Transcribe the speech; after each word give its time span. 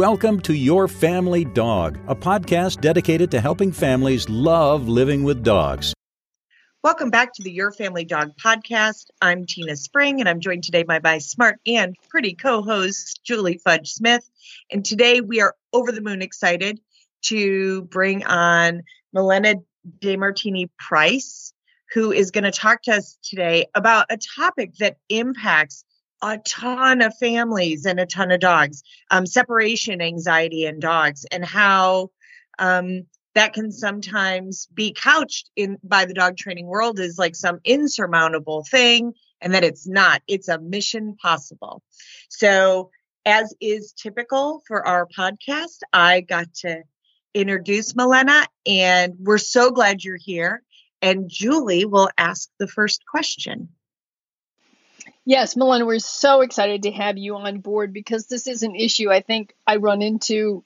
welcome 0.00 0.40
to 0.40 0.54
Your 0.54 0.88
Family 0.88 1.44
Dog, 1.44 1.98
a 2.06 2.14
podcast 2.16 2.80
dedicated 2.80 3.30
to 3.32 3.38
helping 3.38 3.70
families 3.70 4.30
love 4.30 4.88
living 4.88 5.24
with 5.24 5.44
dogs. 5.44 5.92
Welcome 6.82 7.10
back 7.10 7.34
to 7.34 7.42
the 7.42 7.52
Your 7.52 7.70
Family 7.70 8.06
Dog 8.06 8.30
podcast. 8.42 9.08
I'm 9.20 9.44
Tina 9.44 9.76
Spring, 9.76 10.18
and 10.20 10.26
I'm 10.26 10.40
joined 10.40 10.64
today 10.64 10.84
by 10.84 11.00
my 11.04 11.18
smart 11.18 11.60
and 11.66 11.94
pretty 12.08 12.32
co 12.32 12.62
host, 12.62 13.20
Julie 13.24 13.60
Fudge 13.62 13.92
Smith. 13.92 14.26
And 14.72 14.86
today 14.86 15.20
we 15.20 15.42
are 15.42 15.54
over 15.74 15.92
the 15.92 16.00
moon 16.00 16.22
excited 16.22 16.80
to 17.24 17.82
bring 17.82 18.24
on 18.24 18.84
Malena 19.12 19.56
DeMartini 19.98 20.70
Price, 20.78 21.52
who 21.92 22.10
is 22.10 22.30
going 22.30 22.44
to 22.44 22.52
talk 22.52 22.80
to 22.84 22.92
us 22.92 23.18
today 23.22 23.66
about 23.74 24.06
a 24.08 24.16
topic 24.38 24.76
that 24.78 24.96
impacts 25.10 25.84
a 26.22 26.38
ton 26.38 27.02
of 27.02 27.16
families 27.18 27.86
and 27.86 27.98
a 27.98 28.06
ton 28.06 28.30
of 28.30 28.40
dogs 28.40 28.82
um, 29.10 29.26
separation 29.26 30.00
anxiety 30.00 30.66
in 30.66 30.78
dogs 30.80 31.24
and 31.30 31.44
how 31.44 32.10
um, 32.58 33.06
that 33.34 33.52
can 33.52 33.70
sometimes 33.70 34.66
be 34.74 34.92
couched 34.92 35.50
in 35.56 35.78
by 35.82 36.04
the 36.04 36.14
dog 36.14 36.36
training 36.36 36.66
world 36.66 36.98
as 36.98 37.18
like 37.18 37.36
some 37.36 37.60
insurmountable 37.64 38.64
thing 38.70 39.12
and 39.40 39.54
that 39.54 39.64
it's 39.64 39.86
not. 39.86 40.22
It's 40.26 40.48
a 40.48 40.58
mission 40.58 41.16
possible. 41.16 41.82
So 42.28 42.90
as 43.24 43.54
is 43.60 43.92
typical 43.92 44.62
for 44.66 44.86
our 44.86 45.06
podcast 45.06 45.80
i 45.92 46.22
got 46.22 46.52
to 46.54 46.82
introduce 47.34 47.94
Malena 47.94 48.46
and 48.66 49.14
we're 49.18 49.36
so 49.38 49.70
glad 49.70 50.02
you're 50.02 50.16
here. 50.16 50.62
And 51.02 51.28
julie 51.28 51.84
will 51.84 52.10
ask 52.16 52.48
the 52.58 52.66
first 52.66 53.04
question 53.06 53.68
Yes, 55.30 55.56
Malena, 55.56 55.86
we're 55.86 56.00
so 56.00 56.40
excited 56.40 56.82
to 56.82 56.90
have 56.90 57.16
you 57.16 57.36
on 57.36 57.60
board 57.60 57.92
because 57.92 58.26
this 58.26 58.48
is 58.48 58.64
an 58.64 58.74
issue 58.74 59.12
I 59.12 59.20
think 59.20 59.54
I 59.64 59.76
run 59.76 60.02
into 60.02 60.64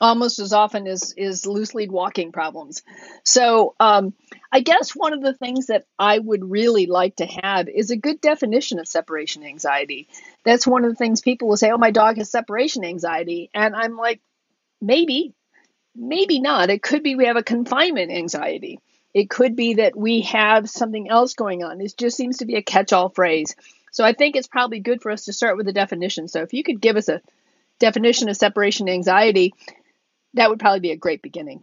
almost 0.00 0.38
as 0.38 0.52
often 0.52 0.86
as 0.86 1.12
is 1.16 1.46
loose 1.46 1.74
lead 1.74 1.90
walking 1.90 2.30
problems. 2.30 2.84
So 3.24 3.74
um, 3.80 4.14
I 4.52 4.60
guess 4.60 4.92
one 4.92 5.14
of 5.14 5.20
the 5.20 5.34
things 5.34 5.66
that 5.66 5.84
I 5.98 6.16
would 6.16 6.48
really 6.48 6.86
like 6.86 7.16
to 7.16 7.26
have 7.26 7.68
is 7.68 7.90
a 7.90 7.96
good 7.96 8.20
definition 8.20 8.78
of 8.78 8.86
separation 8.86 9.42
anxiety. 9.42 10.06
That's 10.44 10.64
one 10.64 10.84
of 10.84 10.90
the 10.92 10.96
things 10.96 11.20
people 11.20 11.48
will 11.48 11.56
say, 11.56 11.72
"Oh, 11.72 11.76
my 11.76 11.90
dog 11.90 12.18
has 12.18 12.30
separation 12.30 12.84
anxiety," 12.84 13.50
and 13.52 13.74
I'm 13.74 13.96
like, 13.96 14.20
maybe, 14.80 15.34
maybe 15.96 16.38
not. 16.38 16.70
It 16.70 16.82
could 16.84 17.02
be 17.02 17.16
we 17.16 17.26
have 17.26 17.36
a 17.36 17.42
confinement 17.42 18.12
anxiety. 18.12 18.78
It 19.16 19.30
could 19.30 19.56
be 19.56 19.74
that 19.76 19.96
we 19.96 20.20
have 20.20 20.68
something 20.68 21.08
else 21.08 21.32
going 21.32 21.64
on. 21.64 21.80
It 21.80 21.94
just 21.96 22.18
seems 22.18 22.36
to 22.36 22.44
be 22.44 22.56
a 22.56 22.62
catch 22.62 22.92
all 22.92 23.08
phrase. 23.08 23.56
So 23.90 24.04
I 24.04 24.12
think 24.12 24.36
it's 24.36 24.46
probably 24.46 24.80
good 24.80 25.00
for 25.00 25.10
us 25.10 25.24
to 25.24 25.32
start 25.32 25.56
with 25.56 25.66
a 25.68 25.72
definition. 25.72 26.28
So 26.28 26.42
if 26.42 26.52
you 26.52 26.62
could 26.62 26.82
give 26.82 26.96
us 26.96 27.08
a 27.08 27.22
definition 27.78 28.28
of 28.28 28.36
separation 28.36 28.90
anxiety, 28.90 29.54
that 30.34 30.50
would 30.50 30.60
probably 30.60 30.80
be 30.80 30.90
a 30.90 30.98
great 30.98 31.22
beginning. 31.22 31.62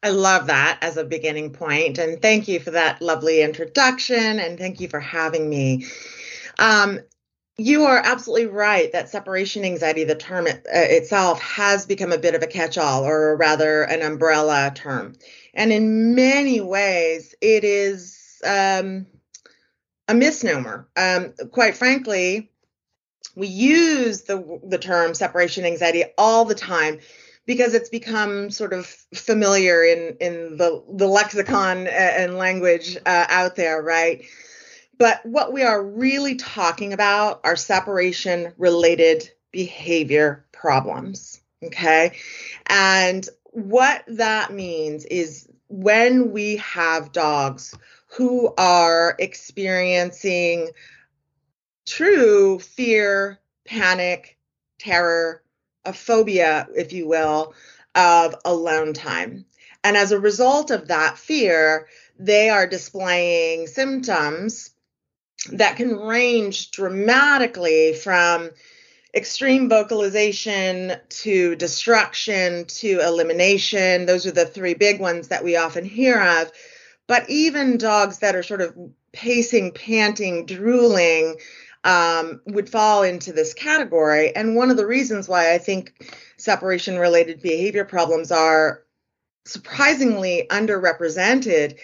I 0.00 0.10
love 0.10 0.46
that 0.46 0.78
as 0.80 0.96
a 0.96 1.02
beginning 1.02 1.54
point, 1.54 1.98
and 1.98 2.22
thank 2.22 2.46
you 2.46 2.60
for 2.60 2.70
that 2.70 3.02
lovely 3.02 3.42
introduction, 3.42 4.38
and 4.38 4.56
thank 4.56 4.78
you 4.78 4.86
for 4.86 5.00
having 5.00 5.50
me. 5.50 5.86
Um, 6.56 7.00
you 7.60 7.84
are 7.84 8.00
absolutely 8.02 8.46
right 8.46 8.90
that 8.92 9.10
separation 9.10 9.64
anxiety, 9.64 10.04
the 10.04 10.14
term 10.14 10.46
it, 10.46 10.66
uh, 10.66 10.70
itself, 10.72 11.40
has 11.42 11.84
become 11.84 12.10
a 12.10 12.18
bit 12.18 12.34
of 12.34 12.42
a 12.42 12.46
catch 12.46 12.78
all, 12.78 13.04
or 13.04 13.36
rather, 13.36 13.82
an 13.82 14.00
umbrella 14.00 14.72
term. 14.74 15.14
And 15.52 15.70
in 15.70 16.14
many 16.14 16.60
ways, 16.62 17.34
it 17.42 17.62
is 17.64 18.40
um, 18.46 19.06
a 20.08 20.14
misnomer. 20.14 20.88
Um, 20.96 21.34
quite 21.52 21.76
frankly, 21.76 22.50
we 23.36 23.48
use 23.48 24.22
the, 24.22 24.60
the 24.64 24.78
term 24.78 25.12
separation 25.12 25.66
anxiety 25.66 26.04
all 26.16 26.46
the 26.46 26.54
time 26.54 27.00
because 27.44 27.74
it's 27.74 27.90
become 27.90 28.50
sort 28.50 28.72
of 28.72 28.86
familiar 29.14 29.82
in, 29.82 30.16
in 30.20 30.56
the, 30.56 30.82
the 30.94 31.06
lexicon 31.06 31.86
and 31.88 32.38
language 32.38 32.96
uh, 33.04 33.26
out 33.28 33.56
there, 33.56 33.82
right? 33.82 34.24
But 35.00 35.24
what 35.24 35.50
we 35.54 35.62
are 35.62 35.82
really 35.82 36.34
talking 36.34 36.92
about 36.92 37.40
are 37.42 37.56
separation 37.56 38.52
related 38.58 39.30
behavior 39.50 40.44
problems. 40.52 41.40
Okay. 41.64 42.18
And 42.66 43.26
what 43.44 44.04
that 44.08 44.52
means 44.52 45.06
is 45.06 45.48
when 45.68 46.32
we 46.32 46.58
have 46.58 47.12
dogs 47.12 47.74
who 48.08 48.52
are 48.58 49.16
experiencing 49.18 50.68
true 51.86 52.58
fear, 52.58 53.40
panic, 53.64 54.36
terror, 54.78 55.42
a 55.86 55.94
phobia, 55.94 56.68
if 56.76 56.92
you 56.92 57.08
will, 57.08 57.54
of 57.94 58.34
alone 58.44 58.92
time. 58.92 59.46
And 59.82 59.96
as 59.96 60.12
a 60.12 60.20
result 60.20 60.70
of 60.70 60.88
that 60.88 61.16
fear, 61.16 61.88
they 62.18 62.50
are 62.50 62.66
displaying 62.66 63.66
symptoms 63.66 64.74
that 65.52 65.76
can 65.76 65.96
range 65.96 66.70
dramatically 66.70 67.94
from 67.94 68.50
extreme 69.14 69.68
vocalization 69.68 70.92
to 71.08 71.56
destruction 71.56 72.64
to 72.66 73.00
elimination. 73.00 74.06
Those 74.06 74.26
are 74.26 74.32
the 74.32 74.46
three 74.46 74.74
big 74.74 75.00
ones 75.00 75.28
that 75.28 75.42
we 75.42 75.56
often 75.56 75.84
hear 75.84 76.20
of. 76.20 76.52
But 77.06 77.28
even 77.28 77.78
dogs 77.78 78.18
that 78.18 78.36
are 78.36 78.42
sort 78.42 78.60
of 78.60 78.76
pacing, 79.12 79.72
panting, 79.72 80.46
drooling 80.46 81.36
um, 81.82 82.40
would 82.46 82.68
fall 82.68 83.02
into 83.02 83.32
this 83.32 83.54
category. 83.54 84.34
And 84.36 84.54
one 84.54 84.70
of 84.70 84.76
the 84.76 84.86
reasons 84.86 85.28
why 85.28 85.52
I 85.52 85.58
think 85.58 85.92
separation 86.36 86.98
related 86.98 87.42
behavior 87.42 87.84
problems 87.84 88.30
are 88.30 88.84
surprisingly 89.44 90.46
underrepresented 90.50 91.78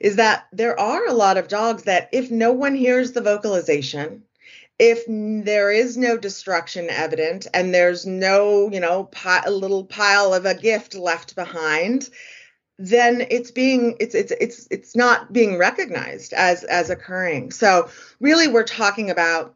is 0.00 0.16
that 0.16 0.46
there 0.52 0.78
are 0.80 1.06
a 1.06 1.12
lot 1.12 1.36
of 1.36 1.48
dogs 1.48 1.84
that, 1.84 2.08
if 2.12 2.30
no 2.30 2.52
one 2.52 2.74
hears 2.74 3.12
the 3.12 3.20
vocalization, 3.20 4.22
if 4.78 5.04
there 5.06 5.70
is 5.70 5.98
no 5.98 6.16
destruction 6.16 6.88
evident 6.88 7.46
and 7.52 7.74
there's 7.74 8.06
no, 8.06 8.70
you 8.70 8.80
know, 8.80 9.04
pi- 9.04 9.42
a 9.44 9.50
little 9.50 9.84
pile 9.84 10.32
of 10.32 10.46
a 10.46 10.54
gift 10.54 10.94
left 10.94 11.36
behind, 11.36 12.08
then 12.78 13.26
it's 13.30 13.50
being 13.50 13.94
it's 14.00 14.14
it's 14.14 14.32
it's 14.40 14.66
it's 14.70 14.96
not 14.96 15.34
being 15.34 15.58
recognized 15.58 16.32
as 16.32 16.64
as 16.64 16.88
occurring. 16.88 17.52
So 17.52 17.90
really 18.20 18.48
we're 18.48 18.64
talking 18.64 19.10
about 19.10 19.54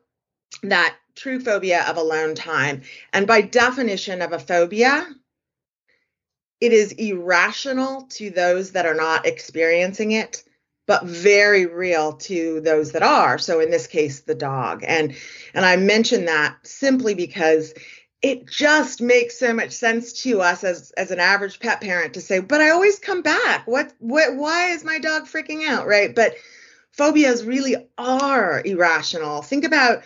that 0.63 0.95
true 1.15 1.41
phobia 1.41 1.85
of 1.89 1.97
alone 1.97 2.35
time. 2.35 2.83
And 3.15 3.27
by 3.27 3.41
definition 3.41 4.21
of 4.21 4.33
a 4.33 4.39
phobia, 4.39 5.07
it 6.65 6.73
is 6.73 6.93
irrational 6.93 8.07
to 8.09 8.31
those 8.31 8.73
that 8.73 8.87
are 8.87 8.95
not 8.95 9.27
experiencing 9.27 10.13
it 10.13 10.43
but 10.87 11.05
very 11.05 11.65
real 11.65 12.13
to 12.13 12.61
those 12.61 12.93
that 12.93 13.03
are. 13.03 13.39
So 13.39 13.61
in 13.61 13.71
this 13.71 13.87
case 13.87 14.21
the 14.21 14.35
dog. 14.35 14.83
And 14.87 15.15
and 15.53 15.67
i 15.67 15.77
mention 15.77 16.25
that 16.25 16.57
simply 16.63 17.15
because 17.15 17.75
it 18.23 18.47
just 18.47 19.03
makes 19.03 19.39
so 19.39 19.53
much 19.53 19.73
sense 19.73 20.23
to 20.23 20.41
us 20.41 20.65
as 20.65 20.91
as 20.93 21.11
an 21.11 21.21
average 21.21 21.61
pet 21.61 21.83
parent 21.83 22.15
to 22.15 22.23
say 22.23 22.41
but 22.41 22.63
i 22.63 22.71
always 22.71 22.99
come 22.99 23.21
back. 23.21 23.67
What 23.67 23.93
what 23.99 24.37
why 24.37 24.71
is 24.71 24.85
my 24.85 24.99
dog 24.99 25.25
freaking 25.25 25.69
out? 25.69 25.87
Right? 25.87 26.15
But 26.15 26.35
phobias 26.93 27.45
really 27.45 27.77
are 27.99 28.63
irrational. 28.65 29.43
Think 29.43 29.65
about 29.65 30.05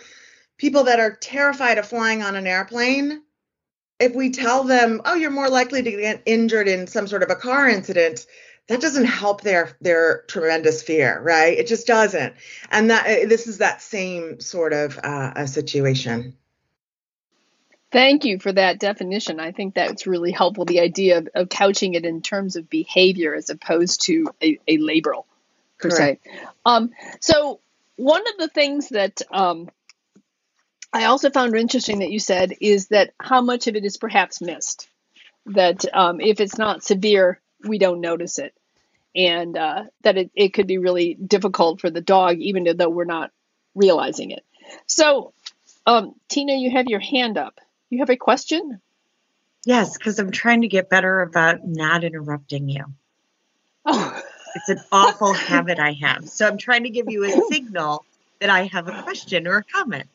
people 0.57 0.83
that 0.85 0.99
are 0.99 1.15
terrified 1.15 1.77
of 1.77 1.87
flying 1.87 2.21
on 2.21 2.35
an 2.35 2.47
airplane 2.47 3.21
if 3.99 4.15
we 4.15 4.31
tell 4.31 4.63
them 4.63 5.01
oh 5.05 5.15
you're 5.15 5.31
more 5.31 5.49
likely 5.49 5.83
to 5.83 5.91
get 5.91 6.23
injured 6.25 6.67
in 6.67 6.87
some 6.87 7.07
sort 7.07 7.23
of 7.23 7.29
a 7.29 7.35
car 7.35 7.67
incident 7.67 8.25
that 8.69 8.81
doesn't 8.81 9.05
help 9.05 9.41
their 9.41 9.75
their 9.81 10.23
tremendous 10.27 10.81
fear 10.81 11.19
right? 11.21 11.57
It 11.57 11.67
just 11.67 11.87
doesn't. 11.87 12.35
And 12.71 12.91
that 12.91 13.05
uh, 13.05 13.27
this 13.27 13.47
is 13.47 13.57
that 13.57 13.81
same 13.81 14.39
sort 14.39 14.73
of 14.73 14.97
uh, 15.03 15.33
a 15.35 15.47
situation. 15.47 16.37
Thank 17.91 18.23
you 18.23 18.37
for 18.39 18.51
that 18.51 18.79
definition. 18.79 19.39
I 19.39 19.51
think 19.51 19.73
that's 19.73 20.05
really 20.05 20.31
helpful 20.31 20.65
the 20.65 20.79
idea 20.79 21.17
of, 21.17 21.29
of 21.33 21.49
couching 21.49 21.95
it 21.95 22.05
in 22.05 22.21
terms 22.21 22.55
of 22.55 22.69
behavior 22.69 23.33
as 23.33 23.49
opposed 23.49 24.03
to 24.05 24.29
a, 24.41 24.59
a 24.67 24.77
label 24.77 25.25
per 25.79 25.89
Correct. 25.89 26.23
se 26.23 26.39
um, 26.65 26.91
so 27.19 27.59
one 27.95 28.21
of 28.21 28.37
the 28.37 28.47
things 28.47 28.89
that 28.89 29.21
um, 29.31 29.69
i 30.93 31.05
also 31.05 31.29
found 31.29 31.55
interesting 31.55 31.99
that 31.99 32.11
you 32.11 32.19
said 32.19 32.53
is 32.61 32.87
that 32.87 33.13
how 33.19 33.41
much 33.41 33.67
of 33.67 33.75
it 33.75 33.85
is 33.85 33.97
perhaps 33.97 34.41
missed? 34.41 34.89
That 35.45 35.85
um, 35.93 36.21
if 36.21 36.39
it's 36.39 36.57
not 36.57 36.83
severe 36.83 37.39
we 37.67 37.77
don't 37.77 38.01
notice 38.01 38.39
it. 38.39 38.53
And 39.15 39.57
uh, 39.57 39.85
that 40.03 40.17
it, 40.17 40.31
it 40.35 40.53
could 40.53 40.67
be 40.67 40.77
really 40.77 41.15
difficult 41.15 41.81
for 41.81 41.89
the 41.89 42.01
dog 42.01 42.37
even 42.37 42.67
though 42.77 42.89
we're 42.89 43.05
not 43.05 43.31
realizing 43.75 44.31
it. 44.31 44.45
So 44.85 45.33
um, 45.85 46.15
tina 46.27 46.53
you 46.53 46.71
have 46.71 46.87
your 46.87 46.99
hand 46.99 47.37
up. 47.37 47.59
You 47.89 47.99
have 47.99 48.09
a 48.09 48.17
question? 48.17 48.79
Yes 49.65 49.97
because 49.97 50.19
i'm 50.19 50.31
trying 50.31 50.61
to 50.61 50.67
get 50.67 50.89
better 50.89 51.21
about 51.21 51.67
not 51.67 52.03
interrupting 52.03 52.69
you. 52.69 52.85
Oh. 53.85 54.21
It's 54.55 54.69
an 54.69 54.79
awful 54.91 55.33
habit 55.33 55.79
i 55.79 55.93
have. 55.93 56.27
So 56.27 56.47
i'm 56.47 56.57
trying 56.57 56.83
to 56.83 56.89
give 56.89 57.09
you 57.09 57.23
a 57.23 57.31
signal 57.51 58.05
that 58.39 58.49
i 58.49 58.65
have 58.65 58.87
a 58.87 59.03
question 59.03 59.47
or 59.47 59.57
a 59.57 59.63
comment 59.63 60.07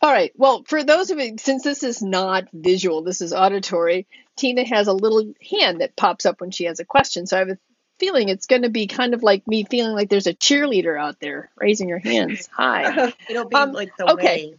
All 0.00 0.12
right. 0.12 0.32
Well, 0.36 0.62
for 0.64 0.84
those 0.84 1.10
of 1.10 1.18
you, 1.18 1.36
since 1.38 1.64
this 1.64 1.82
is 1.82 2.02
not 2.02 2.48
visual, 2.52 3.02
this 3.02 3.20
is 3.20 3.32
auditory, 3.32 4.06
Tina 4.36 4.64
has 4.64 4.86
a 4.86 4.92
little 4.92 5.32
hand 5.50 5.80
that 5.80 5.96
pops 5.96 6.24
up 6.24 6.40
when 6.40 6.50
she 6.50 6.64
has 6.64 6.78
a 6.78 6.84
question. 6.84 7.26
So 7.26 7.36
I 7.36 7.40
have 7.40 7.48
a 7.48 7.58
feeling 7.98 8.28
it's 8.28 8.46
going 8.46 8.62
to 8.62 8.68
be 8.68 8.86
kind 8.86 9.12
of 9.12 9.22
like 9.22 9.46
me 9.46 9.64
feeling 9.64 9.92
like 9.92 10.08
there's 10.08 10.28
a 10.28 10.34
cheerleader 10.34 10.98
out 10.98 11.18
there 11.20 11.50
raising 11.56 11.88
your 11.88 11.98
hands. 11.98 12.48
Hi. 12.52 13.12
It'll 13.28 13.48
be 13.48 13.56
um, 13.56 13.72
like 13.72 13.96
the 13.96 14.12
okay. 14.12 14.50
Wave. 14.50 14.58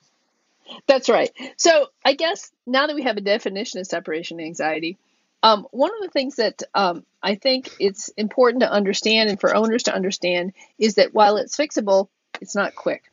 That's 0.88 1.10
right. 1.10 1.32
So 1.58 1.88
I 2.04 2.14
guess 2.14 2.52
now 2.68 2.88
that 2.88 2.96
we 2.96 3.04
have 3.04 3.18
a 3.18 3.22
definition 3.22 3.80
of 3.80 3.88
separation 3.88 4.40
anxiety, 4.40 4.98
um, 5.42 5.66
one 5.72 5.92
of 5.92 6.02
the 6.02 6.10
things 6.10 6.36
that 6.36 6.62
um, 6.76 7.06
I 7.24 7.36
think 7.36 7.70
it's 7.80 8.10
important 8.10 8.62
to 8.62 8.72
understand 8.72 9.30
and 9.30 9.40
for 9.40 9.56
owners 9.56 9.84
to 9.84 9.96
understand 9.96 10.54
is 10.78 10.96
that 10.96 11.14
while 11.14 11.38
it's 11.38 11.56
fixable, 11.56 12.10
it's 12.42 12.56
not 12.56 12.76
quick. 12.76 13.04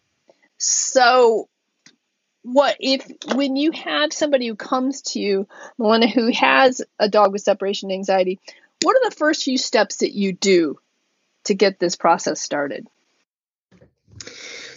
So 0.58 1.48
what 2.46 2.76
if 2.78 3.04
when 3.34 3.56
you 3.56 3.72
have 3.72 4.12
somebody 4.12 4.46
who 4.46 4.54
comes 4.54 5.02
to 5.02 5.18
you, 5.18 5.48
Malena, 5.78 6.06
who 6.06 6.30
has 6.32 6.80
a 6.96 7.08
dog 7.08 7.32
with 7.32 7.42
separation 7.42 7.90
anxiety, 7.90 8.38
what 8.82 8.94
are 8.94 9.10
the 9.10 9.16
first 9.16 9.42
few 9.42 9.58
steps 9.58 9.96
that 9.96 10.12
you 10.12 10.32
do 10.32 10.78
to 11.44 11.54
get 11.54 11.80
this 11.80 11.96
process 11.96 12.40
started? 12.40 12.86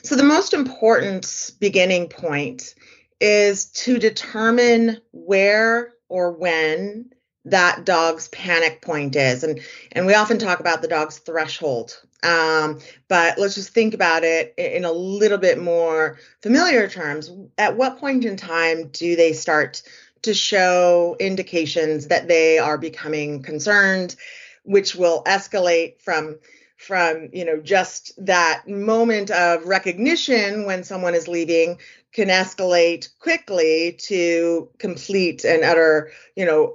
So, 0.01 0.15
the 0.15 0.23
most 0.23 0.55
important 0.55 1.51
beginning 1.59 2.09
point 2.09 2.73
is 3.21 3.65
to 3.65 3.99
determine 3.99 4.97
where 5.11 5.93
or 6.07 6.31
when 6.31 7.11
that 7.45 7.85
dog's 7.85 8.27
panic 8.29 8.81
point 8.81 9.15
is. 9.15 9.43
And, 9.43 9.61
and 9.91 10.05
we 10.05 10.13
often 10.13 10.39
talk 10.39 10.59
about 10.59 10.81
the 10.81 10.87
dog's 10.87 11.19
threshold. 11.19 11.99
Um, 12.21 12.79
but 13.07 13.37
let's 13.37 13.55
just 13.55 13.73
think 13.73 13.93
about 13.93 14.23
it 14.23 14.53
in 14.57 14.83
a 14.83 14.91
little 14.91 15.37
bit 15.37 15.61
more 15.61 16.17
familiar 16.41 16.89
terms. 16.89 17.31
At 17.57 17.77
what 17.77 17.99
point 17.99 18.25
in 18.25 18.35
time 18.35 18.89
do 18.89 19.15
they 19.15 19.33
start 19.33 19.81
to 20.23 20.33
show 20.33 21.15
indications 21.19 22.07
that 22.07 22.27
they 22.27 22.59
are 22.59 22.77
becoming 22.77 23.41
concerned, 23.41 24.15
which 24.63 24.95
will 24.95 25.23
escalate 25.23 26.01
from 26.01 26.39
from 26.75 27.27
you 27.33 27.43
know 27.43 27.59
just 27.59 28.13
that 28.25 28.67
moment 28.67 29.29
of 29.31 29.65
recognition 29.65 30.65
when 30.65 30.83
someone 30.83 31.13
is 31.13 31.27
leaving 31.27 31.77
can 32.11 32.27
escalate 32.29 33.09
quickly 33.19 33.97
to 33.99 34.69
complete 34.79 35.43
and 35.45 35.63
utter 35.63 36.11
you 36.35 36.45
know 36.45 36.73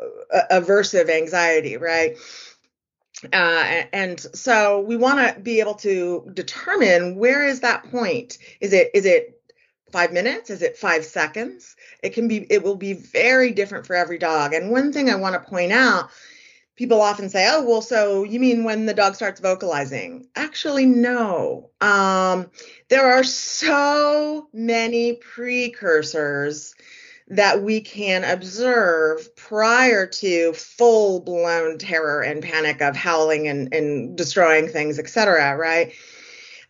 aversive 0.51 1.11
anxiety 1.11 1.77
right? 1.77 2.17
Uh, 3.33 3.85
and 3.93 4.21
so 4.21 4.81
we 4.81 4.97
want 4.97 5.35
to 5.35 5.41
be 5.41 5.61
able 5.61 5.75
to 5.75 6.31
determine 6.35 7.17
where 7.17 7.47
is 7.47 7.61
that 7.61 7.91
point? 7.91 8.39
Is 8.61 8.73
it 8.73 8.91
is 8.93 9.07
it 9.07 9.41
five 9.93 10.13
minutes? 10.13 10.51
Is 10.51 10.63
it 10.63 10.77
five 10.77 11.05
seconds? 11.05 11.77
It 12.03 12.11
can 12.11 12.29
be 12.29 12.47
it 12.51 12.63
will 12.63 12.77
be 12.77 12.93
very 12.93 13.53
different 13.53 13.87
for 13.87 13.95
every 13.95 14.19
dog. 14.19 14.53
And 14.53 14.71
one 14.71 14.93
thing 14.93 15.09
i 15.09 15.15
want 15.15 15.35
to 15.35 15.49
point 15.49 15.73
out 15.73 16.11
people 16.77 17.01
often 17.01 17.29
say, 17.29 17.49
oh, 17.51 17.63
well, 17.63 17.83
so 17.83 18.25
you 18.25 18.41
mean 18.41 18.65
when 18.65 18.87
the 18.87 18.95
dog 18.95 19.15
starts 19.15 19.41
vocalizing? 19.41 20.27
Actually, 20.35 20.87
no. 20.87 21.71
Um, 21.81 22.51
there 22.89 23.13
are 23.13 23.25
so 23.25 24.49
many 24.53 25.15
precursors 25.15 26.75
that 27.29 27.63
we 27.63 27.81
can 27.81 28.23
observe 28.23 29.35
prior 29.35 30.07
to 30.07 30.53
full 30.53 31.21
blown 31.21 31.79
terror 31.79 32.21
and 32.21 32.43
panic 32.43 32.83
of 32.83 32.95
howling 32.95 33.49
and, 33.49 33.73
and 33.73 34.17
destroying 34.17 34.69
things, 34.69 34.99
etc. 34.99 35.57
right? 35.57 35.93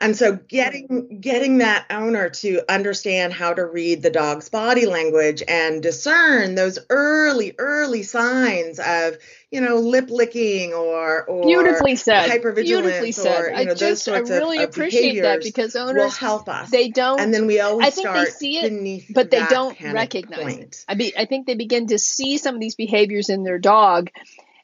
And 0.04 0.14
so 0.14 0.36
getting 0.48 1.18
getting 1.20 1.58
that 1.58 1.86
owner 1.88 2.28
to 2.28 2.60
understand 2.70 3.32
how 3.32 3.54
to 3.54 3.64
read 3.64 4.02
the 4.02 4.10
dog's 4.10 4.50
body 4.50 4.84
language 4.84 5.42
and 5.48 5.82
discern 5.82 6.54
those 6.54 6.78
early 6.90 7.54
early 7.58 8.02
signs 8.02 8.78
of 8.78 9.16
you 9.50 9.62
know 9.62 9.76
lip 9.76 10.10
licking 10.10 10.74
or 10.74 11.24
or 11.24 11.46
beautifully 11.46 11.96
said 11.96 12.28
hypervigilance 12.28 12.64
beautifully 12.64 13.12
said. 13.12 13.40
or 13.40 13.48
you 13.48 13.64
know 13.64 13.72
I 13.72 13.74
just, 13.74 14.06
I 14.06 14.18
really 14.18 14.58
of, 14.58 14.64
appreciate 14.64 15.22
that 15.22 15.42
because 15.42 15.74
owners 15.74 15.96
will 15.96 16.10
help 16.10 16.50
us. 16.50 16.70
They 16.70 16.90
don't 16.90 17.18
and 17.18 17.32
then 17.32 17.46
we 17.46 17.60
always 17.60 17.86
I 17.86 17.90
think 17.90 18.08
start 18.08 18.26
they 18.26 18.30
see 18.30 18.58
it, 18.58 19.14
but 19.14 19.30
they 19.30 19.44
don't 19.46 19.80
recognize 19.80 20.42
point. 20.42 20.60
it. 20.60 20.84
I 20.86 20.94
be, 20.96 21.16
I 21.16 21.24
think 21.24 21.46
they 21.46 21.54
begin 21.54 21.86
to 21.86 21.98
see 21.98 22.36
some 22.36 22.54
of 22.54 22.60
these 22.60 22.74
behaviors 22.74 23.30
in 23.30 23.42
their 23.42 23.58
dog. 23.58 24.10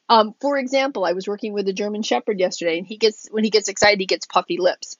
Um, 0.07 0.35
for 0.39 0.57
example, 0.57 1.05
I 1.05 1.13
was 1.13 1.27
working 1.27 1.53
with 1.53 1.67
a 1.67 1.73
German 1.73 2.03
Shepherd 2.03 2.37
yesterday, 2.37 2.77
and 2.77 2.85
he 2.85 2.97
gets 2.97 3.27
when 3.31 3.43
he 3.43 3.49
gets 3.49 3.69
excited, 3.69 3.99
he 3.99 4.05
gets 4.05 4.27
puffy 4.27 4.57
lips. 4.57 4.97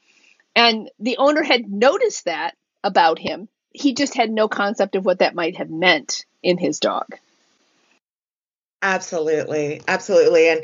And 0.55 0.89
the 0.99 1.17
owner 1.17 1.43
had 1.43 1.71
noticed 1.71 2.25
that 2.25 2.55
about 2.83 3.19
him. 3.19 3.47
He 3.71 3.93
just 3.93 4.15
had 4.15 4.29
no 4.29 4.47
concept 4.47 4.95
of 4.95 5.05
what 5.05 5.19
that 5.19 5.35
might 5.35 5.57
have 5.57 5.69
meant 5.69 6.25
in 6.43 6.57
his 6.57 6.79
dog. 6.79 7.15
Absolutely. 8.81 9.81
Absolutely. 9.87 10.49
And 10.49 10.63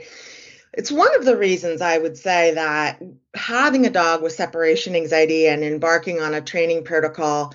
it's 0.73 0.91
one 0.91 1.15
of 1.15 1.25
the 1.25 1.37
reasons 1.37 1.81
I 1.81 1.97
would 1.97 2.17
say 2.17 2.53
that 2.53 3.01
having 3.33 3.85
a 3.85 3.89
dog 3.89 4.21
with 4.21 4.33
separation 4.33 4.95
anxiety 4.95 5.47
and 5.47 5.63
embarking 5.63 6.21
on 6.21 6.33
a 6.33 6.41
training 6.41 6.83
protocol 6.83 7.53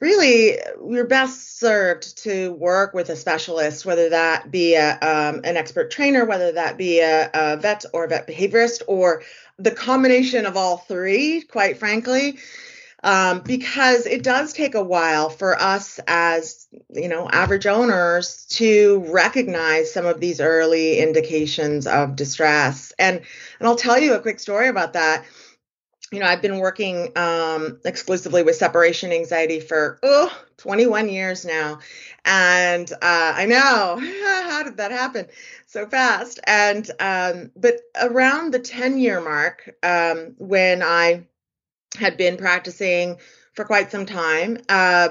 really 0.00 0.58
you're 0.88 1.06
best 1.06 1.60
served 1.60 2.18
to 2.18 2.52
work 2.54 2.92
with 2.92 3.08
a 3.08 3.14
specialist 3.14 3.86
whether 3.86 4.08
that 4.08 4.50
be 4.50 4.74
a, 4.74 4.90
um, 4.94 5.40
an 5.44 5.56
expert 5.56 5.92
trainer 5.92 6.24
whether 6.24 6.52
that 6.52 6.76
be 6.76 6.98
a, 6.98 7.30
a 7.32 7.56
vet 7.56 7.84
or 7.92 8.04
a 8.04 8.08
vet 8.08 8.26
behaviorist 8.26 8.82
or 8.88 9.22
the 9.58 9.70
combination 9.70 10.46
of 10.46 10.56
all 10.56 10.78
three, 10.78 11.42
quite 11.42 11.78
frankly, 11.78 12.38
um, 13.04 13.40
because 13.40 14.06
it 14.06 14.22
does 14.22 14.52
take 14.52 14.74
a 14.74 14.82
while 14.82 15.28
for 15.28 15.60
us 15.60 15.98
as 16.06 16.68
you 16.90 17.08
know 17.08 17.28
average 17.28 17.66
owners 17.66 18.46
to 18.46 19.04
recognize 19.08 19.92
some 19.92 20.06
of 20.06 20.20
these 20.20 20.40
early 20.40 20.98
indications 20.98 21.86
of 21.86 22.16
distress. 22.16 22.92
And 22.98 23.20
and 23.58 23.68
I'll 23.68 23.76
tell 23.76 23.98
you 23.98 24.14
a 24.14 24.20
quick 24.20 24.38
story 24.38 24.68
about 24.68 24.92
that. 24.92 25.24
You 26.12 26.20
know, 26.20 26.26
I've 26.26 26.42
been 26.42 26.58
working 26.58 27.10
um, 27.16 27.80
exclusively 27.84 28.42
with 28.42 28.56
separation 28.56 29.12
anxiety 29.12 29.60
for 29.60 29.98
oh, 30.02 30.30
21 30.58 31.08
years 31.08 31.44
now, 31.44 31.78
and 32.24 32.90
uh, 32.92 33.32
I 33.36 33.46
know 33.46 33.98
how 34.48 34.62
did 34.62 34.76
that 34.76 34.90
happen? 34.90 35.26
so 35.72 35.86
fast. 35.86 36.38
And 36.44 36.88
um, 37.00 37.50
but 37.56 37.80
around 38.00 38.52
the 38.52 38.58
10 38.58 38.98
year 38.98 39.20
mark, 39.20 39.74
um, 39.82 40.34
when 40.36 40.82
I 40.82 41.24
had 41.98 42.18
been 42.18 42.36
practicing 42.36 43.16
for 43.54 43.64
quite 43.64 43.90
some 43.90 44.04
time, 44.04 44.58
uh, 44.68 45.08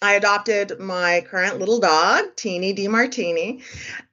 I 0.00 0.14
adopted 0.14 0.78
my 0.78 1.26
current 1.28 1.58
little 1.58 1.80
dog, 1.80 2.36
Teeny 2.36 2.72
DeMartini, 2.72 3.62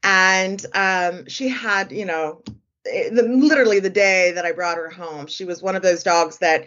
and 0.01 0.65
um, 0.73 1.29
she 1.29 1.47
had, 1.49 1.91
you 1.91 2.05
know, 2.05 2.41
eh, 2.91 3.09
the, 3.11 3.21
literally 3.21 3.79
the 3.79 3.91
day 3.91 4.31
that 4.31 4.45
I 4.45 4.51
brought 4.51 4.77
her 4.77 4.89
home, 4.89 5.27
she 5.27 5.45
was 5.45 5.61
one 5.61 5.75
of 5.75 5.83
those 5.83 6.01
dogs 6.01 6.39
that 6.39 6.65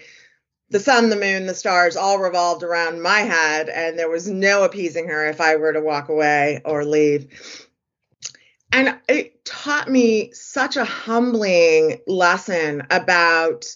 the 0.70 0.80
sun, 0.80 1.08
the 1.08 1.16
moon, 1.16 1.46
the 1.46 1.54
stars 1.54 1.96
all 1.96 2.18
revolved 2.18 2.62
around 2.62 3.02
my 3.02 3.20
head, 3.20 3.68
and 3.68 3.98
there 3.98 4.10
was 4.10 4.28
no 4.28 4.64
appeasing 4.64 5.08
her 5.08 5.26
if 5.26 5.40
I 5.40 5.56
were 5.56 5.72
to 5.72 5.80
walk 5.80 6.08
away 6.08 6.60
or 6.64 6.84
leave 6.84 7.28
and 8.72 8.98
it 9.08 9.44
taught 9.44 9.88
me 9.90 10.32
such 10.32 10.76
a 10.76 10.84
humbling 10.84 12.00
lesson 12.06 12.86
about 12.90 13.66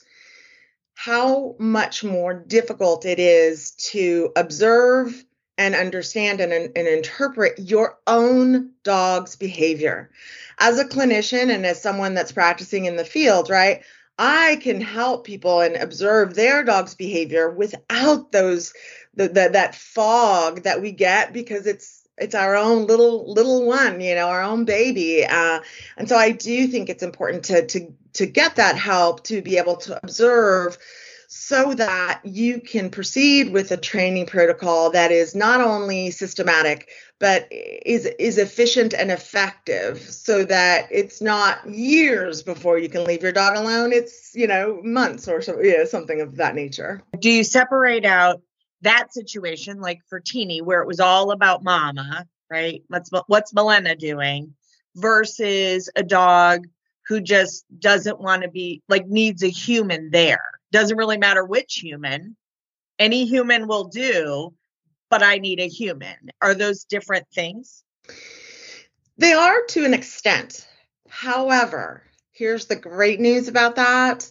how 0.94 1.56
much 1.58 2.04
more 2.04 2.34
difficult 2.34 3.06
it 3.06 3.18
is 3.18 3.72
to 3.72 4.30
observe 4.36 5.24
and 5.58 5.74
understand 5.74 6.40
and, 6.40 6.52
and 6.52 6.88
interpret 6.88 7.58
your 7.58 7.98
own 8.06 8.70
dog's 8.84 9.36
behavior. 9.36 10.10
As 10.58 10.78
a 10.78 10.84
clinician 10.84 11.52
and 11.52 11.66
as 11.66 11.82
someone 11.82 12.14
that's 12.14 12.32
practicing 12.32 12.84
in 12.84 12.96
the 12.96 13.04
field, 13.04 13.50
right? 13.50 13.82
I 14.18 14.56
can 14.56 14.80
help 14.80 15.24
people 15.24 15.60
and 15.60 15.76
observe 15.76 16.34
their 16.34 16.64
dog's 16.64 16.94
behavior 16.94 17.50
without 17.50 18.32
those 18.32 18.72
the, 19.14 19.28
the, 19.28 19.50
that 19.52 19.74
fog 19.74 20.62
that 20.62 20.80
we 20.80 20.92
get 20.92 21.32
because 21.32 21.66
it's 21.66 22.06
it's 22.18 22.34
our 22.34 22.54
own 22.54 22.86
little 22.86 23.32
little 23.32 23.66
one 23.66 24.00
you 24.00 24.14
know 24.14 24.28
our 24.28 24.42
own 24.42 24.64
baby. 24.64 25.24
Uh, 25.24 25.60
and 25.96 26.08
so 26.08 26.16
i 26.16 26.30
do 26.30 26.66
think 26.66 26.88
it's 26.88 27.02
important 27.02 27.44
to 27.44 27.66
to 27.66 27.92
to 28.14 28.26
get 28.26 28.56
that 28.56 28.76
help 28.76 29.24
to 29.24 29.42
be 29.42 29.56
able 29.58 29.76
to 29.76 29.98
observe 30.02 30.78
so 31.34 31.74
that 31.74 32.20
you 32.24 32.60
can 32.60 32.90
proceed 32.90 33.52
with 33.52 33.70
a 33.70 33.76
training 33.76 34.26
protocol 34.26 34.90
that 34.90 35.10
is 35.10 35.34
not 35.34 35.60
only 35.60 36.10
systematic 36.10 36.88
but 37.18 37.46
is 37.50 38.06
is 38.18 38.38
efficient 38.38 38.92
and 38.92 39.10
effective 39.10 39.98
so 39.98 40.44
that 40.44 40.86
it's 40.90 41.22
not 41.22 41.68
years 41.68 42.42
before 42.42 42.78
you 42.78 42.88
can 42.88 43.04
leave 43.04 43.22
your 43.22 43.32
dog 43.32 43.56
alone 43.56 43.92
it's 43.92 44.34
you 44.34 44.46
know 44.46 44.80
months 44.82 45.28
or 45.28 45.40
so, 45.40 45.60
something 45.84 46.20
of 46.20 46.36
that 46.36 46.54
nature 46.54 47.02
do 47.18 47.30
you 47.30 47.44
separate 47.44 48.04
out 48.04 48.40
that 48.82 49.12
situation, 49.12 49.80
like 49.80 50.00
for 50.08 50.20
Teeny, 50.20 50.60
where 50.60 50.82
it 50.82 50.86
was 50.86 51.00
all 51.00 51.30
about 51.30 51.64
mama, 51.64 52.26
right? 52.50 52.82
What's 52.88 53.10
what's 53.26 53.54
Malena 53.54 53.96
doing 53.96 54.54
versus 54.96 55.88
a 55.96 56.02
dog 56.02 56.66
who 57.06 57.20
just 57.20 57.64
doesn't 57.76 58.20
want 58.20 58.42
to 58.42 58.50
be 58.50 58.82
like 58.88 59.06
needs 59.06 59.42
a 59.42 59.48
human 59.48 60.10
there. 60.10 60.44
Doesn't 60.72 60.96
really 60.96 61.18
matter 61.18 61.44
which 61.44 61.74
human. 61.74 62.36
Any 62.98 63.26
human 63.26 63.68
will 63.68 63.84
do, 63.84 64.54
but 65.10 65.22
I 65.22 65.36
need 65.36 65.60
a 65.60 65.68
human. 65.68 66.16
Are 66.40 66.54
those 66.54 66.84
different 66.84 67.26
things? 67.34 67.84
They 69.18 69.34
are 69.34 69.62
to 69.68 69.84
an 69.84 69.92
extent. 69.92 70.66
However, 71.08 72.02
here's 72.32 72.66
the 72.66 72.76
great 72.76 73.20
news 73.20 73.48
about 73.48 73.76
that. 73.76 74.28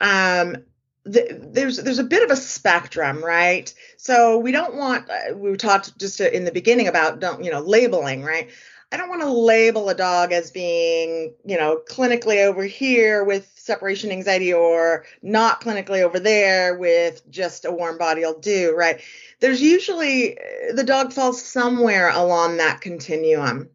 Um, 0.00 0.56
the, 1.04 1.38
there's 1.52 1.76
there's 1.76 2.00
a 2.00 2.04
bit 2.04 2.24
of 2.24 2.30
a 2.30 2.36
spectrum, 2.36 3.22
right? 3.22 3.72
So 3.96 4.38
we 4.38 4.50
don't 4.50 4.74
want 4.74 5.08
uh, 5.08 5.36
we 5.36 5.56
talked 5.56 5.96
just 5.98 6.20
in 6.20 6.44
the 6.44 6.50
beginning 6.50 6.88
about 6.88 7.20
don't 7.20 7.44
you 7.44 7.52
know 7.52 7.60
labeling, 7.60 8.22
right? 8.22 8.50
I 8.94 8.96
don't 8.96 9.08
want 9.08 9.22
to 9.22 9.28
label 9.28 9.88
a 9.88 9.94
dog 9.94 10.30
as 10.30 10.52
being, 10.52 11.34
you 11.44 11.58
know, 11.58 11.82
clinically 11.90 12.44
over 12.44 12.62
here 12.62 13.24
with 13.24 13.50
separation 13.56 14.12
anxiety 14.12 14.54
or 14.54 15.04
not 15.20 15.60
clinically 15.60 16.02
over 16.02 16.20
there 16.20 16.78
with 16.78 17.28
just 17.28 17.64
a 17.64 17.72
warm 17.72 17.98
body 17.98 18.20
will 18.20 18.38
do, 18.38 18.72
right? 18.76 19.00
There's 19.40 19.60
usually 19.60 20.38
the 20.72 20.84
dog 20.84 21.12
falls 21.12 21.42
somewhere 21.42 22.10
along 22.10 22.58
that 22.58 22.82
continuum. 22.82 23.68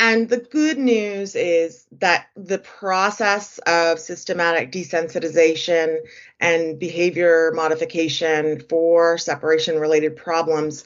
And 0.00 0.28
the 0.28 0.38
good 0.38 0.78
news 0.78 1.36
is 1.36 1.86
that 2.00 2.26
the 2.34 2.58
process 2.58 3.58
of 3.68 4.00
systematic 4.00 4.72
desensitization 4.72 5.98
and 6.40 6.76
behavior 6.76 7.52
modification 7.54 8.58
for 8.68 9.16
separation 9.16 9.78
related 9.78 10.16
problems 10.16 10.84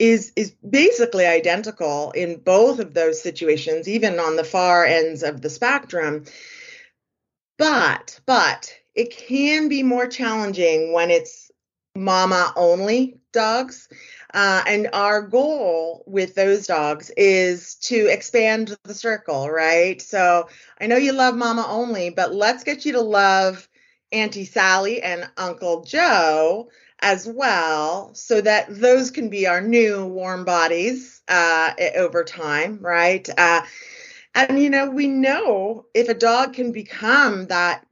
is 0.00 0.32
is 0.34 0.52
basically 0.68 1.26
identical 1.26 2.10
in 2.12 2.38
both 2.40 2.80
of 2.80 2.94
those 2.94 3.22
situations 3.22 3.86
even 3.86 4.18
on 4.18 4.36
the 4.36 4.44
far 4.44 4.84
ends 4.84 5.22
of 5.22 5.42
the 5.42 5.50
spectrum. 5.50 6.24
But 7.58 8.18
but 8.24 8.74
it 8.94 9.14
can 9.16 9.68
be 9.68 9.82
more 9.82 10.06
challenging 10.06 10.92
when 10.94 11.10
it's 11.10 11.50
mama 11.94 12.52
only 12.56 13.18
dogs. 13.32 13.88
Uh, 14.32 14.62
and 14.66 14.88
our 14.92 15.20
goal 15.22 16.02
with 16.06 16.34
those 16.34 16.66
dogs 16.66 17.10
is 17.16 17.74
to 17.74 18.06
expand 18.06 18.74
the 18.84 18.94
circle 18.94 19.50
right? 19.50 20.00
So 20.00 20.48
i 20.80 20.86
know 20.86 20.96
you 20.96 21.12
love 21.12 21.36
mama 21.36 21.66
only 21.68 22.08
but 22.10 22.34
let's 22.34 22.64
get 22.64 22.86
you 22.86 22.92
to 22.92 23.02
love 23.02 23.68
auntie 24.12 24.44
sally 24.46 25.02
and 25.02 25.28
uncle 25.36 25.82
joe 25.84 26.68
as 27.00 27.26
well, 27.26 28.14
so 28.14 28.40
that 28.40 28.66
those 28.68 29.10
can 29.10 29.28
be 29.28 29.46
our 29.46 29.60
new 29.60 30.04
warm 30.06 30.44
bodies 30.44 31.22
uh, 31.28 31.72
over 31.96 32.24
time, 32.24 32.78
right? 32.80 33.28
Uh, 33.38 33.62
and 34.34 34.58
you 34.58 34.70
know, 34.70 34.90
we 34.90 35.06
know 35.06 35.86
if 35.94 36.08
a 36.08 36.14
dog 36.14 36.54
can 36.54 36.72
become 36.72 37.46
that 37.46 37.86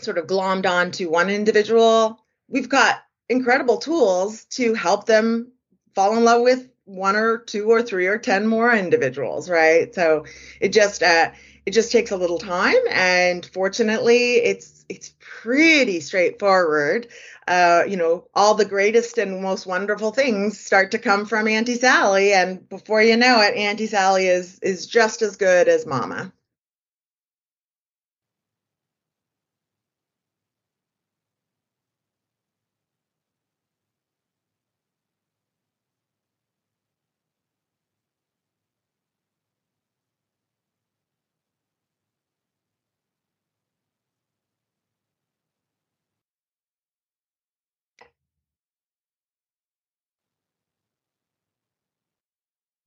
sort 0.00 0.18
of 0.18 0.26
glommed 0.26 0.66
on 0.66 0.90
to 0.92 1.06
one 1.06 1.30
individual, 1.30 2.20
we've 2.48 2.68
got 2.68 3.02
incredible 3.28 3.78
tools 3.78 4.44
to 4.46 4.74
help 4.74 5.06
them 5.06 5.52
fall 5.94 6.16
in 6.16 6.24
love 6.24 6.42
with 6.42 6.68
one 6.84 7.16
or 7.16 7.38
two 7.38 7.70
or 7.70 7.82
three 7.82 8.06
or 8.06 8.18
ten 8.18 8.46
more 8.46 8.72
individuals, 8.72 9.48
right? 9.48 9.94
So 9.94 10.24
it 10.60 10.72
just 10.72 11.02
uh, 11.02 11.30
it 11.66 11.72
just 11.72 11.92
takes 11.92 12.10
a 12.10 12.16
little 12.16 12.38
time, 12.38 12.80
and 12.90 13.44
fortunately, 13.46 14.36
it's 14.36 14.79
it's 14.90 15.14
pretty 15.20 16.00
straightforward 16.00 17.06
uh, 17.50 17.82
you 17.88 17.96
know, 17.96 18.28
all 18.32 18.54
the 18.54 18.64
greatest 18.64 19.18
and 19.18 19.42
most 19.42 19.66
wonderful 19.66 20.12
things 20.12 20.60
start 20.60 20.92
to 20.92 20.98
come 20.98 21.26
from 21.26 21.48
Auntie 21.48 21.74
Sally, 21.74 22.32
and 22.32 22.68
before 22.68 23.02
you 23.02 23.16
know 23.16 23.40
it, 23.40 23.56
Auntie 23.56 23.88
Sally 23.88 24.28
is 24.28 24.60
is 24.60 24.86
just 24.86 25.20
as 25.20 25.36
good 25.36 25.66
as 25.66 25.84
Mama. 25.84 26.32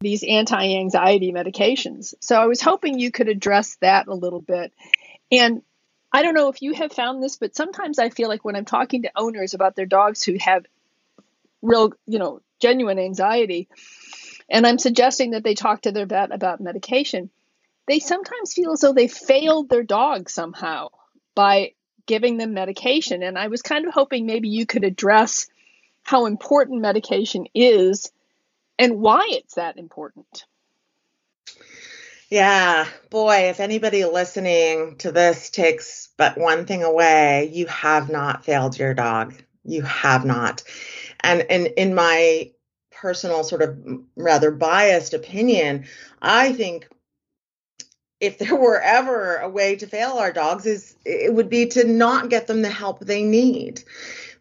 These 0.03 0.23
anti 0.23 0.77
anxiety 0.77 1.31
medications. 1.31 2.13
So 2.19 2.35
I 2.35 2.45
was 2.45 2.61
hoping 2.61 2.99
you 2.99 3.11
could 3.11 3.29
address 3.29 3.75
that 3.81 4.07
a 4.07 4.13
little 4.13 4.41
bit. 4.41 4.73
And 5.31 5.63
I 6.11 6.21
don't 6.21 6.35
know 6.35 6.49
if 6.49 6.61
you 6.61 6.73
have 6.73 6.91
found 6.91 7.23
this, 7.23 7.37
but 7.37 7.55
sometimes 7.55 7.97
I 7.97 8.09
feel 8.09 8.29
like 8.29 8.45
when 8.45 8.55
I'm 8.55 8.65
talking 8.65 9.01
to 9.01 9.11
owners 9.15 9.53
about 9.53 9.75
their 9.75 9.87
dogs 9.87 10.23
who 10.23 10.37
have 10.39 10.65
real, 11.61 11.93
you 12.05 12.19
know, 12.19 12.41
genuine 12.61 12.99
anxiety, 12.99 13.67
and 14.49 14.67
I'm 14.67 14.77
suggesting 14.77 15.31
that 15.31 15.43
they 15.43 15.55
talk 15.55 15.81
to 15.81 15.91
their 15.91 16.05
vet 16.05 16.31
about 16.31 16.61
medication, 16.61 17.31
they 17.87 17.99
sometimes 17.99 18.53
feel 18.53 18.73
as 18.73 18.81
though 18.81 18.93
they 18.93 19.07
failed 19.07 19.69
their 19.69 19.83
dog 19.83 20.29
somehow 20.29 20.89
by 21.33 21.73
giving 22.05 22.37
them 22.37 22.53
medication. 22.53 23.23
And 23.23 23.37
I 23.37 23.47
was 23.47 23.61
kind 23.61 23.87
of 23.87 23.93
hoping 23.93 24.25
maybe 24.25 24.49
you 24.49 24.65
could 24.65 24.83
address 24.83 25.47
how 26.03 26.25
important 26.25 26.81
medication 26.81 27.47
is 27.55 28.11
and 28.79 28.99
why 28.99 29.27
it's 29.31 29.55
that 29.55 29.77
important. 29.77 30.45
Yeah, 32.29 32.87
boy, 33.11 33.49
if 33.49 33.59
anybody 33.59 34.05
listening 34.05 34.97
to 34.97 35.11
this 35.11 35.49
takes 35.51 36.09
but 36.17 36.37
one 36.37 36.65
thing 36.65 36.83
away, 36.83 37.51
you 37.53 37.67
have 37.67 38.09
not 38.09 38.43
failed 38.43 38.77
your 38.77 38.93
dog. 38.93 39.35
You 39.63 39.83
have 39.83 40.25
not. 40.25 40.63
And, 41.19 41.45
and 41.49 41.67
in 41.67 41.93
my 41.93 42.51
personal, 42.91 43.43
sort 43.43 43.61
of 43.61 43.77
rather 44.15 44.49
biased 44.49 45.13
opinion, 45.13 45.85
I 46.21 46.53
think 46.53 46.87
if 48.19 48.39
there 48.39 48.55
were 48.55 48.79
ever 48.79 49.35
a 49.35 49.49
way 49.49 49.75
to 49.75 49.85
fail 49.85 50.13
our 50.13 50.31
dogs 50.31 50.65
is 50.65 50.95
it 51.05 51.33
would 51.33 51.49
be 51.49 51.67
to 51.67 51.83
not 51.83 52.29
get 52.29 52.47
them 52.47 52.61
the 52.61 52.69
help 52.69 53.01
they 53.01 53.21
need 53.21 53.83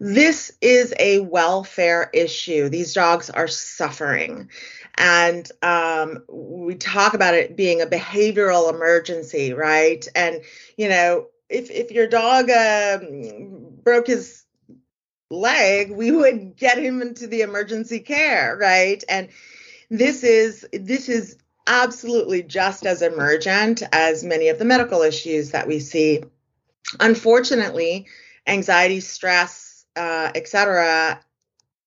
this 0.05 0.51
is 0.61 0.93
a 0.99 1.21
welfare 1.21 2.11
issue. 2.13 2.69
These 2.69 2.93
dogs 2.93 3.31
are 3.31 3.47
suffering. 3.47 4.51
And 4.97 5.49
um, 5.63 6.25
we 6.29 6.75
talk 6.75 7.15
about 7.15 7.35
it 7.35 7.57
being 7.57 7.81
a 7.81 7.87
behavioral 7.87 8.75
emergency, 8.75 9.53
right? 9.53 10.05
And, 10.17 10.41
you 10.77 10.89
know, 10.89 11.29
if, 11.49 11.71
if 11.71 11.93
your 11.93 12.09
dog 12.09 12.51
uh, 12.51 12.99
broke 13.85 14.09
his 14.09 14.45
leg, 15.31 15.93
we 15.93 16.11
would 16.11 16.57
get 16.57 16.79
him 16.79 17.01
into 17.01 17.29
the 17.29 17.43
emergency 17.43 18.01
care, 18.01 18.57
right? 18.61 19.05
And 19.09 19.29
this 19.89 20.25
is 20.25 20.67
this 20.73 21.09
is 21.09 21.37
absolutely 21.69 22.43
just 22.43 22.87
as 22.87 23.03
emergent 23.03 23.85
as 23.93 24.25
many 24.25 24.49
of 24.49 24.59
the 24.59 24.65
medical 24.65 25.03
issues 25.03 25.53
that 25.53 25.69
we 25.69 25.79
see. 25.79 26.25
Unfortunately, 26.99 28.09
anxiety, 28.49 28.99
stress, 28.99 29.72
uh, 29.97 30.31
etc., 30.35 31.21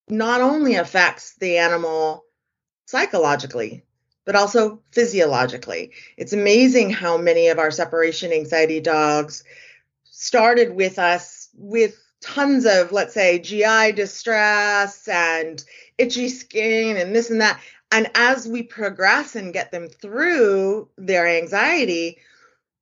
not 0.07 0.41
only 0.41 0.75
affects 0.75 1.35
the 1.35 1.57
animal 1.57 2.25
psychologically, 2.85 3.83
but 4.25 4.35
also 4.35 4.81
physiologically. 4.91 5.91
It's 6.17 6.33
amazing 6.33 6.91
how 6.91 7.17
many 7.17 7.47
of 7.47 7.59
our 7.59 7.71
separation 7.71 8.31
anxiety 8.31 8.79
dogs 8.79 9.43
started 10.03 10.75
with 10.75 11.00
us 11.00 11.50
with 11.55 12.01
tons 12.21 12.65
of, 12.65 12.91
let's 12.91 13.13
say, 13.13 13.39
GI 13.39 13.93
distress 13.93 15.07
and 15.07 15.63
itchy 15.97 16.29
skin 16.29 16.97
and 16.97 17.15
this 17.15 17.29
and 17.29 17.41
that. 17.41 17.59
And 17.91 18.09
as 18.15 18.47
we 18.47 18.63
progress 18.63 19.35
and 19.35 19.53
get 19.53 19.71
them 19.71 19.88
through 19.88 20.89
their 20.97 21.27
anxiety, 21.27 22.17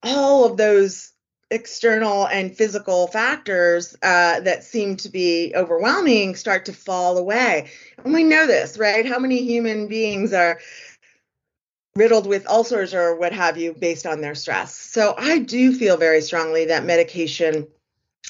all 0.01 0.45
of 0.45 0.57
those 0.57 1.12
external 1.53 2.27
and 2.27 2.55
physical 2.55 3.07
factors 3.07 3.95
uh, 4.01 4.39
that 4.41 4.63
seem 4.63 4.97
to 4.97 5.09
be 5.09 5.53
overwhelming 5.55 6.35
start 6.35 6.65
to 6.65 6.73
fall 6.73 7.17
away. 7.17 7.69
And 8.03 8.13
we 8.13 8.23
know 8.23 8.47
this, 8.47 8.77
right? 8.77 9.05
How 9.05 9.19
many 9.19 9.43
human 9.43 9.87
beings 9.87 10.33
are 10.33 10.59
riddled 11.95 12.25
with 12.25 12.47
ulcers 12.47 12.93
or 12.93 13.15
what 13.15 13.33
have 13.33 13.57
you 13.57 13.73
based 13.73 14.05
on 14.05 14.21
their 14.21 14.35
stress? 14.35 14.75
So 14.75 15.13
I 15.17 15.39
do 15.39 15.71
feel 15.73 15.97
very 15.97 16.21
strongly 16.21 16.65
that 16.65 16.85
medication 16.85 17.67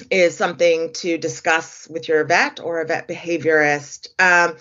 is 0.10 0.36
something 0.36 0.92
to 0.94 1.18
discuss 1.18 1.88
with 1.88 2.08
your 2.08 2.26
vet 2.26 2.60
or 2.60 2.82
a 2.82 2.86
vet 2.86 3.08
behaviorist. 3.08 4.08
Um, 4.20 4.58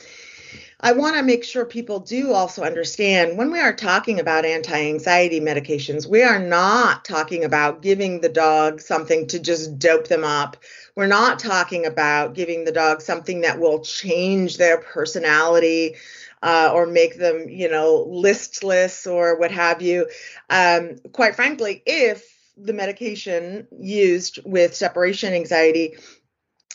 I 0.85 0.93
want 0.93 1.15
to 1.17 1.23
make 1.23 1.45
sure 1.45 1.65
people 1.65 2.01
do 2.01 2.33
also 2.33 2.65
understand 2.65 3.39
when 3.39 3.53
we 3.53 3.61
are 3.61 3.73
talking 3.73 4.19
about 4.19 4.45
anti 4.45 4.75
anxiety 4.75 5.41
medications, 5.41 6.09
we 6.09 6.25
are 6.25 6.41
not 6.41 7.05
talking 7.05 7.45
about 7.45 7.83
giving 7.83 8.21
the 8.21 8.29
dog 8.29 8.81
something 8.81 9.29
to 9.29 9.39
just 9.39 9.79
dope 9.79 10.09
them 10.09 10.25
up. 10.25 10.57
We're 10.97 11.07
not 11.07 11.39
talking 11.39 11.87
about 11.87 12.35
giving 12.35 12.65
the 12.65 12.73
dog 12.73 13.01
something 13.01 13.43
that 13.43 13.61
will 13.61 13.81
change 13.81 14.57
their 14.57 14.79
personality. 14.79 15.97
Uh, 16.45 16.73
or 16.75 16.87
make 16.87 17.19
them, 17.19 17.49
you 17.49 17.71
know, 17.71 18.05
listless 18.11 19.07
or 19.07 19.39
what 19.39 19.53
have 19.53 19.81
you. 19.81 20.09
Um, 20.51 20.97
quite 21.13 21.37
frankly, 21.37 21.85
if 21.87 22.37
the 22.57 22.73
medication 22.73 23.69
used 23.79 24.41
with 24.45 24.75
separation 24.75 25.35
anxiety 25.35 25.95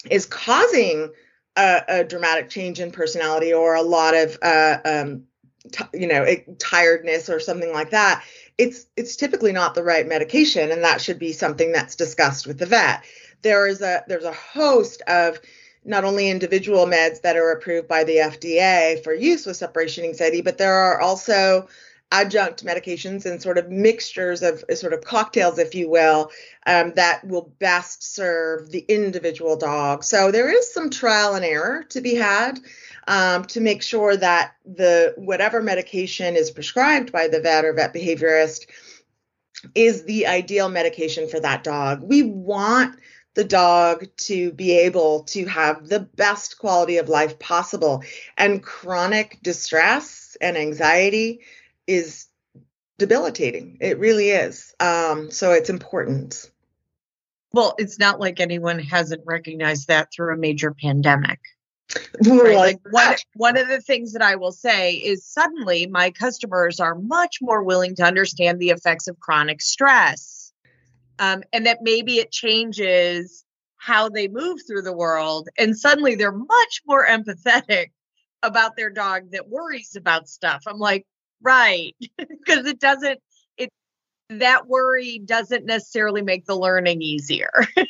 is 0.09 0.25
causing 0.25 1.11
a, 1.57 1.83
a 1.87 2.03
dramatic 2.03 2.49
change 2.49 2.79
in 2.79 2.91
personality 2.91 3.53
or 3.53 3.75
a 3.75 3.81
lot 3.81 4.13
of 4.15 4.37
uh, 4.41 4.77
um, 4.85 5.23
t- 5.71 5.83
you 5.93 6.07
know 6.07 6.25
tiredness 6.59 7.29
or 7.29 7.39
something 7.39 7.73
like 7.73 7.89
that 7.89 8.23
it's 8.57 8.87
it's 8.95 9.15
typically 9.15 9.51
not 9.51 9.75
the 9.75 9.83
right 9.83 10.07
medication 10.07 10.71
and 10.71 10.83
that 10.83 11.01
should 11.01 11.19
be 11.19 11.31
something 11.31 11.71
that's 11.71 11.95
discussed 11.95 12.47
with 12.47 12.57
the 12.57 12.65
vet. 12.65 13.03
There 13.43 13.67
is 13.67 13.81
a 13.81 14.03
there's 14.07 14.23
a 14.23 14.33
host 14.33 15.01
of 15.07 15.39
not 15.85 16.03
only 16.03 16.29
individual 16.29 16.85
meds 16.85 17.21
that 17.21 17.37
are 17.37 17.51
approved 17.51 17.87
by 17.87 18.03
the 18.03 18.17
FDA 18.17 19.01
for 19.03 19.13
use 19.13 19.45
with 19.45 19.57
separation 19.57 20.03
anxiety, 20.03 20.41
but 20.41 20.57
there 20.57 20.73
are 20.73 20.99
also 20.99 21.67
adjunct 22.11 22.65
medications 22.65 23.25
and 23.25 23.41
sort 23.41 23.57
of 23.57 23.69
mixtures 23.69 24.41
of 24.41 24.63
sort 24.75 24.93
of 24.93 25.03
cocktails, 25.03 25.59
if 25.59 25.75
you 25.75 25.89
will, 25.89 26.31
um, 26.65 26.93
that 26.95 27.25
will 27.25 27.53
best 27.59 28.15
serve 28.15 28.71
the 28.71 28.85
individual 28.87 29.57
dog. 29.57 30.03
So 30.03 30.31
there 30.31 30.49
is 30.49 30.73
some 30.73 30.89
trial 30.89 31.35
and 31.35 31.43
error 31.43 31.83
to 31.89 32.01
be 32.01 32.15
had 32.15 32.59
um, 33.07 33.45
to 33.45 33.61
make 33.61 33.81
sure 33.81 34.15
that 34.15 34.53
the 34.65 35.13
whatever 35.17 35.61
medication 35.61 36.35
is 36.35 36.51
prescribed 36.51 37.11
by 37.11 37.27
the 37.27 37.41
vet 37.41 37.65
or 37.65 37.73
vet 37.73 37.93
behaviorist 37.93 38.67
is 39.75 40.03
the 40.03 40.27
ideal 40.27 40.69
medication 40.69 41.27
for 41.27 41.39
that 41.39 41.63
dog. 41.63 42.01
We 42.03 42.23
want 42.23 42.99
the 43.33 43.43
dog 43.43 44.07
to 44.17 44.51
be 44.51 44.79
able 44.79 45.23
to 45.23 45.45
have 45.45 45.87
the 45.87 45.99
best 45.99 46.57
quality 46.57 46.97
of 46.97 47.07
life 47.07 47.37
possible. 47.37 48.03
And 48.35 48.63
chronic 48.63 49.39
distress 49.43 50.35
and 50.41 50.57
anxiety 50.57 51.41
is 51.87 52.27
debilitating. 52.97 53.77
It 53.79 53.99
really 53.99 54.29
is. 54.29 54.73
Um, 54.79 55.31
so 55.31 55.51
it's 55.51 55.69
important. 55.69 56.51
Well, 57.53 57.75
it's 57.77 57.97
not 57.97 58.19
like 58.19 58.39
anyone 58.39 58.79
hasn't 58.79 59.21
recognized 59.25 59.87
that 59.87 60.09
through 60.13 60.33
a 60.33 60.37
major 60.37 60.73
pandemic. 60.73 61.39
Right? 62.25 62.55
Like 62.55 62.79
one, 62.91 63.15
one 63.35 63.57
of 63.57 63.69
the 63.69 63.79
things 63.79 64.11
that 64.13 64.21
I 64.21 64.35
will 64.35 64.51
say 64.51 64.95
is 64.95 65.25
suddenly 65.25 65.87
my 65.87 66.11
customers 66.11 66.79
are 66.79 66.95
much 66.95 67.37
more 67.41 67.63
willing 67.63 67.95
to 67.95 68.03
understand 68.03 68.59
the 68.59 68.71
effects 68.71 69.07
of 69.07 69.19
chronic 69.19 69.61
stress 69.61 70.51
um, 71.19 71.43
and 71.53 71.65
that 71.65 71.79
maybe 71.81 72.17
it 72.17 72.31
changes 72.31 73.45
how 73.77 74.09
they 74.09 74.27
move 74.27 74.59
through 74.67 74.81
the 74.81 74.95
world 74.95 75.49
and 75.57 75.77
suddenly 75.77 76.15
they're 76.15 76.31
much 76.31 76.81
more 76.85 77.05
empathetic 77.07 77.91
about 78.43 78.75
their 78.75 78.89
dog 78.89 79.31
that 79.31 79.47
worries 79.47 79.95
about 79.95 80.27
stuff 80.27 80.63
i'm 80.67 80.79
like 80.79 81.05
right 81.41 81.95
because 82.17 82.65
it 82.65 82.79
doesn't 82.79 83.19
it 83.57 83.69
that 84.29 84.67
worry 84.67 85.19
doesn't 85.19 85.65
necessarily 85.65 86.21
make 86.21 86.45
the 86.45 86.55
learning 86.55 87.01
easier. 87.01 87.51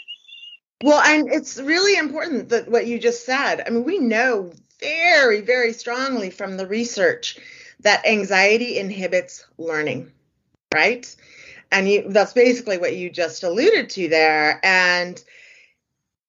Well 0.84 1.02
and 1.02 1.28
it's 1.34 1.58
really 1.58 1.98
important 1.98 2.50
that 2.50 2.70
what 2.70 2.86
you 2.86 3.00
just 3.00 3.26
said. 3.26 3.64
I 3.66 3.72
mean 3.72 3.84
we 3.84 3.98
know 3.98 4.52
very 4.80 5.42
very 5.42 5.74
strongly 5.74 6.30
from 6.30 6.56
the 6.56 6.68
research 6.68 7.40
that 7.80 8.06
anxiety 8.06 8.78
inhibits 8.78 9.44
learning 9.58 10.12
right? 10.74 11.16
And 11.72 11.90
you, 11.90 12.06
that's 12.10 12.34
basically 12.34 12.78
what 12.78 12.96
you 12.96 13.10
just 13.10 13.44
alluded 13.44 13.90
to 13.92 14.08
there. 14.08 14.60
And 14.64 15.22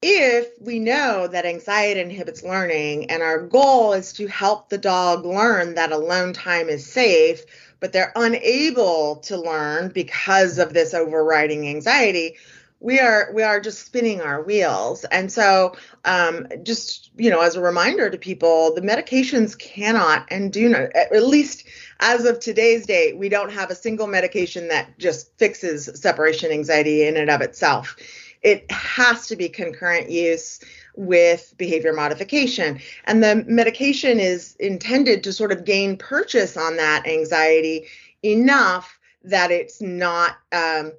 if 0.00 0.48
we 0.60 0.78
know 0.78 1.26
that 1.26 1.44
anxiety 1.44 2.00
inhibits 2.00 2.42
learning 2.42 3.10
and 3.10 3.22
our 3.22 3.40
goal 3.40 3.92
is 3.92 4.12
to 4.14 4.26
help 4.28 4.68
the 4.68 4.78
dog 4.78 5.24
learn 5.24 5.74
that 5.74 5.92
alone 5.92 6.32
time 6.32 6.68
is 6.68 6.90
safe, 6.90 7.44
but 7.80 7.92
they're 7.92 8.12
unable 8.14 9.16
to 9.16 9.36
learn 9.36 9.88
because 9.88 10.58
of 10.58 10.72
this 10.72 10.94
overriding 10.94 11.68
anxiety, 11.68 12.36
we 12.80 13.00
are 13.00 13.32
we 13.34 13.42
are 13.42 13.58
just 13.58 13.84
spinning 13.84 14.20
our 14.20 14.40
wheels. 14.40 15.04
And 15.06 15.32
so 15.32 15.74
um, 16.04 16.46
just 16.62 17.10
you 17.16 17.28
know 17.28 17.40
as 17.40 17.56
a 17.56 17.60
reminder 17.60 18.08
to 18.08 18.18
people 18.18 18.72
the 18.74 18.80
medications 18.80 19.58
cannot 19.58 20.26
and 20.30 20.52
do 20.52 20.68
not 20.68 20.94
at 20.94 21.24
least 21.24 21.64
as 22.00 22.24
of 22.24 22.38
today's 22.38 22.86
date 22.86 23.18
we 23.18 23.28
don't 23.28 23.50
have 23.50 23.70
a 23.70 23.74
single 23.74 24.06
medication 24.06 24.68
that 24.68 24.96
just 24.98 25.36
fixes 25.36 25.90
separation 26.00 26.52
anxiety 26.52 27.04
in 27.04 27.16
and 27.16 27.28
of 27.28 27.40
itself 27.40 27.96
it 28.42 28.70
has 28.70 29.26
to 29.28 29.36
be 29.36 29.48
concurrent 29.48 30.10
use 30.10 30.60
with 30.96 31.54
behavior 31.56 31.92
modification. 31.92 32.80
And 33.04 33.22
the 33.22 33.44
medication 33.46 34.18
is 34.20 34.56
intended 34.58 35.24
to 35.24 35.32
sort 35.32 35.52
of 35.52 35.64
gain 35.64 35.96
purchase 35.96 36.56
on 36.56 36.76
that 36.76 37.06
anxiety 37.06 37.86
enough 38.22 38.98
that 39.24 39.50
it's 39.50 39.80
not 39.80 40.36
um, 40.52 40.92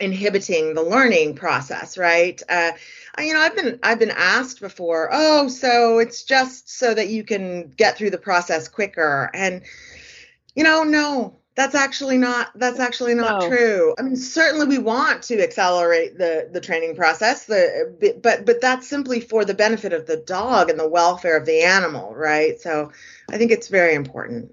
inhibiting 0.00 0.74
the 0.74 0.82
learning 0.82 1.34
process 1.34 1.96
right? 1.96 2.42
Uh, 2.48 2.72
you 3.18 3.32
know 3.32 3.40
i've 3.40 3.56
been 3.56 3.78
i've 3.82 3.98
been 3.98 4.12
asked 4.14 4.60
before 4.60 5.08
oh 5.10 5.48
so 5.48 5.98
it's 5.98 6.22
just 6.22 6.68
so 6.68 6.92
that 6.92 7.08
you 7.08 7.24
can 7.24 7.70
get 7.70 7.96
through 7.96 8.10
the 8.10 8.18
process 8.18 8.68
quicker. 8.68 9.30
And 9.32 9.62
you 10.54 10.64
know 10.64 10.82
no 10.82 11.38
that's 11.56 11.74
actually 11.74 12.18
not 12.18 12.50
that's 12.54 12.78
actually 12.78 13.14
not 13.14 13.42
no. 13.42 13.48
true 13.48 13.94
i 13.98 14.02
mean 14.02 14.16
certainly 14.16 14.66
we 14.66 14.78
want 14.78 15.22
to 15.22 15.42
accelerate 15.42 16.16
the 16.18 16.48
the 16.52 16.60
training 16.60 16.94
process 16.94 17.46
the 17.46 18.18
but 18.22 18.46
but 18.46 18.60
that's 18.60 18.88
simply 18.88 19.20
for 19.20 19.44
the 19.44 19.54
benefit 19.54 19.92
of 19.92 20.06
the 20.06 20.18
dog 20.18 20.70
and 20.70 20.78
the 20.78 20.88
welfare 20.88 21.36
of 21.36 21.46
the 21.46 21.62
animal 21.62 22.14
right 22.14 22.60
so 22.60 22.92
i 23.30 23.38
think 23.38 23.50
it's 23.50 23.68
very 23.68 23.94
important 23.94 24.52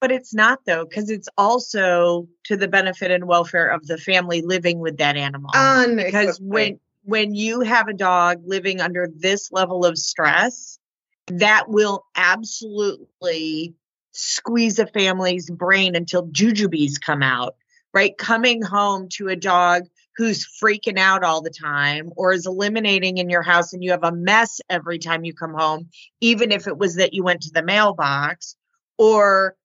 but 0.00 0.10
it's 0.10 0.32
not 0.32 0.60
though, 0.64 0.86
because 0.86 1.10
it's 1.10 1.28
also 1.36 2.26
to 2.44 2.56
the 2.56 2.68
benefit 2.68 3.10
and 3.10 3.26
welfare 3.26 3.66
of 3.66 3.86
the 3.86 3.98
family 3.98 4.40
living 4.40 4.78
with 4.78 4.96
that 4.96 5.16
animal. 5.16 5.50
because 5.94 6.40
when 6.40 6.80
when 7.02 7.34
you 7.34 7.60
have 7.60 7.88
a 7.88 7.92
dog 7.92 8.40
living 8.44 8.80
under 8.80 9.08
this 9.14 9.52
level 9.52 9.84
of 9.84 9.98
stress, 9.98 10.78
that 11.26 11.68
will 11.68 12.04
absolutely 12.16 13.74
squeeze 14.12 14.78
a 14.78 14.86
family's 14.86 15.50
brain 15.50 15.94
until 15.94 16.26
jujubes 16.28 17.00
come 17.00 17.22
out, 17.22 17.56
right? 17.92 18.16
Coming 18.16 18.62
home 18.62 19.08
to 19.10 19.28
a 19.28 19.36
dog 19.36 19.84
who's 20.16 20.46
freaking 20.62 20.98
out 20.98 21.24
all 21.24 21.40
the 21.40 21.50
time 21.50 22.10
or 22.16 22.32
is 22.32 22.46
eliminating 22.46 23.18
in 23.18 23.30
your 23.30 23.42
house 23.42 23.72
and 23.72 23.82
you 23.82 23.90
have 23.92 24.04
a 24.04 24.12
mess 24.12 24.60
every 24.68 24.98
time 24.98 25.24
you 25.24 25.32
come 25.32 25.54
home, 25.54 25.88
even 26.20 26.52
if 26.52 26.66
it 26.66 26.76
was 26.76 26.96
that 26.96 27.14
you 27.14 27.22
went 27.22 27.42
to 27.42 27.50
the 27.52 27.62
mailbox, 27.62 28.56
or 28.98 29.56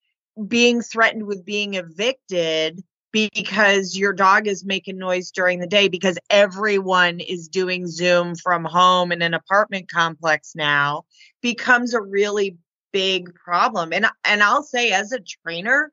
being 0.47 0.81
threatened 0.81 1.25
with 1.25 1.45
being 1.45 1.73
evicted 1.73 2.83
because 3.11 3.97
your 3.97 4.11
dog 4.11 4.45
is 4.45 4.65
making 4.65 4.97
noise 4.97 5.31
during 5.31 5.59
the 5.59 5.67
day 5.67 5.87
because 5.87 6.17
everyone 6.29 7.21
is 7.21 7.47
doing 7.47 7.87
Zoom 7.87 8.35
from 8.35 8.65
home 8.65 9.13
in 9.13 9.21
an 9.21 9.33
apartment 9.33 9.89
complex 9.89 10.53
now 10.53 11.05
becomes 11.41 11.93
a 11.93 12.01
really 12.01 12.57
big 12.95 13.35
problem. 13.35 13.91
And 13.91 14.07
and 14.23 14.41
I'll 14.41 14.63
say 14.63 14.91
as 14.91 15.11
a 15.11 15.19
trainer, 15.19 15.91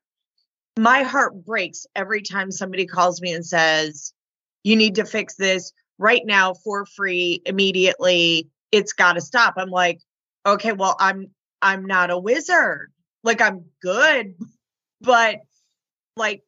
my 0.79 1.03
heart 1.03 1.45
breaks 1.45 1.85
every 1.97 2.23
time 2.23 2.53
somebody 2.53 2.87
calls 2.87 3.21
me 3.21 3.33
and 3.33 3.45
says, 3.45 4.15
"You 4.63 4.77
need 4.77 4.95
to 4.95 5.05
fix 5.05 5.35
this 5.35 5.73
right 5.99 6.23
now 6.25 6.55
for 6.55 6.87
free 6.87 7.43
immediately. 7.45 8.49
It's 8.71 8.93
got 8.93 9.15
to 9.15 9.21
stop." 9.21 9.55
I'm 9.57 9.71
like, 9.71 9.99
"Okay, 10.47 10.73
well, 10.73 10.95
I'm 11.01 11.31
I'm 11.61 11.85
not 11.87 12.11
a 12.11 12.19
wizard 12.19 12.93
like 13.25 13.41
I'm 13.41 13.65
good, 13.81 14.35
but 15.01 15.41
like 16.17 16.43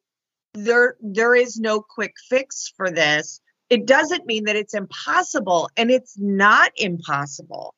there 0.53 0.95
there 1.01 1.35
is 1.35 1.59
no 1.59 1.81
quick 1.81 2.13
fix 2.29 2.71
for 2.77 2.89
this. 2.89 3.41
It 3.69 3.85
doesn't 3.85 4.25
mean 4.25 4.45
that 4.45 4.55
it's 4.55 4.73
impossible 4.73 5.69
and 5.75 5.91
it's 5.91 6.15
not 6.17 6.71
impossible. 6.77 7.74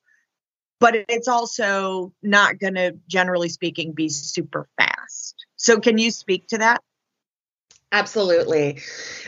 But 0.79 0.95
it's 1.09 1.27
also 1.27 2.13
not 2.21 2.59
going 2.59 2.75
to 2.75 2.95
generally 3.07 3.49
speaking 3.49 3.93
be 3.93 4.09
super 4.09 4.67
fast. 4.77 5.45
So 5.55 5.79
can 5.79 5.97
you 5.97 6.11
speak 6.11 6.47
to 6.49 6.59
that? 6.59 6.81
Absolutely. 7.91 8.81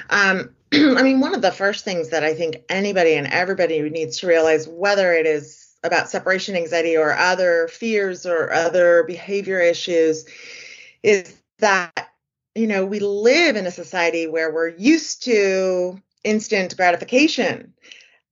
Um, 0.09 0.51
I 0.73 1.01
mean, 1.01 1.19
one 1.19 1.33
of 1.33 1.41
the 1.41 1.51
first 1.51 1.83
things 1.85 2.09
that 2.09 2.23
I 2.23 2.33
think 2.33 2.57
anybody 2.69 3.15
and 3.15 3.27
everybody 3.27 3.81
needs 3.89 4.19
to 4.19 4.27
realize, 4.27 4.67
whether 4.67 5.13
it 5.13 5.25
is 5.25 5.69
about 5.83 6.09
separation 6.09 6.55
anxiety 6.55 6.97
or 6.97 7.15
other 7.15 7.67
fears 7.69 8.25
or 8.25 8.51
other 8.51 9.03
behavior 9.03 9.59
issues 9.59 10.25
is 11.03 11.33
that 11.59 12.09
you 12.55 12.67
know 12.67 12.85
we 12.85 12.99
live 12.99 13.55
in 13.55 13.65
a 13.65 13.71
society 13.71 14.27
where 14.27 14.53
we're 14.53 14.69
used 14.69 15.23
to 15.23 16.01
instant 16.23 16.75
gratification 16.75 17.73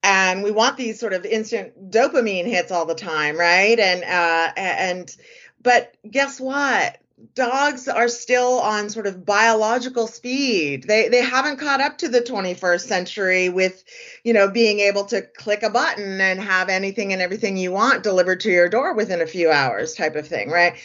and 0.04 0.44
we 0.44 0.52
want 0.52 0.78
these 0.78 1.00
sort 1.00 1.14
of 1.14 1.26
instant 1.26 1.92
dopamine 1.92 2.46
hits 2.46 2.72
all 2.72 2.86
the 2.86 2.96
time 2.96 3.38
right 3.38 3.80
and 3.80 4.04
uh 4.04 4.52
and 4.56 5.16
but 5.62 5.96
guess 6.10 6.40
what 6.40 6.98
dogs 7.34 7.88
are 7.88 8.08
still 8.08 8.60
on 8.60 8.90
sort 8.90 9.08
of 9.08 9.26
biological 9.26 10.08
speed. 10.08 10.84
They 10.84 11.10
they 11.10 11.22
haven't 11.22 11.58
caught 11.58 11.82
up 11.82 11.98
to 12.00 12.10
the 12.10 12.22
21st 12.22 12.82
century 12.82 13.50
with, 13.50 13.84
you 14.24 14.34
know, 14.34 14.50
being 14.50 14.80
able 14.80 15.06
to 15.06 15.22
click 15.22 15.64
a 15.64 15.70
button 15.70 16.22
and 16.22 16.40
have 16.40 16.70
anything 16.70 17.14
and 17.14 17.22
everything 17.22 17.58
you 17.58 17.72
want 17.72 18.04
delivered 18.04 18.42
to 18.42 18.52
your 18.52 18.70
door 18.70 18.94
within 18.94 19.22
a 19.22 19.28
few 19.28 19.50
hours 19.50 19.96
type 19.96 20.16
of 20.16 20.28
thing, 20.28 20.50
right? 20.52 20.76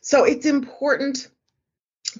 So 0.00 0.24
it's 0.24 0.46
important 0.46 1.28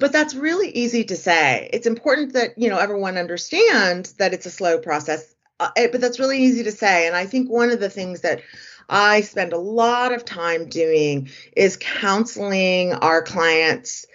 but 0.01 0.13
that's 0.13 0.35
really 0.35 0.71
easy 0.71 1.05
to 1.05 1.17
say. 1.17 1.69
It's 1.73 1.87
important 1.87 2.33
that, 2.33 2.59
you 2.59 2.69
know, 2.69 2.79
everyone 2.79 3.17
understands 3.17 4.15
that 4.15 4.35
it's 4.35 4.47
a 4.47 4.51
slow 4.51 4.79
process. 4.79 5.35
Uh, 5.61 5.71
eh, 5.77 5.89
but 5.91 6.01
that's 6.01 6.19
really 6.19 6.39
easy 6.39 6.65
to 6.65 6.73
say 6.73 7.07
and 7.07 7.15
I 7.15 7.27
think 7.27 7.51
one 7.51 7.71
of 7.71 7.81
the 7.81 7.91
things 7.91 8.23
that 8.23 8.43
I 8.89 9.23
spend 9.23 9.53
a 9.53 9.59
lot 9.59 10.13
of 10.13 10.25
time 10.25 10.69
doing 10.69 11.31
is 11.57 11.79
counseling 11.81 12.93
our 12.93 13.23
clients 13.23 14.07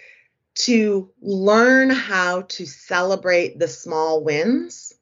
to 0.56 1.10
learn 1.21 1.89
how 1.89 2.41
to 2.41 2.65
celebrate 2.65 3.58
the 3.58 3.67
small 3.67 4.23
wins 4.23 4.93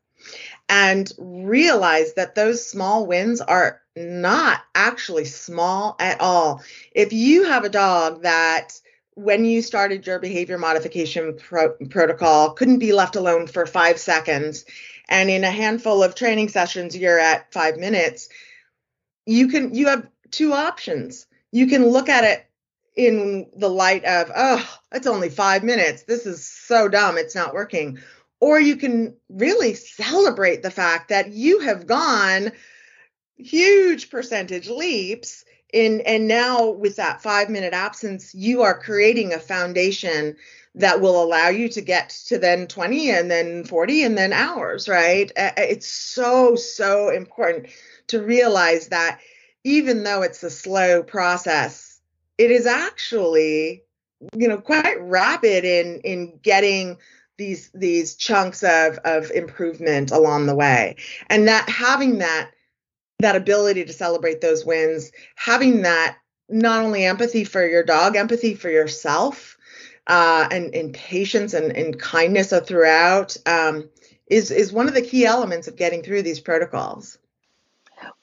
and 0.70 1.12
realize 1.18 2.14
that 2.14 2.36
those 2.36 2.68
small 2.68 3.08
wins 3.08 3.42
are 3.42 3.82
not 3.96 4.62
actually 4.76 5.26
small 5.26 5.96
at 6.00 6.22
all. 6.22 6.62
If 6.92 7.14
you 7.14 7.46
have 7.46 7.64
a 7.64 7.70
dog 7.70 8.24
that 8.24 8.80
when 9.16 9.46
you 9.46 9.64
started 9.64 10.06
your 10.06 10.20
behavior 10.20 10.60
modification 10.60 11.36
pro- 11.36 11.74
protocol 11.90 12.52
couldn't 12.52 12.78
be 12.78 12.94
left 12.94 13.16
alone 13.16 13.48
for 13.48 13.66
five 13.66 13.98
seconds 13.98 14.66
and 15.10 15.30
in 15.30 15.44
a 15.44 15.52
handful 15.52 16.04
of 16.04 16.16
training 16.16 16.50
sessions 16.50 16.96
you're 16.96 17.20
at 17.20 17.52
five 17.54 17.78
minutes. 17.78 18.30
You 19.26 19.48
can 19.48 19.74
you 19.74 19.88
have 19.88 20.08
two 20.32 20.54
options. 20.54 21.28
You 21.52 21.68
can 21.68 21.88
look 21.88 22.10
at 22.10 22.24
it 22.24 22.46
in 22.96 23.50
the 23.56 23.70
light 23.70 24.04
of 24.06 24.32
oh 24.36 24.80
it's 24.92 25.08
only 25.08 25.30
five 25.30 25.64
minutes. 25.64 26.04
This 26.04 26.26
is 26.26 26.46
so 26.46 26.88
dumb. 26.88 27.18
It's 27.18 27.36
not 27.36 27.54
working. 27.54 28.00
Or 28.40 28.60
you 28.60 28.76
can 28.76 29.16
really 29.30 29.74
celebrate 29.74 30.62
the 30.62 30.72
fact 30.72 31.10
that 31.10 31.32
you 31.32 31.60
have 31.60 31.88
gone 31.88 32.52
huge 33.38 34.10
percentage 34.10 34.68
leaps 34.70 35.44
in 35.74 36.02
and 36.02 36.28
now 36.28 36.70
with 36.70 36.96
that 36.96 37.22
5 37.22 37.50
minute 37.50 37.74
absence 37.74 38.34
you 38.34 38.62
are 38.62 38.80
creating 38.80 39.34
a 39.34 39.40
foundation 39.40 40.36
that 40.78 41.02
will 41.02 41.22
allow 41.22 41.50
you 41.50 41.68
to 41.70 41.82
get 41.82 42.10
to 42.28 42.38
then 42.38 42.68
20 42.68 43.10
and 43.10 43.32
then 43.32 43.64
40 43.64 44.04
and 44.04 44.18
then 44.18 44.32
hours 44.32 44.88
right? 44.88 45.32
It's 45.36 45.88
so 45.88 46.56
so 46.56 47.10
important 47.10 47.68
to 48.08 48.22
realize 48.22 48.88
that 48.90 49.20
even 49.64 50.04
though 50.04 50.22
it's 50.22 50.44
a 50.44 50.50
slow 50.50 51.04
process 51.04 52.00
it 52.38 52.52
is 52.52 52.66
actually 52.66 53.84
you 54.36 54.48
know 54.48 54.60
quite 54.60 55.00
rapid 55.02 55.66
in 55.66 56.00
in 56.02 56.40
getting 56.42 56.98
these 57.38 57.70
these 57.74 58.16
chunks 58.16 58.64
of 58.64 58.98
of 59.00 59.32
improvement 59.32 60.12
along 60.12 60.48
the 60.48 60.56
way. 60.56 60.96
And 61.30 61.48
that 61.48 61.70
having 61.70 62.20
that 62.20 62.52
that 63.20 63.36
ability 63.36 63.86
to 63.86 63.94
celebrate 63.94 64.42
those 64.42 64.66
wins 64.66 65.12
having 65.36 65.82
that 65.82 66.18
not 66.50 66.84
only 66.84 67.04
empathy 67.04 67.44
for 67.44 67.68
your 67.68 67.84
dog 67.84 68.16
empathy 68.16 68.54
for 68.54 68.70
yourself 68.70 69.57
uh, 70.08 70.48
and, 70.50 70.74
and 70.74 70.94
patience 70.94 71.54
and, 71.54 71.76
and 71.76 72.00
kindness 72.00 72.54
throughout 72.66 73.36
um, 73.46 73.90
is 74.26 74.52
is 74.52 74.72
one 74.72 74.88
of 74.88 74.94
the 74.94 75.02
key 75.02 75.26
elements 75.26 75.68
of 75.68 75.76
getting 75.76 76.02
through 76.02 76.22
these 76.22 76.40
protocols. 76.40 77.18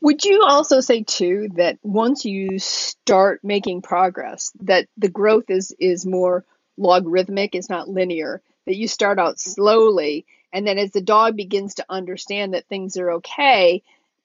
Would 0.01 0.25
you 0.25 0.45
also 0.45 0.81
say 0.81 1.03
too 1.03 1.49
that 1.55 1.79
once 1.83 2.25
you 2.25 2.59
start 2.59 3.41
making 3.43 3.83
progress 3.83 4.53
that 4.61 4.89
the 4.97 5.09
growth 5.09 5.51
is 5.51 5.75
is 5.79 6.07
more 6.07 6.45
logarithmic 6.77 7.55
is 7.55 7.69
not 7.69 7.89
linear 7.89 8.43
that 8.67 8.77
you 8.77 8.89
start 8.89 9.19
out 9.19 9.39
slowly 9.39 10.27
and 10.53 10.67
then 10.67 10.79
as 10.79 10.91
the 10.91 11.01
dog 11.01 11.37
begins 11.37 11.77
to 11.77 11.85
understand 11.89 12.55
that 12.55 12.67
things 12.67 12.97
are 12.97 13.13
okay 13.13 13.83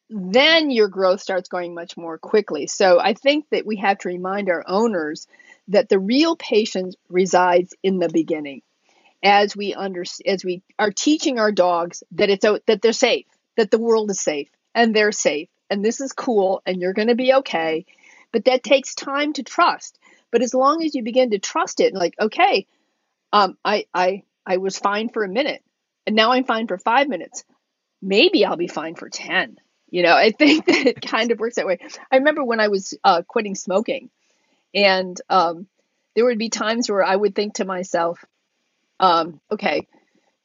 then 0.09 0.71
your 0.71 0.87
growth 0.87 1.21
starts 1.21 1.49
going 1.49 1.75
much 1.75 1.95
more 1.95 2.17
quickly. 2.17 2.65
So 2.67 2.99
i 2.99 3.13
think 3.13 3.45
that 3.51 3.65
we 3.65 3.77
have 3.77 3.99
to 3.99 4.07
remind 4.07 4.49
our 4.49 4.63
owners 4.67 5.27
that 5.69 5.89
the 5.89 5.99
real 5.99 6.35
patience 6.35 6.95
resides 7.09 7.75
in 7.83 7.99
the 7.99 8.09
beginning 8.09 8.61
as 9.23 9.55
we 9.55 9.73
under 9.73 10.03
as 10.25 10.45
we 10.45 10.63
are 10.77 10.91
teaching 10.91 11.39
our 11.39 11.51
dogs 11.51 12.03
that 12.11 12.29
it's 12.29 12.45
that 12.67 12.81
they're 12.81 12.93
safe 12.93 13.25
that 13.57 13.71
the 13.71 13.79
world 13.79 14.09
is 14.09 14.19
safe 14.19 14.49
and 14.73 14.95
they're 14.95 15.11
safe 15.11 15.49
and 15.69 15.83
this 15.83 15.99
is 15.99 16.13
cool 16.13 16.61
and 16.65 16.81
you're 16.81 16.93
going 16.93 17.09
to 17.09 17.15
be 17.15 17.33
okay 17.33 17.85
but 18.31 18.45
that 18.45 18.63
takes 18.63 18.95
time 18.95 19.33
to 19.33 19.43
trust 19.43 19.99
but 20.31 20.41
as 20.41 20.53
long 20.53 20.83
as 20.83 20.95
you 20.95 21.03
begin 21.03 21.31
to 21.31 21.39
trust 21.39 21.79
it 21.79 21.93
like 21.93 22.15
okay 22.19 22.65
um, 23.31 23.57
I, 23.63 23.85
I 23.93 24.23
I 24.45 24.57
was 24.57 24.79
fine 24.79 25.09
for 25.09 25.23
a 25.23 25.29
minute 25.29 25.63
and 26.09 26.15
now 26.15 26.31
I'm 26.31 26.43
fine 26.43 26.65
for 26.65 26.79
five 26.79 27.07
minutes. 27.07 27.43
Maybe 28.01 28.43
I'll 28.43 28.57
be 28.57 28.67
fine 28.67 28.95
for 28.95 29.09
10. 29.09 29.57
You 29.91 30.01
know, 30.01 30.15
I 30.15 30.31
think 30.31 30.65
that 30.67 30.87
it 30.87 31.01
kind 31.01 31.29
of 31.29 31.39
works 31.39 31.57
that 31.57 31.67
way. 31.67 31.77
I 32.11 32.17
remember 32.17 32.43
when 32.43 32.59
I 32.59 32.69
was 32.69 32.97
uh, 33.03 33.21
quitting 33.27 33.53
smoking, 33.53 34.09
and 34.73 35.19
um, 35.29 35.67
there 36.15 36.25
would 36.25 36.37
be 36.39 36.49
times 36.49 36.89
where 36.89 37.03
I 37.03 37.15
would 37.15 37.35
think 37.35 37.55
to 37.55 37.65
myself, 37.65 38.23
um, 38.99 39.39
okay, 39.51 39.87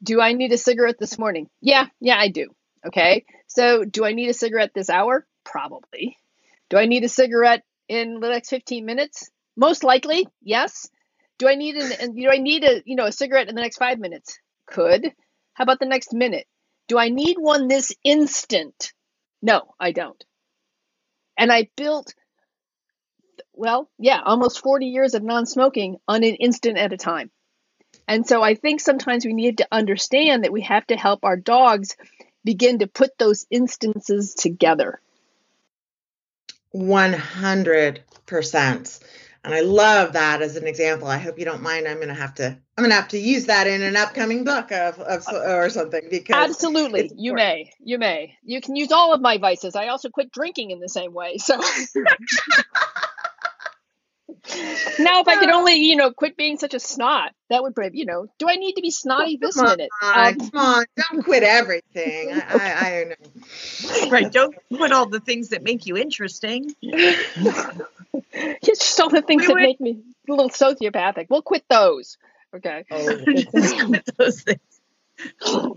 do 0.02 0.20
I 0.20 0.32
need 0.32 0.52
a 0.52 0.58
cigarette 0.58 0.98
this 0.98 1.18
morning? 1.18 1.48
Yeah, 1.60 1.86
yeah, 2.00 2.16
I 2.18 2.28
do. 2.28 2.54
Okay. 2.86 3.24
So 3.46 3.84
do 3.84 4.04
I 4.04 4.12
need 4.12 4.28
a 4.28 4.34
cigarette 4.34 4.72
this 4.74 4.90
hour? 4.90 5.26
Probably. 5.44 6.16
Do 6.68 6.76
I 6.76 6.86
need 6.86 7.04
a 7.04 7.08
cigarette 7.08 7.62
in 7.88 8.20
the 8.20 8.28
next 8.28 8.50
15 8.50 8.84
minutes? 8.84 9.30
Most 9.56 9.84
likely, 9.84 10.26
yes. 10.42 10.88
Do 11.38 11.48
I 11.48 11.54
need 11.54 11.76
an 11.76 12.14
do 12.14 12.30
I 12.30 12.38
need 12.38 12.64
a 12.64 12.82
you 12.84 12.96
know 12.96 13.06
a 13.06 13.12
cigarette 13.12 13.48
in 13.48 13.54
the 13.54 13.60
next 13.60 13.78
five 13.78 13.98
minutes? 13.98 14.38
Could. 14.66 15.12
How 15.54 15.64
about 15.64 15.78
the 15.78 15.86
next 15.86 16.12
minute? 16.12 16.46
Do 16.88 16.98
I 16.98 17.08
need 17.08 17.36
one 17.38 17.68
this 17.68 17.92
instant? 18.04 18.92
No, 19.42 19.74
I 19.80 19.92
don't. 19.92 20.22
And 21.36 21.52
I 21.52 21.68
built 21.76 22.14
well, 23.54 23.88
yeah, 23.98 24.20
almost 24.24 24.60
40 24.60 24.86
years 24.86 25.14
of 25.14 25.22
non-smoking 25.22 25.98
on 26.08 26.24
an 26.24 26.34
instant 26.34 26.78
at 26.78 26.92
a 26.92 26.96
time. 26.96 27.30
And 28.06 28.26
so 28.26 28.42
I 28.42 28.54
think 28.54 28.80
sometimes 28.80 29.24
we 29.24 29.32
need 29.32 29.58
to 29.58 29.68
understand 29.72 30.44
that 30.44 30.52
we 30.52 30.60
have 30.62 30.86
to 30.88 30.96
help 30.96 31.24
our 31.24 31.36
dogs 31.36 31.96
begin 32.44 32.80
to 32.80 32.86
put 32.86 33.16
those 33.18 33.46
instances 33.50 34.34
together. 34.34 35.00
100%. 36.74 39.00
And 39.44 39.54
I 39.54 39.60
love 39.60 40.14
that 40.14 40.40
as 40.40 40.56
an 40.56 40.66
example. 40.66 41.06
I 41.06 41.18
hope 41.18 41.38
you 41.38 41.44
don't 41.44 41.62
mind. 41.62 41.86
I'm 41.86 41.96
going 41.96 42.08
to 42.08 42.14
have 42.14 42.34
to 42.36 42.56
I'm 42.76 42.82
going 42.82 42.90
to 42.90 42.96
have 42.96 43.08
to 43.08 43.18
use 43.18 43.46
that 43.46 43.68
in 43.68 43.82
an 43.82 43.96
upcoming 43.96 44.42
book 44.42 44.72
of, 44.72 44.98
of 44.98 45.28
or 45.28 45.70
something 45.70 46.08
because 46.10 46.50
Absolutely. 46.50 47.12
You 47.14 47.34
may. 47.34 47.70
You 47.78 47.98
may. 47.98 48.36
You 48.42 48.60
can 48.60 48.74
use 48.74 48.90
all 48.90 49.12
of 49.12 49.20
my 49.20 49.38
vices. 49.38 49.76
I 49.76 49.88
also 49.88 50.08
quit 50.08 50.32
drinking 50.32 50.70
in 50.70 50.80
the 50.80 50.88
same 50.88 51.12
way. 51.12 51.38
So 51.38 51.60
now 54.98 55.20
if 55.20 55.28
I 55.28 55.36
could 55.38 55.50
only, 55.50 55.74
you 55.74 55.96
know, 55.96 56.10
quit 56.10 56.36
being 56.36 56.58
such 56.58 56.74
a 56.74 56.80
snot, 56.80 57.32
that 57.50 57.62
would 57.62 57.74
be, 57.74 57.90
you 57.92 58.04
know, 58.04 58.26
do 58.38 58.48
I 58.48 58.56
need 58.56 58.74
to 58.74 58.82
be 58.82 58.90
snotty 58.90 59.36
this 59.36 59.56
come 59.56 59.66
minute? 59.66 59.90
On, 60.02 60.28
um, 60.28 60.34
come 60.34 60.50
on, 60.54 60.84
don't 60.96 61.24
quit 61.24 61.42
everything. 61.42 62.32
I, 62.32 62.42
I, 62.50 63.00
I 63.00 63.04
know. 63.04 64.10
Right, 64.10 64.30
don't 64.30 64.54
quit 64.74 64.92
all 64.92 65.06
the 65.06 65.20
things 65.20 65.50
that 65.50 65.62
make 65.62 65.86
you 65.86 65.96
interesting. 65.96 66.74
it's 66.82 68.66
just 68.66 69.00
all 69.00 69.08
the 69.08 69.22
things 69.22 69.42
we 69.42 69.46
that 69.48 69.54
would... 69.54 69.62
make 69.62 69.80
me 69.80 70.02
a 70.28 70.32
little 70.32 70.50
sociopathic. 70.50 71.26
We'll 71.30 71.42
quit 71.42 71.64
those. 71.68 72.18
Okay. 72.54 72.84
Oh. 72.90 73.18
quit 73.50 74.08
those 74.16 74.42
things. 74.42 74.60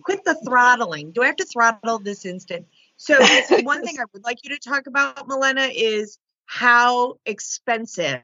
quit 0.04 0.24
the 0.26 0.36
throttling. 0.46 1.12
Do 1.12 1.24
I 1.24 1.28
have 1.28 1.38
to 1.38 1.46
throttle 1.46 2.00
this 2.00 2.26
instant? 2.26 2.68
So 2.98 3.16
one 3.62 3.86
thing 3.86 3.98
I 4.00 4.06
would 4.14 4.24
like 4.24 4.40
you 4.44 4.56
to 4.56 4.60
talk 4.60 4.88
about, 4.88 5.28
Malena, 5.28 5.70
is 5.74 6.18
how 6.48 7.16
expensive 7.26 8.24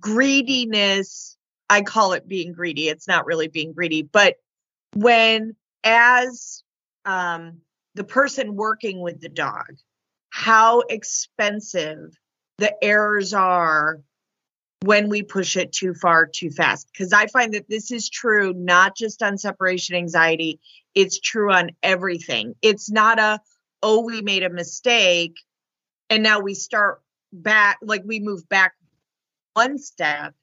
greediness 0.00 1.36
i 1.70 1.80
call 1.80 2.12
it 2.12 2.28
being 2.28 2.52
greedy 2.52 2.88
it's 2.88 3.08
not 3.08 3.26
really 3.26 3.48
being 3.48 3.72
greedy 3.72 4.02
but 4.02 4.34
when 4.94 5.54
as 5.84 6.62
um, 7.04 7.58
the 7.94 8.04
person 8.04 8.56
working 8.56 9.00
with 9.00 9.20
the 9.20 9.28
dog 9.28 9.76
how 10.30 10.80
expensive 10.80 12.12
the 12.58 12.74
errors 12.84 13.32
are 13.32 14.00
when 14.82 15.08
we 15.08 15.22
push 15.22 15.56
it 15.56 15.72
too 15.72 15.92
far 15.94 16.26
too 16.26 16.50
fast. 16.50 16.88
Because 16.92 17.12
i 17.12 17.26
find 17.28 17.54
that 17.54 17.68
this 17.68 17.90
is 17.90 18.10
true 18.10 18.52
not 18.52 18.96
just 18.96 19.22
on 19.22 19.38
separation 19.38 19.94
anxiety 19.96 20.60
it's 20.98 21.20
true 21.20 21.52
on 21.52 21.70
everything. 21.82 22.54
It's 22.60 22.90
not 22.90 23.20
a 23.20 23.40
oh 23.82 24.00
we 24.04 24.20
made 24.20 24.42
a 24.42 24.50
mistake 24.50 25.36
and 26.10 26.22
now 26.22 26.40
we 26.40 26.54
start 26.54 27.00
back 27.32 27.78
like 27.82 28.02
we 28.04 28.20
move 28.20 28.48
back 28.48 28.74
one 29.54 29.78
step. 29.78 30.34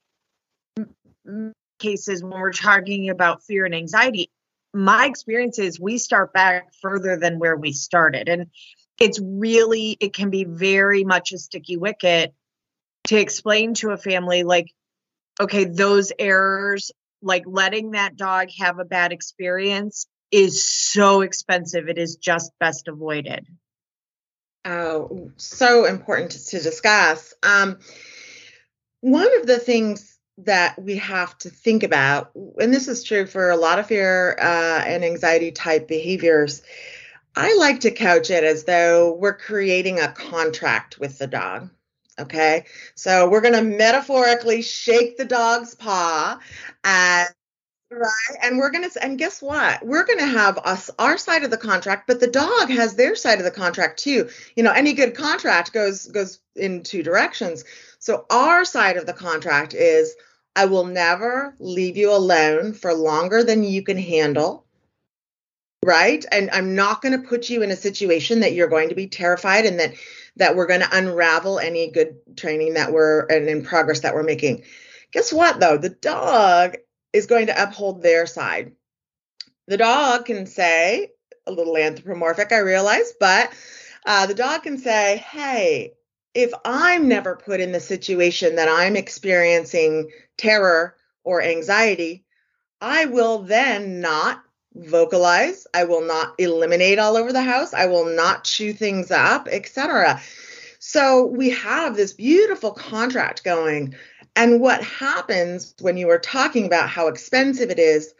Cases 1.79 2.23
when 2.23 2.39
we're 2.39 2.51
talking 2.51 3.09
about 3.09 3.43
fear 3.43 3.65
and 3.65 3.75
anxiety 3.75 4.29
my 4.75 5.05
experience 5.05 5.57
is 5.57 5.79
we 5.79 5.97
start 5.97 6.33
back 6.33 6.73
further 6.81 7.17
than 7.17 7.39
where 7.39 7.55
we 7.55 7.71
started. 7.71 8.27
And 8.27 8.47
it's 8.99 9.19
really 9.21 9.97
it 9.99 10.13
can 10.13 10.29
be 10.29 10.43
very 10.43 11.03
much 11.03 11.31
a 11.31 11.37
sticky 11.37 11.77
wicket 11.77 12.33
to 13.07 13.17
explain 13.17 13.73
to 13.75 13.91
a 13.91 13.97
family 13.97 14.43
like 14.43 14.71
okay 15.39 15.65
those 15.65 16.11
errors 16.19 16.91
like 17.21 17.43
letting 17.45 17.91
that 17.91 18.17
dog 18.17 18.49
have 18.59 18.79
a 18.79 18.85
bad 18.85 19.11
experience 19.13 20.07
is 20.31 20.69
so 20.69 21.21
expensive. 21.21 21.87
It 21.87 21.97
is 21.97 22.17
just 22.17 22.51
best 22.59 22.87
avoided 22.87 23.47
Oh, 24.65 25.31
so 25.37 25.85
important 25.85 26.31
to 26.31 26.59
discuss. 26.59 27.35
Um, 27.43 27.77
one 29.01 29.29
of 29.39 29.45
the 29.45 29.59
things 29.59 30.17
that 30.39 30.81
we 30.81 30.97
have 30.97 31.37
to 31.37 31.49
think 31.49 31.83
about, 31.83 32.31
and 32.59 32.73
this 32.73 32.87
is 32.87 33.03
true 33.03 33.27
for 33.27 33.51
a 33.51 33.57
lot 33.57 33.77
of 33.77 33.85
fear 33.85 34.35
uh, 34.41 34.83
and 34.85 35.05
anxiety 35.05 35.51
type 35.51 35.87
behaviors, 35.87 36.63
I 37.35 37.55
like 37.55 37.81
to 37.81 37.91
couch 37.91 38.31
it 38.31 38.43
as 38.43 38.63
though 38.63 39.13
we're 39.13 39.37
creating 39.37 39.99
a 39.99 40.11
contract 40.11 40.99
with 40.99 41.19
the 41.19 41.27
dog. 41.27 41.69
Okay. 42.17 42.65
So 42.95 43.29
we're 43.29 43.41
going 43.41 43.53
to 43.53 43.61
metaphorically 43.61 44.61
shake 44.61 45.17
the 45.17 45.25
dog's 45.25 45.75
paw 45.75 46.39
and 46.83 47.29
right. 47.95 48.39
And 48.43 48.57
we're 48.57 48.71
going 48.71 48.89
to 48.89 49.03
and 49.03 49.17
guess 49.17 49.41
what? 49.41 49.85
We're 49.85 50.05
going 50.05 50.19
to 50.19 50.25
have 50.25 50.57
us 50.59 50.89
our 50.99 51.17
side 51.17 51.43
of 51.43 51.51
the 51.51 51.57
contract 51.57 52.07
but 52.07 52.19
the 52.19 52.27
dog 52.27 52.69
has 52.69 52.95
their 52.95 53.15
side 53.15 53.39
of 53.39 53.45
the 53.45 53.51
contract 53.51 53.99
too. 53.99 54.29
You 54.55 54.63
know 54.63 54.71
any 54.71 54.93
good 54.93 55.15
contract 55.15 55.73
goes 55.73 56.05
goes 56.07 56.39
in 56.55 56.83
two 56.83 57.03
directions. 57.03 57.63
So 57.99 58.25
our 58.29 58.65
side 58.65 58.97
of 58.97 59.05
the 59.05 59.13
contract 59.13 59.73
is 59.73 60.15
i 60.55 60.65
will 60.65 60.85
never 60.85 61.55
leave 61.59 61.97
you 61.97 62.11
alone 62.11 62.73
for 62.73 62.93
longer 62.93 63.43
than 63.43 63.63
you 63.63 63.83
can 63.83 63.97
handle 63.97 64.65
right? 65.83 66.25
And 66.31 66.49
i'm 66.51 66.75
not 66.75 67.01
going 67.01 67.19
to 67.19 67.27
put 67.27 67.49
you 67.49 67.61
in 67.61 67.71
a 67.71 67.75
situation 67.75 68.39
that 68.41 68.53
you're 68.53 68.67
going 68.67 68.89
to 68.89 68.95
be 68.95 69.07
terrified 69.07 69.65
and 69.65 69.79
that 69.79 69.93
that 70.37 70.55
we're 70.55 70.67
going 70.67 70.81
to 70.81 70.97
unravel 70.97 71.59
any 71.59 71.89
good 71.89 72.17
training 72.35 72.73
that 72.73 72.91
we're 72.91 73.25
and 73.27 73.47
in 73.47 73.63
progress 73.63 74.01
that 74.01 74.13
we're 74.13 74.23
making. 74.23 74.63
Guess 75.11 75.31
what 75.31 75.59
though? 75.59 75.77
The 75.77 75.89
dog 75.89 76.75
is 77.15 77.27
going 77.27 77.47
to 77.47 77.63
uphold 77.63 78.01
their 78.01 78.25
side. 78.25 78.73
The 79.67 79.77
dog 79.77 80.25
can 80.25 80.45
say, 80.45 81.11
a 81.47 81.51
little 81.51 81.77
anthropomorphic, 81.77 82.51
I 82.51 82.59
realize, 82.59 83.13
but 83.19 83.51
uh, 84.05 84.27
the 84.27 84.33
dog 84.35 84.63
can 84.63 84.77
say, 84.77 85.23
hey, 85.29 85.93
if 86.33 86.51
I'm 86.65 87.07
never 87.07 87.35
put 87.35 87.61
in 87.61 87.71
the 87.71 87.79
situation 87.79 88.57
that 88.57 88.67
I'm 88.69 88.95
experiencing 88.95 90.11
terror 90.37 90.95
or 91.23 91.41
anxiety, 91.41 92.25
I 92.81 93.05
will 93.05 93.43
then 93.43 94.01
not 94.01 94.43
vocalize 94.75 95.65
i 95.73 95.85
will 95.85 96.05
not 96.05 96.33
eliminate 96.37 96.99
all 96.99 97.15
over 97.15 97.31
the 97.31 97.41
house 97.41 97.73
i 97.73 97.85
will 97.85 98.05
not 98.05 98.43
chew 98.43 98.73
things 98.73 99.09
up 99.09 99.47
etc 99.49 100.19
so 100.79 101.25
we 101.25 101.49
have 101.49 101.95
this 101.95 102.11
beautiful 102.11 102.71
contract 102.71 103.43
going 103.45 103.95
and 104.35 104.59
what 104.59 104.83
happens 104.83 105.73
when 105.79 105.97
you 105.97 106.09
are 106.09 106.19
talking 106.19 106.65
about 106.65 106.89
how 106.89 107.07
expensive 107.07 107.69
it 107.69 107.79
is 107.79 108.13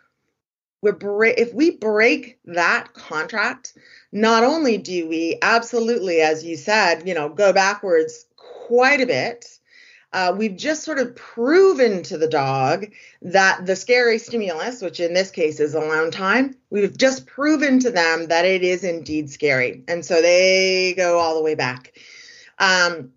we're 0.82 1.24
if 1.24 1.54
we 1.54 1.72
break 1.72 2.40
that 2.46 2.94
contract 2.94 3.74
not 4.12 4.44
only 4.44 4.78
do 4.78 5.08
we 5.08 5.38
absolutely 5.42 6.22
as 6.22 6.44
you 6.44 6.56
said 6.56 7.08
you 7.08 7.14
know 7.14 7.30
go 7.30 7.52
backwards 7.52 8.26
quite 8.36 9.02
a 9.02 9.08
bit 9.08 9.56
uh, 10.16 10.34
we've 10.34 10.56
just 10.56 10.86
sort 10.86 10.98
of 10.98 11.14
proven 11.14 12.02
to 12.02 12.18
the 12.18 12.28
dog 12.30 12.86
that 13.22 13.66
the 13.66 13.76
scary 13.76 14.18
stimulus, 14.18 14.82
which 14.82 15.02
in 15.02 15.14
this 15.14 15.30
case 15.30 15.60
is 15.60 15.74
alone 15.74 16.10
time, 16.10 16.56
we've 16.70 16.98
just 16.98 17.26
proven 17.26 17.80
to 17.82 17.92
them 17.92 18.28
that 18.28 18.46
it 18.46 18.64
is 18.64 18.86
indeed 18.86 19.30
scary. 19.30 19.84
And 19.90 20.06
so 20.06 20.22
they 20.22 20.94
go 20.96 21.20
all 21.20 21.36
the 21.36 21.44
way 21.44 21.56
back. 21.56 22.00
Um, 22.60 23.12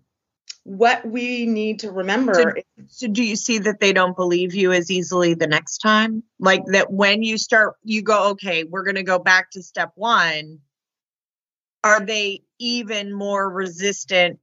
what 0.69 1.03
we 1.03 1.47
need 1.47 1.79
to 1.79 1.91
remember. 1.91 2.35
So, 2.35 2.61
so, 2.87 3.07
do 3.07 3.23
you 3.23 3.35
see 3.35 3.57
that 3.57 3.79
they 3.79 3.91
don't 3.91 4.15
believe 4.15 4.53
you 4.53 4.71
as 4.71 4.91
easily 4.91 5.33
the 5.33 5.47
next 5.47 5.79
time? 5.79 6.21
Like 6.37 6.63
that 6.67 6.91
when 6.91 7.23
you 7.23 7.39
start, 7.39 7.77
you 7.83 8.03
go, 8.03 8.29
okay, 8.31 8.65
we're 8.65 8.83
going 8.83 8.95
to 8.95 9.03
go 9.03 9.17
back 9.17 9.49
to 9.51 9.63
step 9.63 9.93
one. 9.95 10.59
Are 11.83 12.05
they 12.05 12.43
even 12.59 13.11
more 13.11 13.49
resistant 13.49 14.39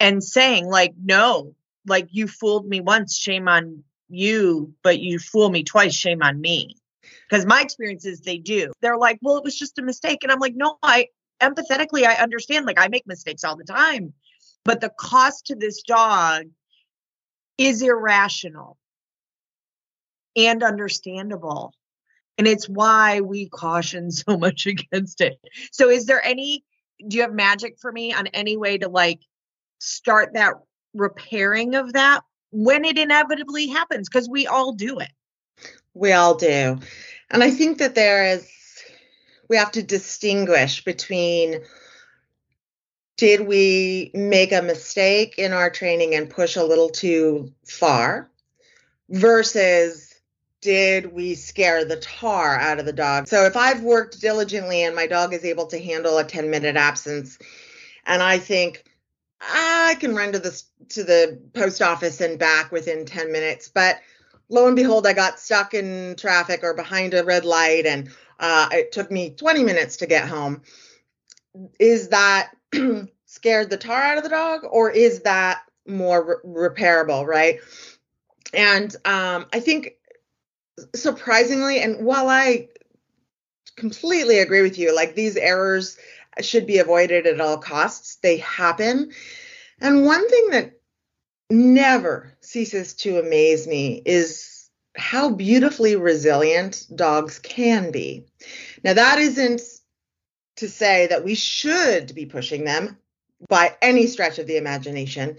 and 0.00 0.24
saying, 0.24 0.68
like, 0.68 0.94
no, 1.04 1.54
like 1.86 2.08
you 2.12 2.28
fooled 2.28 2.66
me 2.66 2.80
once, 2.80 3.18
shame 3.18 3.46
on 3.46 3.84
you, 4.08 4.72
but 4.82 5.00
you 5.00 5.18
fool 5.18 5.50
me 5.50 5.64
twice, 5.64 5.94
shame 5.94 6.22
on 6.22 6.40
me. 6.40 6.76
Because 7.28 7.44
my 7.44 7.60
experience 7.60 8.06
is 8.06 8.20
they 8.20 8.38
do. 8.38 8.72
They're 8.80 8.96
like, 8.96 9.18
well, 9.20 9.36
it 9.36 9.44
was 9.44 9.58
just 9.58 9.78
a 9.78 9.82
mistake. 9.82 10.20
And 10.22 10.32
I'm 10.32 10.38
like, 10.38 10.54
no, 10.56 10.78
I 10.82 11.08
empathetically, 11.42 12.06
I 12.06 12.14
understand. 12.14 12.64
Like, 12.64 12.80
I 12.80 12.88
make 12.88 13.06
mistakes 13.06 13.44
all 13.44 13.56
the 13.56 13.64
time. 13.64 14.14
But 14.64 14.80
the 14.80 14.90
cost 14.98 15.46
to 15.46 15.54
this 15.54 15.82
dog 15.82 16.44
is 17.56 17.82
irrational 17.82 18.76
and 20.36 20.62
understandable. 20.62 21.72
And 22.36 22.46
it's 22.46 22.68
why 22.68 23.20
we 23.20 23.48
caution 23.48 24.10
so 24.10 24.36
much 24.36 24.66
against 24.66 25.20
it. 25.20 25.38
So, 25.72 25.88
is 25.88 26.06
there 26.06 26.24
any, 26.24 26.64
do 27.06 27.16
you 27.16 27.22
have 27.22 27.32
magic 27.32 27.78
for 27.80 27.90
me 27.90 28.12
on 28.12 28.26
any 28.28 28.56
way 28.56 28.78
to 28.78 28.88
like 28.88 29.20
start 29.78 30.34
that 30.34 30.54
repairing 30.94 31.74
of 31.74 31.92
that 31.92 32.22
when 32.50 32.84
it 32.84 32.98
inevitably 32.98 33.68
happens 33.68 34.08
because 34.08 34.28
we 34.28 34.46
all 34.46 34.72
do 34.72 34.98
it. 34.98 35.10
We 35.94 36.12
all 36.12 36.34
do. 36.34 36.78
And 37.30 37.42
I 37.42 37.50
think 37.50 37.78
that 37.78 37.94
there 37.94 38.24
is, 38.24 38.48
we 39.48 39.56
have 39.56 39.72
to 39.72 39.82
distinguish 39.82 40.84
between 40.84 41.60
did 43.18 43.42
we 43.42 44.10
make 44.14 44.52
a 44.52 44.62
mistake 44.62 45.34
in 45.36 45.52
our 45.52 45.68
training 45.68 46.14
and 46.14 46.30
push 46.30 46.56
a 46.56 46.64
little 46.64 46.88
too 46.88 47.52
far 47.66 48.30
versus 49.10 50.14
did 50.60 51.12
we 51.12 51.34
scare 51.34 51.84
the 51.84 51.96
tar 51.96 52.56
out 52.56 52.78
of 52.78 52.86
the 52.86 52.92
dog? 52.92 53.28
So 53.28 53.44
if 53.44 53.56
I've 53.56 53.82
worked 53.82 54.20
diligently 54.20 54.84
and 54.84 54.96
my 54.96 55.06
dog 55.06 55.34
is 55.34 55.44
able 55.44 55.66
to 55.66 55.78
handle 55.78 56.16
a 56.18 56.24
10 56.24 56.48
minute 56.48 56.76
absence 56.76 57.38
and 58.06 58.22
I 58.22 58.38
think, 58.38 58.84
I 59.40 59.96
can 60.00 60.16
run 60.16 60.32
to 60.32 60.38
the 60.38 60.62
to 60.90 61.04
the 61.04 61.38
post 61.52 61.82
office 61.82 62.20
and 62.20 62.38
back 62.38 62.72
within 62.72 63.04
10 63.04 63.30
minutes. 63.30 63.68
But 63.68 64.00
lo 64.48 64.66
and 64.66 64.74
behold, 64.74 65.06
I 65.06 65.12
got 65.12 65.38
stuck 65.38 65.74
in 65.74 66.16
traffic 66.16 66.60
or 66.64 66.74
behind 66.74 67.14
a 67.14 67.22
red 67.22 67.44
light, 67.44 67.86
and 67.86 68.10
uh, 68.40 68.68
it 68.72 68.90
took 68.90 69.10
me 69.10 69.30
20 69.30 69.62
minutes 69.62 69.98
to 69.98 70.06
get 70.06 70.26
home. 70.26 70.62
Is 71.78 72.08
that 72.08 72.50
scared 73.26 73.70
the 73.70 73.76
tar 73.76 74.02
out 74.02 74.18
of 74.18 74.24
the 74.24 74.30
dog, 74.30 74.62
or 74.68 74.90
is 74.90 75.20
that 75.20 75.62
more 75.86 76.40
re- 76.44 76.68
repairable, 76.70 77.26
right? 77.26 77.60
And 78.52 78.94
um, 79.04 79.46
I 79.52 79.60
think 79.60 79.94
surprisingly, 80.94 81.80
and 81.80 82.04
while 82.04 82.28
I 82.28 82.68
completely 83.76 84.38
agree 84.38 84.62
with 84.62 84.78
you, 84.78 84.94
like 84.94 85.14
these 85.14 85.36
errors 85.36 85.98
should 86.40 86.66
be 86.66 86.78
avoided 86.78 87.26
at 87.26 87.40
all 87.40 87.58
costs. 87.58 88.16
They 88.16 88.38
happen. 88.38 89.12
And 89.80 90.04
one 90.04 90.28
thing 90.28 90.50
that 90.50 90.72
never 91.50 92.36
ceases 92.40 92.94
to 92.94 93.18
amaze 93.18 93.66
me 93.66 94.02
is 94.04 94.68
how 94.96 95.30
beautifully 95.30 95.96
resilient 95.96 96.86
dogs 96.94 97.38
can 97.38 97.90
be. 97.90 98.26
Now, 98.82 98.94
that 98.94 99.18
isn't 99.18 99.62
to 100.58 100.68
say 100.68 101.06
that 101.08 101.24
we 101.24 101.34
should 101.34 102.14
be 102.14 102.26
pushing 102.26 102.64
them 102.64 102.98
by 103.48 103.76
any 103.82 104.06
stretch 104.06 104.38
of 104.38 104.46
the 104.46 104.56
imagination. 104.56 105.36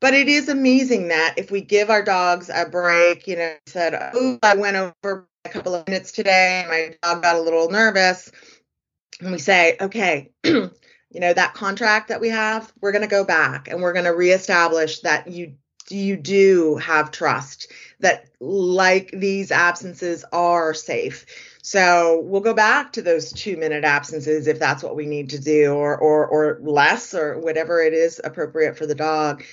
But 0.00 0.14
it 0.14 0.28
is 0.28 0.48
amazing 0.48 1.08
that 1.08 1.34
if 1.36 1.50
we 1.50 1.60
give 1.60 1.90
our 1.90 2.02
dogs 2.02 2.50
a 2.52 2.68
break, 2.68 3.28
you 3.28 3.36
know, 3.36 3.54
said, 3.66 3.94
Oh, 4.14 4.38
I 4.42 4.56
went 4.56 4.76
over 4.76 5.28
a 5.44 5.48
couple 5.48 5.74
of 5.74 5.86
minutes 5.86 6.12
today, 6.12 6.62
and 6.62 6.68
my 6.68 6.96
dog 7.02 7.22
got 7.22 7.36
a 7.36 7.40
little 7.40 7.70
nervous 7.70 8.30
and 9.22 9.32
we 9.32 9.38
say, 9.38 9.76
okay, 9.80 10.30
you 10.44 10.70
know, 11.14 11.32
that 11.32 11.54
contract 11.54 12.08
that 12.08 12.20
we 12.20 12.28
have, 12.28 12.72
we're 12.80 12.92
going 12.92 13.02
to 13.02 13.08
go 13.08 13.24
back 13.24 13.68
and 13.68 13.80
we're 13.80 13.92
going 13.92 14.04
to 14.04 14.14
reestablish 14.14 15.00
that 15.00 15.28
you 15.28 15.54
you 15.90 16.16
do 16.16 16.76
have 16.76 17.10
trust 17.10 17.66
that 17.98 18.26
like 18.40 19.10
these 19.12 19.50
absences 19.50 20.24
are 20.32 20.72
safe. 20.72 21.26
So 21.64 22.20
we'll 22.24 22.40
go 22.40 22.54
back 22.54 22.92
to 22.94 23.02
those 23.02 23.32
two 23.32 23.56
minute 23.56 23.84
absences 23.84 24.48
if 24.48 24.58
that's 24.58 24.82
what 24.82 24.96
we 24.96 25.06
need 25.06 25.30
to 25.30 25.38
do 25.38 25.72
or 25.72 25.96
or 25.96 26.26
or 26.26 26.58
less 26.60 27.14
or 27.14 27.38
whatever 27.38 27.80
it 27.80 27.92
is 27.94 28.20
appropriate 28.22 28.76
for 28.76 28.84
the 28.84 28.96
dog. 28.96 29.44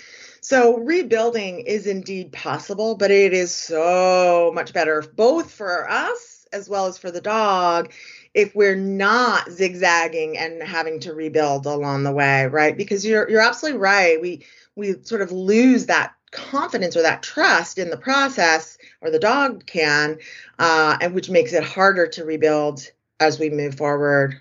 So 0.41 0.77
rebuilding 0.77 1.59
is 1.59 1.85
indeed 1.85 2.31
possible, 2.31 2.95
but 2.95 3.11
it 3.11 3.33
is 3.33 3.53
so 3.53 4.51
much 4.55 4.73
better 4.73 5.03
both 5.15 5.51
for 5.51 5.87
us 5.89 6.47
as 6.51 6.67
well 6.67 6.87
as 6.87 6.97
for 6.97 7.11
the 7.11 7.21
dog 7.21 7.93
if 8.33 8.55
we're 8.55 8.75
not 8.75 9.51
zigzagging 9.51 10.35
and 10.35 10.63
having 10.63 10.99
to 11.01 11.13
rebuild 11.13 11.67
along 11.67 12.03
the 12.03 12.11
way, 12.11 12.47
right? 12.47 12.75
Because 12.75 13.05
you're 13.05 13.29
you're 13.29 13.41
absolutely 13.41 13.79
right. 13.79 14.19
We 14.19 14.45
we 14.75 14.95
sort 15.03 15.21
of 15.21 15.31
lose 15.31 15.87
that 15.87 16.13
confidence 16.31 16.95
or 16.95 17.01
that 17.01 17.23
trust 17.23 17.77
in 17.77 17.89
the 17.89 17.97
process, 17.97 18.77
or 19.01 19.11
the 19.11 19.19
dog 19.19 19.65
can, 19.65 20.17
uh, 20.57 20.97
and 21.01 21.13
which 21.13 21.29
makes 21.29 21.53
it 21.53 21.63
harder 21.63 22.07
to 22.07 22.25
rebuild 22.25 22.91
as 23.19 23.39
we 23.39 23.49
move 23.49 23.75
forward. 23.75 24.35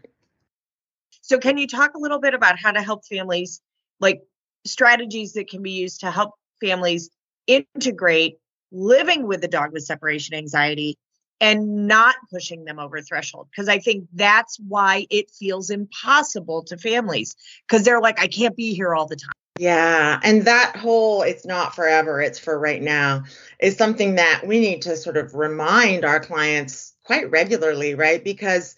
So, 1.22 1.38
can 1.38 1.58
you 1.58 1.66
talk 1.66 1.94
a 1.94 1.98
little 1.98 2.20
bit 2.20 2.34
about 2.34 2.58
how 2.58 2.72
to 2.72 2.82
help 2.82 3.04
families, 3.04 3.60
like 4.00 4.22
strategies 4.64 5.32
that 5.34 5.48
can 5.48 5.62
be 5.62 5.72
used 5.72 6.00
to 6.00 6.10
help 6.10 6.34
families 6.60 7.10
integrate 7.46 8.38
living 8.70 9.26
with 9.26 9.40
the 9.40 9.48
dog 9.48 9.72
with 9.72 9.84
separation 9.84 10.34
anxiety 10.34 10.96
and 11.40 11.86
not 11.86 12.16
pushing 12.30 12.64
them 12.64 12.78
over 12.78 13.00
threshold 13.00 13.48
because 13.50 13.68
i 13.68 13.78
think 13.78 14.06
that's 14.12 14.58
why 14.68 15.06
it 15.08 15.30
feels 15.30 15.70
impossible 15.70 16.62
to 16.62 16.76
families 16.76 17.34
because 17.66 17.84
they're 17.84 18.00
like 18.00 18.20
i 18.20 18.26
can't 18.26 18.56
be 18.56 18.74
here 18.74 18.94
all 18.94 19.06
the 19.06 19.16
time 19.16 19.37
yeah 19.58 20.18
and 20.22 20.42
that 20.44 20.76
whole 20.76 21.22
it's 21.22 21.44
not 21.44 21.74
forever 21.74 22.20
it's 22.20 22.38
for 22.38 22.58
right 22.58 22.82
now 22.82 23.24
is 23.60 23.76
something 23.76 24.14
that 24.16 24.42
we 24.46 24.60
need 24.60 24.82
to 24.82 24.96
sort 24.96 25.16
of 25.16 25.34
remind 25.34 26.04
our 26.04 26.20
clients 26.20 26.94
quite 27.04 27.30
regularly 27.30 27.94
right 27.94 28.24
because 28.24 28.76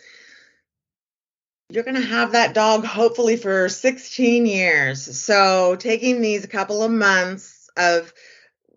you're 1.71 1.85
going 1.85 1.97
to 1.97 2.03
have 2.03 2.33
that 2.33 2.55
dog 2.55 2.85
hopefully 2.85 3.37
for 3.37 3.69
16 3.69 4.45
years. 4.45 5.19
So 5.19 5.77
taking 5.77 6.21
these 6.21 6.45
a 6.45 6.49
couple 6.49 6.83
of 6.83 6.91
months 6.91 7.71
of 7.77 8.13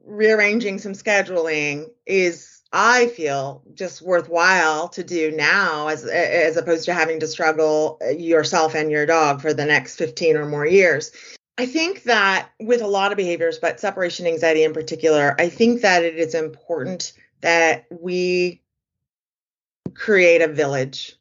rearranging 0.05 0.77
some 0.77 0.93
scheduling 0.93 1.87
is 2.05 2.61
I 2.71 3.07
feel 3.07 3.63
just 3.73 4.01
worthwhile 4.01 4.89
to 4.89 5.03
do 5.03 5.31
now 5.31 5.87
as 5.87 6.05
as 6.05 6.57
opposed 6.57 6.85
to 6.85 6.93
having 6.93 7.19
to 7.19 7.27
struggle 7.27 7.99
uh, 8.03 8.09
yourself 8.09 8.75
and 8.75 8.89
your 8.89 9.05
dog 9.05 9.41
for 9.41 9.53
the 9.53 9.65
next 9.65 9.95
15 9.95 10.37
or 10.37 10.47
more 10.47 10.65
years. 10.65 11.11
I 11.57 11.65
think 11.67 12.03
that 12.03 12.49
with 12.59 12.81
a 12.81 12.87
lot 12.87 13.11
of 13.11 13.17
behaviors, 13.17 13.59
but 13.59 13.79
separation 13.79 14.25
anxiety 14.25 14.63
in 14.63 14.73
particular, 14.73 15.35
I 15.37 15.49
think 15.49 15.81
that 15.81 16.03
it 16.03 16.15
is 16.15 16.33
important 16.33 17.13
that 17.41 17.85
we 17.91 18.61
create 19.93 20.41
a 20.41 20.47
village. 20.47 21.15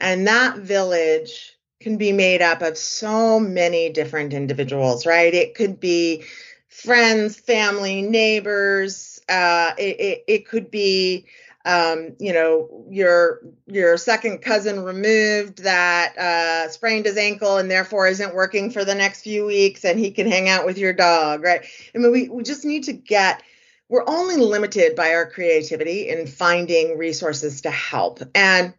And 0.00 0.26
that 0.28 0.58
village 0.58 1.58
can 1.80 1.96
be 1.96 2.12
made 2.12 2.40
up 2.40 2.62
of 2.62 2.78
so 2.78 3.40
many 3.40 3.90
different 3.90 4.32
individuals, 4.32 5.06
right? 5.06 5.34
It 5.34 5.54
could 5.54 5.80
be 5.80 6.24
friends, 6.68 7.36
family, 7.36 8.02
neighbors. 8.02 9.20
Uh, 9.28 9.72
it, 9.76 10.00
it, 10.00 10.24
it 10.28 10.48
could 10.48 10.70
be 10.70 11.26
um, 11.64 12.14
you 12.18 12.32
know, 12.32 12.84
your 12.90 13.40
your 13.66 13.96
second 13.96 14.38
cousin 14.38 14.84
removed 14.84 15.62
that 15.62 16.16
uh, 16.18 16.68
sprained 16.68 17.06
his 17.06 17.16
ankle 17.16 17.56
and 17.56 17.70
therefore 17.70 18.06
isn't 18.06 18.34
working 18.34 18.70
for 18.70 18.84
the 18.84 18.94
next 18.94 19.22
few 19.22 19.46
weeks, 19.46 19.84
and 19.84 19.98
he 19.98 20.10
can 20.10 20.26
hang 20.26 20.48
out 20.48 20.66
with 20.66 20.76
your 20.76 20.92
dog, 20.92 21.42
right? 21.42 21.64
I 21.94 21.98
mean, 21.98 22.12
we 22.12 22.28
we 22.28 22.42
just 22.42 22.64
need 22.64 22.84
to 22.84 22.92
get. 22.92 23.42
We're 23.88 24.04
only 24.06 24.36
limited 24.36 24.96
by 24.96 25.14
our 25.14 25.28
creativity 25.28 26.08
in 26.08 26.26
finding 26.26 26.98
resources 26.98 27.62
to 27.62 27.70
help, 27.70 28.20
and 28.34 28.74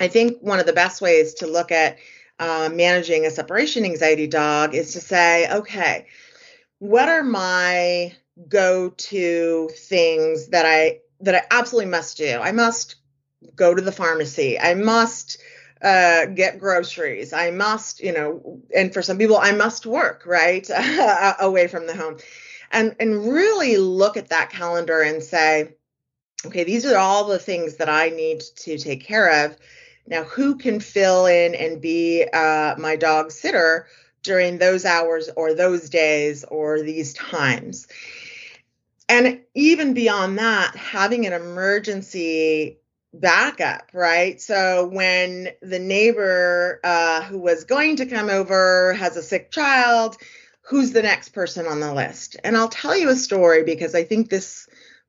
I 0.00 0.08
think 0.08 0.38
one 0.40 0.60
of 0.60 0.66
the 0.66 0.72
best 0.72 1.00
ways 1.00 1.34
to 1.34 1.46
look 1.46 1.72
at 1.72 1.98
uh, 2.38 2.68
managing 2.72 3.26
a 3.26 3.30
separation 3.30 3.84
anxiety 3.84 4.26
dog 4.26 4.74
is 4.74 4.92
to 4.94 5.00
say, 5.00 5.50
okay, 5.50 6.06
what 6.78 7.08
are 7.08 7.22
my 7.22 8.12
go-to 8.48 9.70
things 9.72 10.48
that 10.48 10.66
I 10.66 10.98
that 11.24 11.34
I 11.34 11.42
absolutely 11.50 11.90
must 11.90 12.16
do. 12.16 12.38
I 12.40 12.52
must 12.52 12.96
go 13.54 13.74
to 13.74 13.82
the 13.82 13.92
pharmacy. 13.92 14.58
I 14.58 14.74
must 14.74 15.38
uh, 15.82 16.26
get 16.26 16.58
groceries. 16.58 17.32
I 17.32 17.50
must, 17.50 18.00
you 18.00 18.12
know, 18.12 18.62
and 18.74 18.92
for 18.92 19.02
some 19.02 19.18
people, 19.18 19.36
I 19.36 19.52
must 19.52 19.86
work 19.86 20.24
right 20.26 20.68
away 21.40 21.66
from 21.68 21.86
the 21.86 21.96
home, 21.96 22.18
and 22.70 22.96
and 22.98 23.28
really 23.28 23.76
look 23.76 24.16
at 24.16 24.30
that 24.30 24.50
calendar 24.50 25.00
and 25.00 25.22
say, 25.22 25.74
okay, 26.46 26.64
these 26.64 26.86
are 26.86 26.96
all 26.96 27.26
the 27.26 27.38
things 27.38 27.76
that 27.76 27.88
I 27.88 28.10
need 28.10 28.40
to 28.56 28.78
take 28.78 29.04
care 29.04 29.44
of. 29.44 29.56
Now, 30.06 30.24
who 30.24 30.56
can 30.56 30.80
fill 30.80 31.26
in 31.26 31.54
and 31.54 31.80
be 31.80 32.24
uh, 32.32 32.74
my 32.78 32.96
dog 32.96 33.30
sitter 33.30 33.86
during 34.22 34.58
those 34.58 34.84
hours 34.84 35.30
or 35.36 35.54
those 35.54 35.88
days 35.88 36.44
or 36.44 36.82
these 36.82 37.14
times? 37.14 37.86
And 39.08 39.40
even 39.54 39.94
beyond 39.94 40.38
that, 40.38 40.76
having 40.76 41.26
an 41.26 41.32
emergency 41.32 42.78
backup, 43.12 43.90
right? 43.92 44.40
So 44.40 44.88
when 44.88 45.50
the 45.62 45.78
neighbor 45.78 46.80
uh, 46.82 47.22
who 47.22 47.38
was 47.38 47.64
going 47.64 47.96
to 47.96 48.06
come 48.06 48.28
over 48.28 48.94
has 48.94 49.16
a 49.16 49.22
sick 49.22 49.50
child, 49.50 50.16
who's 50.62 50.92
the 50.92 51.02
next 51.02 51.30
person 51.30 51.66
on 51.66 51.80
the 51.80 51.94
list? 51.94 52.36
And 52.42 52.56
I'll 52.56 52.68
tell 52.68 52.96
you 52.96 53.10
a 53.10 53.16
story 53.16 53.62
because 53.62 53.94
I 53.94 54.04
think 54.04 54.30
this 54.30 54.66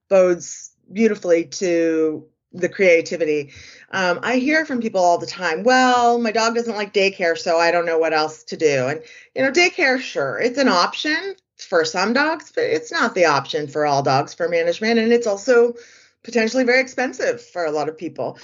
bodes 0.10 0.72
beautifully 0.92 1.46
to 1.46 2.28
the 2.52 2.70
creativity. 2.70 3.52
Um, 3.92 4.20
I 4.22 4.38
hear 4.38 4.66
from 4.66 4.82
people 4.82 5.02
all 5.02 5.18
the 5.18 5.26
time, 5.26 5.64
well, 5.64 6.20
my 6.20 6.32
dog 6.32 6.56
doesn't 6.56 6.76
like 6.76 6.94
daycare, 6.94 7.38
so 7.38 7.58
I 7.58 7.72
don't 7.72 7.86
know 7.86 7.98
what 7.98 8.14
else 8.14 8.44
to 8.46 8.58
do. 8.58 8.88
And, 8.88 9.02
you 9.36 9.42
know, 9.42 9.52
daycare, 9.52 10.00
sure, 10.00 10.40
it's 10.40 10.58
an 10.58 10.68
option 10.68 11.36
for 11.58 11.86
some 11.86 12.14
dogs, 12.14 12.52
but 12.54 12.66
it's 12.66 12.92
not 12.92 13.16
the 13.16 13.26
option 13.26 13.68
for 13.68 13.86
all 13.86 14.04
dogs 14.04 14.34
for 14.34 14.50
management. 14.50 15.00
And 15.00 15.14
it's 15.14 15.28
also 15.28 15.76
potentially 16.24 16.64
very 16.64 16.82
expensive 16.82 17.42
for 17.42 17.66
a 17.66 17.72
lot 17.72 17.90
of 17.90 17.98
people. 17.98 18.38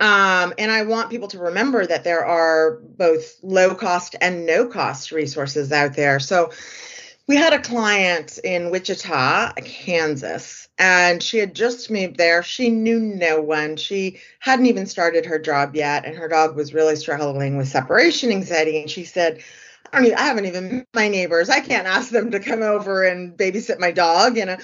Um, 0.00 0.52
and 0.58 0.70
I 0.70 0.82
want 0.82 1.10
people 1.10 1.28
to 1.28 1.38
remember 1.38 1.86
that 1.86 2.04
there 2.04 2.24
are 2.24 2.80
both 2.82 3.36
low 3.42 3.74
cost 3.74 4.16
and 4.20 4.46
no 4.46 4.66
cost 4.66 5.12
resources 5.12 5.70
out 5.70 5.94
there. 5.94 6.18
So 6.18 6.50
we 7.28 7.36
had 7.36 7.52
a 7.52 7.60
client 7.60 8.38
in 8.42 8.70
Wichita, 8.70 9.52
Kansas, 9.64 10.68
and 10.78 11.22
she 11.22 11.38
had 11.38 11.54
just 11.54 11.90
moved 11.90 12.16
there. 12.16 12.42
She 12.42 12.70
knew 12.70 13.00
no 13.00 13.40
one. 13.40 13.76
She 13.76 14.20
hadn't 14.38 14.66
even 14.66 14.86
started 14.86 15.26
her 15.26 15.38
job 15.38 15.74
yet, 15.74 16.04
and 16.04 16.16
her 16.16 16.28
dog 16.28 16.54
was 16.54 16.74
really 16.74 16.96
struggling 16.96 17.56
with 17.56 17.68
separation 17.68 18.30
anxiety. 18.30 18.80
And 18.80 18.90
she 18.90 19.04
said, 19.04 19.42
I 19.96 20.00
mean, 20.02 20.14
I 20.14 20.24
haven't 20.24 20.44
even 20.44 20.76
met 20.76 20.86
my 20.92 21.08
neighbors. 21.08 21.48
I 21.48 21.60
can't 21.60 21.86
ask 21.86 22.10
them 22.10 22.32
to 22.32 22.40
come 22.40 22.62
over 22.62 23.02
and 23.02 23.34
babysit 23.34 23.78
my 23.78 23.92
dog, 23.92 24.36
you 24.36 24.44
know. 24.44 24.58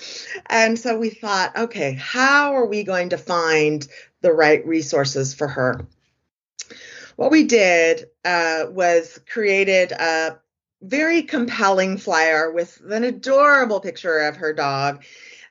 And 0.45 0.79
so 0.79 0.99
we 0.99 1.09
thought, 1.09 1.57
okay, 1.57 1.95
how 1.95 2.55
are 2.55 2.66
we 2.66 2.85
going 2.85 3.09
to 3.09 3.16
find 3.16 3.88
the 4.21 4.31
right 4.31 4.64
resources 4.66 5.33
for 5.33 5.49
her? 5.49 5.87
What 7.16 7.31
we 7.31 7.45
did 7.45 8.11
uh, 8.27 8.66
was 8.68 9.18
created 9.27 9.92
a 9.92 10.38
very 10.83 11.23
compelling 11.23 11.97
flyer 11.97 12.53
with 12.53 12.83
an 12.90 13.03
adorable 13.03 13.81
picture 13.81 14.18
of 14.18 14.37
her 14.37 14.53
dog 14.53 15.03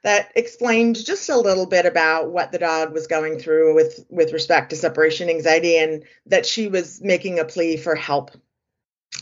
that 0.04 0.32
explained 0.36 1.04
just 1.04 1.28
a 1.30 1.38
little 1.38 1.66
bit 1.66 1.88
about 1.88 2.30
what 2.32 2.52
the 2.52 2.60
dog 2.60 2.94
was 2.94 3.08
going 3.08 3.40
through 3.40 3.74
with 3.74 4.06
with 4.10 4.32
respect 4.32 4.70
to 4.72 4.76
separation 4.76 5.28
anxiety 5.28 5.78
and 5.78 6.04
that 6.28 6.46
she 6.46 6.68
was 6.68 7.02
making 7.02 7.40
a 7.40 7.46
plea 7.46 7.78
for 7.78 7.96
help 7.96 8.32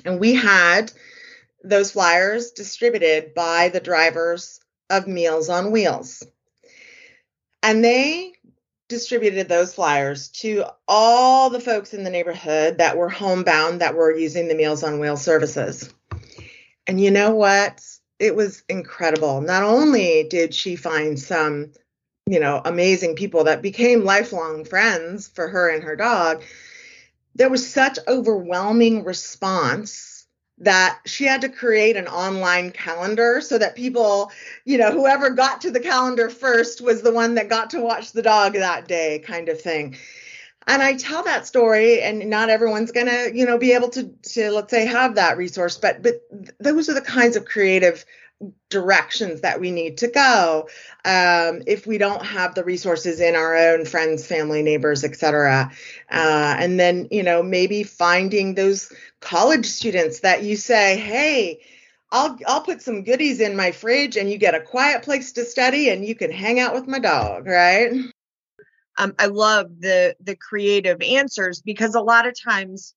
and 0.06 0.20
we 0.20 0.36
had 0.36 0.92
those 1.64 1.92
flyers 1.92 2.52
distributed 2.52 3.34
by 3.34 3.70
the 3.70 3.80
drivers 3.80 4.60
of 4.90 5.08
Meals 5.08 5.50
on 5.50 5.72
Wheels. 5.72 6.24
And 7.62 7.84
they 7.84 8.34
distributed 8.88 9.48
those 9.48 9.74
flyers 9.74 10.30
to 10.30 10.66
all 10.88 11.50
the 11.50 11.60
folks 11.60 11.94
in 11.94 12.04
the 12.04 12.10
neighborhood 12.10 12.80
that 12.80 12.98
were 12.98 13.10
homebound 13.10 13.82
that 13.82 13.96
were 13.96 14.16
using 14.16 14.48
the 14.48 14.56
Meals 14.56 14.84
on 14.84 15.00
Wheels 15.00 15.22
services. 15.22 15.94
And 16.88 17.00
you 17.00 17.12
know 17.12 17.36
what? 17.36 17.82
It 18.18 18.36
was 18.36 18.64
incredible. 18.68 19.42
Not 19.42 19.64
only 19.64 20.24
did 20.24 20.54
she 20.54 20.76
find 20.76 21.20
some, 21.20 21.72
you 22.26 22.40
know, 22.40 22.62
amazing 22.66 23.16
people 23.16 23.44
that 23.44 23.62
became 23.62 24.04
lifelong 24.04 24.66
friends 24.66 25.28
for 25.28 25.48
her 25.48 25.70
and 25.70 25.84
her 25.84 25.96
dog, 25.96 26.42
there 27.39 27.49
was 27.49 27.67
such 27.67 27.97
overwhelming 28.06 29.06
response 29.06 30.28
that 30.58 30.99
she 31.06 31.23
had 31.23 31.39
to 31.39 31.49
create 31.49 31.95
an 31.95 32.06
online 32.06 32.69
calendar 32.69 33.39
so 33.39 33.58
that 33.58 33.78
people, 33.78 34.30
you 34.65 34.78
know, 34.78 34.91
whoever 34.91 35.30
got 35.30 35.62
to 35.62 35.71
the 35.71 35.80
calendar 35.80 36.30
first 36.30 36.82
was 36.82 37.02
the 37.02 37.13
one 37.13 37.36
that 37.36 37.47
got 37.47 37.69
to 37.69 37.80
watch 37.80 38.12
the 38.12 38.21
dog 38.21 38.54
that 38.54 38.89
day, 38.89 39.23
kind 39.25 39.47
of 39.47 39.62
thing. 39.62 39.95
And 40.67 40.84
I 40.84 40.95
tell 40.95 41.23
that 41.23 41.47
story, 41.47 42.02
and 42.02 42.30
not 42.30 42.49
everyone's 42.49 42.91
gonna, 42.91 43.30
you 43.34 43.45
know, 43.45 43.58
be 43.58 43.71
able 43.71 43.89
to, 43.91 44.10
to 44.34 44.52
let's 44.52 44.69
say, 44.69 44.86
have 44.86 45.15
that 45.15 45.38
resource. 45.38 45.78
But 45.78 46.04
but 46.04 46.15
those 46.60 46.89
are 46.89 46.93
the 46.93 47.02
kinds 47.02 47.38
of 47.38 47.45
creative 47.45 48.04
directions 48.69 49.41
that 49.41 49.60
we 49.60 49.69
need 49.69 49.97
to 49.97 50.08
go 50.08 50.69
um, 51.04 51.62
if 51.67 51.86
we 51.86 51.97
don't 51.97 52.25
have 52.25 52.56
the 52.56 52.63
resources 52.63 53.19
in 53.19 53.36
our 53.36 53.56
own 53.56 53.84
friends 53.84 54.25
family 54.25 54.62
neighbors 54.62 55.04
etc 55.04 55.69
uh, 56.10 56.56
and 56.58 56.80
then 56.80 57.08
you 57.12 57.21
know 57.21 57.43
maybe 57.43 57.84
finding 57.84 58.56
those 58.56 58.93
college 59.19 59.65
students 59.65 60.21
that 60.21 60.43
you 60.43 60.56
say 60.56 60.97
hey 60.97 61.60
I'll 62.12 62.38
I'll 62.47 62.62
put 62.62 62.82
some 62.82 63.04
goodies 63.04 63.39
in 63.39 63.56
my 63.56 63.71
fridge 63.71 64.17
and 64.17 64.32
you 64.32 64.38
get 64.38 64.56
a 64.56 64.62
quiet 64.62 65.04
place 65.04 65.34
to 65.34 65.45
study 65.45 65.89
and 65.89 66.06
you 66.06 66.15
can 66.15 66.32
hang 66.32 66.60
out 66.60 66.73
with 66.73 66.88
my 66.88 66.99
dog, 66.99 67.45
right? 67.45 67.91
Um, 68.97 69.13
I 69.19 69.28
love 69.28 69.80
the 69.80 70.15
the 70.19 70.36
creative 70.36 71.02
answers 71.02 71.61
because 71.61 71.95
a 71.95 72.01
lot 72.01 72.28
of 72.28 72.34
times 72.39 72.95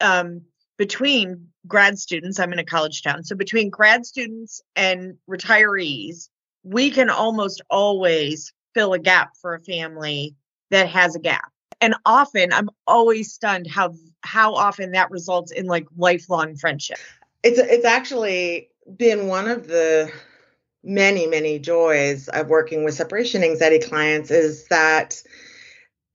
um, 0.00 0.42
between 0.76 1.51
grad 1.66 1.98
students, 1.98 2.38
I'm 2.38 2.52
in 2.52 2.58
a 2.58 2.64
college 2.64 3.02
town, 3.02 3.24
so 3.24 3.36
between 3.36 3.70
grad 3.70 4.06
students 4.06 4.60
and 4.76 5.16
retirees, 5.28 6.28
we 6.62 6.90
can 6.90 7.10
almost 7.10 7.62
always 7.70 8.52
fill 8.74 8.92
a 8.92 8.98
gap 8.98 9.36
for 9.40 9.54
a 9.54 9.60
family 9.60 10.34
that 10.70 10.88
has 10.88 11.14
a 11.14 11.20
gap. 11.20 11.50
And 11.80 11.94
often 12.06 12.52
I'm 12.52 12.70
always 12.86 13.32
stunned 13.32 13.66
how 13.66 13.94
how 14.22 14.54
often 14.54 14.92
that 14.92 15.10
results 15.10 15.50
in 15.50 15.66
like 15.66 15.86
lifelong 15.96 16.54
friendship. 16.56 16.98
It's 17.42 17.58
it's 17.58 17.84
actually 17.84 18.70
been 18.96 19.26
one 19.26 19.48
of 19.48 19.66
the 19.66 20.10
many 20.84 21.26
many 21.26 21.58
joys 21.58 22.28
of 22.28 22.48
working 22.48 22.84
with 22.84 22.94
separation 22.94 23.42
anxiety 23.42 23.78
clients 23.78 24.30
is 24.30 24.66
that 24.68 25.22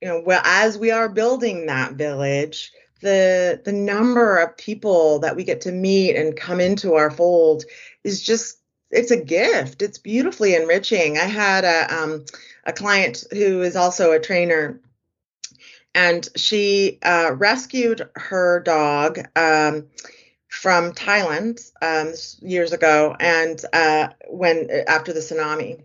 you 0.01 0.07
know 0.07 0.21
well 0.25 0.41
as 0.43 0.77
we 0.77 0.91
are 0.91 1.07
building 1.07 1.65
that 1.65 1.93
village 1.93 2.71
the 3.01 3.61
the 3.63 3.71
number 3.71 4.37
of 4.37 4.57
people 4.57 5.19
that 5.19 5.35
we 5.35 5.43
get 5.43 5.61
to 5.61 5.71
meet 5.71 6.15
and 6.15 6.35
come 6.35 6.59
into 6.59 6.95
our 6.95 7.11
fold 7.11 7.63
is 8.03 8.21
just 8.21 8.59
it's 8.89 9.11
a 9.11 9.21
gift. 9.21 9.81
It's 9.81 9.97
beautifully 9.97 10.55
enriching. 10.55 11.17
I 11.17 11.25
had 11.25 11.65
a 11.65 11.95
um, 11.95 12.25
a 12.65 12.73
client 12.73 13.23
who 13.31 13.61
is 13.61 13.75
also 13.75 14.11
a 14.11 14.19
trainer, 14.19 14.79
and 15.93 16.27
she 16.35 16.99
uh, 17.03 17.31
rescued 17.35 18.09
her 18.15 18.61
dog 18.61 19.19
um, 19.35 19.87
from 20.47 20.93
Thailand 20.93 21.71
um, 21.81 22.13
years 22.41 22.71
ago, 22.71 23.15
and 23.19 23.63
uh, 23.73 24.09
when 24.29 24.69
after 24.87 25.13
the 25.13 25.19
tsunami, 25.19 25.81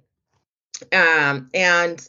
um, 0.92 1.50
and 1.52 2.08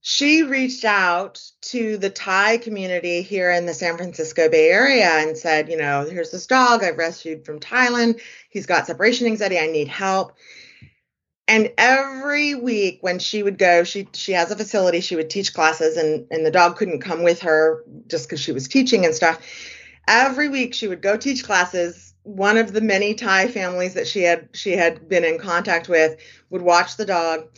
she 0.00 0.42
reached 0.42 0.84
out 0.84 1.42
to 1.60 1.98
the 1.98 2.10
Thai 2.10 2.58
community 2.58 3.22
here 3.22 3.50
in 3.50 3.66
the 3.66 3.74
San 3.74 3.96
Francisco 3.96 4.48
Bay 4.48 4.70
Area 4.70 5.10
and 5.10 5.36
said, 5.36 5.68
you 5.68 5.76
know, 5.76 6.06
here's 6.08 6.30
this 6.30 6.46
dog 6.46 6.84
I've 6.84 6.98
rescued 6.98 7.44
from 7.44 7.58
Thailand. 7.58 8.20
He's 8.48 8.66
got 8.66 8.86
separation 8.86 9.26
anxiety. 9.26 9.58
I 9.58 9.66
need 9.66 9.88
help. 9.88 10.34
And 11.48 11.72
every 11.78 12.54
week 12.54 12.98
when 13.00 13.18
she 13.18 13.42
would 13.42 13.58
go, 13.58 13.82
she 13.82 14.06
she 14.12 14.32
has 14.32 14.50
a 14.50 14.56
facility, 14.56 15.00
she 15.00 15.16
would 15.16 15.30
teach 15.30 15.54
classes 15.54 15.96
and 15.96 16.26
and 16.30 16.44
the 16.44 16.50
dog 16.50 16.76
couldn't 16.76 17.00
come 17.00 17.22
with 17.22 17.40
her 17.40 17.84
just 18.06 18.28
cuz 18.28 18.38
she 18.38 18.52
was 18.52 18.68
teaching 18.68 19.04
and 19.04 19.14
stuff. 19.14 19.40
Every 20.06 20.48
week 20.48 20.74
she 20.74 20.88
would 20.88 21.02
go 21.02 21.16
teach 21.16 21.44
classes. 21.44 22.12
One 22.22 22.58
of 22.58 22.72
the 22.72 22.82
many 22.82 23.14
Thai 23.14 23.48
families 23.48 23.94
that 23.94 24.06
she 24.06 24.22
had 24.22 24.50
she 24.52 24.72
had 24.72 25.08
been 25.08 25.24
in 25.24 25.38
contact 25.38 25.88
with 25.88 26.20
would 26.50 26.62
watch 26.62 26.96
the 26.96 27.06
dog 27.06 27.48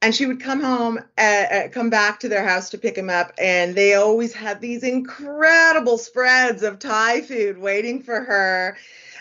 and 0.00 0.14
she 0.14 0.26
would 0.26 0.40
come 0.40 0.60
home 0.60 0.98
uh, 1.18 1.20
uh, 1.20 1.68
come 1.68 1.90
back 1.90 2.20
to 2.20 2.28
their 2.28 2.46
house 2.46 2.70
to 2.70 2.78
pick 2.78 2.96
him 2.96 3.10
up 3.10 3.32
and 3.38 3.74
they 3.74 3.94
always 3.94 4.32
had 4.32 4.60
these 4.60 4.82
incredible 4.82 5.98
spreads 5.98 6.62
of 6.62 6.78
thai 6.78 7.20
food 7.20 7.58
waiting 7.58 8.02
for 8.02 8.20
her. 8.20 8.76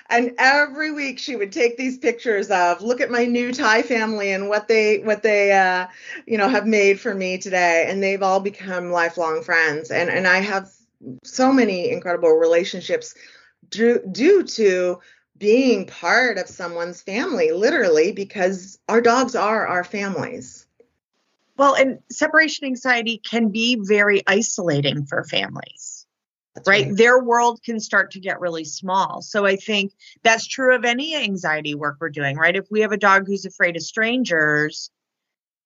And 0.10 0.36
every 0.38 0.92
week 0.92 1.20
she 1.20 1.36
would 1.36 1.52
take 1.52 1.76
these 1.76 1.98
pictures 1.98 2.50
of 2.50 2.82
look 2.82 3.02
at 3.02 3.12
my 3.12 3.26
new 3.26 3.52
thai 3.52 3.82
family 3.82 4.32
and 4.32 4.48
what 4.50 4.68
they 4.68 5.00
what 5.00 5.24
they 5.24 5.52
uh, 5.52 5.88
you 6.26 6.38
know 6.38 6.48
have 6.48 6.68
made 6.68 7.00
for 7.00 7.14
me 7.14 7.38
today. 7.38 7.88
And 7.90 8.02
they've 8.02 8.24
all 8.24 8.40
become 8.40 8.92
lifelong 8.92 9.44
friends. 9.44 9.92
And 9.92 10.10
and 10.10 10.28
i 10.28 10.38
have 10.38 10.70
so 11.24 11.52
many 11.54 11.92
incredible 11.92 12.32
relationships 12.32 13.14
due, 13.70 14.02
due 14.12 14.44
to 14.44 15.00
being 15.38 15.86
part 15.86 16.40
of 16.40 16.48
someone's 16.48 17.02
family 17.02 17.52
literally 17.52 18.12
because 18.12 18.80
our 18.90 19.02
dogs 19.02 19.36
are 19.36 19.68
our 19.68 19.84
families 19.84 20.67
well, 21.58 21.76
and 21.76 22.00
separation 22.12 22.66
anxiety 22.66 23.18
can 23.18 23.50
be 23.50 23.78
very 23.82 24.22
isolating 24.28 25.06
for 25.06 25.24
families. 25.24 26.06
Right? 26.66 26.86
right? 26.86 26.96
Their 26.96 27.22
world 27.22 27.62
can 27.64 27.80
start 27.80 28.12
to 28.12 28.20
get 28.20 28.40
really 28.40 28.66
small. 28.66 29.22
So 29.22 29.46
I 29.46 29.58
think 29.58 29.94
that's 30.24 30.48
true 30.48 30.76
of 30.76 30.86
any 30.86 31.16
anxiety 31.16 31.76
work 31.76 31.98
we're 32.00 32.10
doing, 32.10 32.36
right? 32.36 32.56
If 32.56 32.66
we 32.72 32.82
have 32.82 32.92
a 32.92 32.98
dog 32.98 33.28
who's 33.28 33.46
afraid 33.46 33.76
of 33.76 33.84
strangers, 33.84 34.90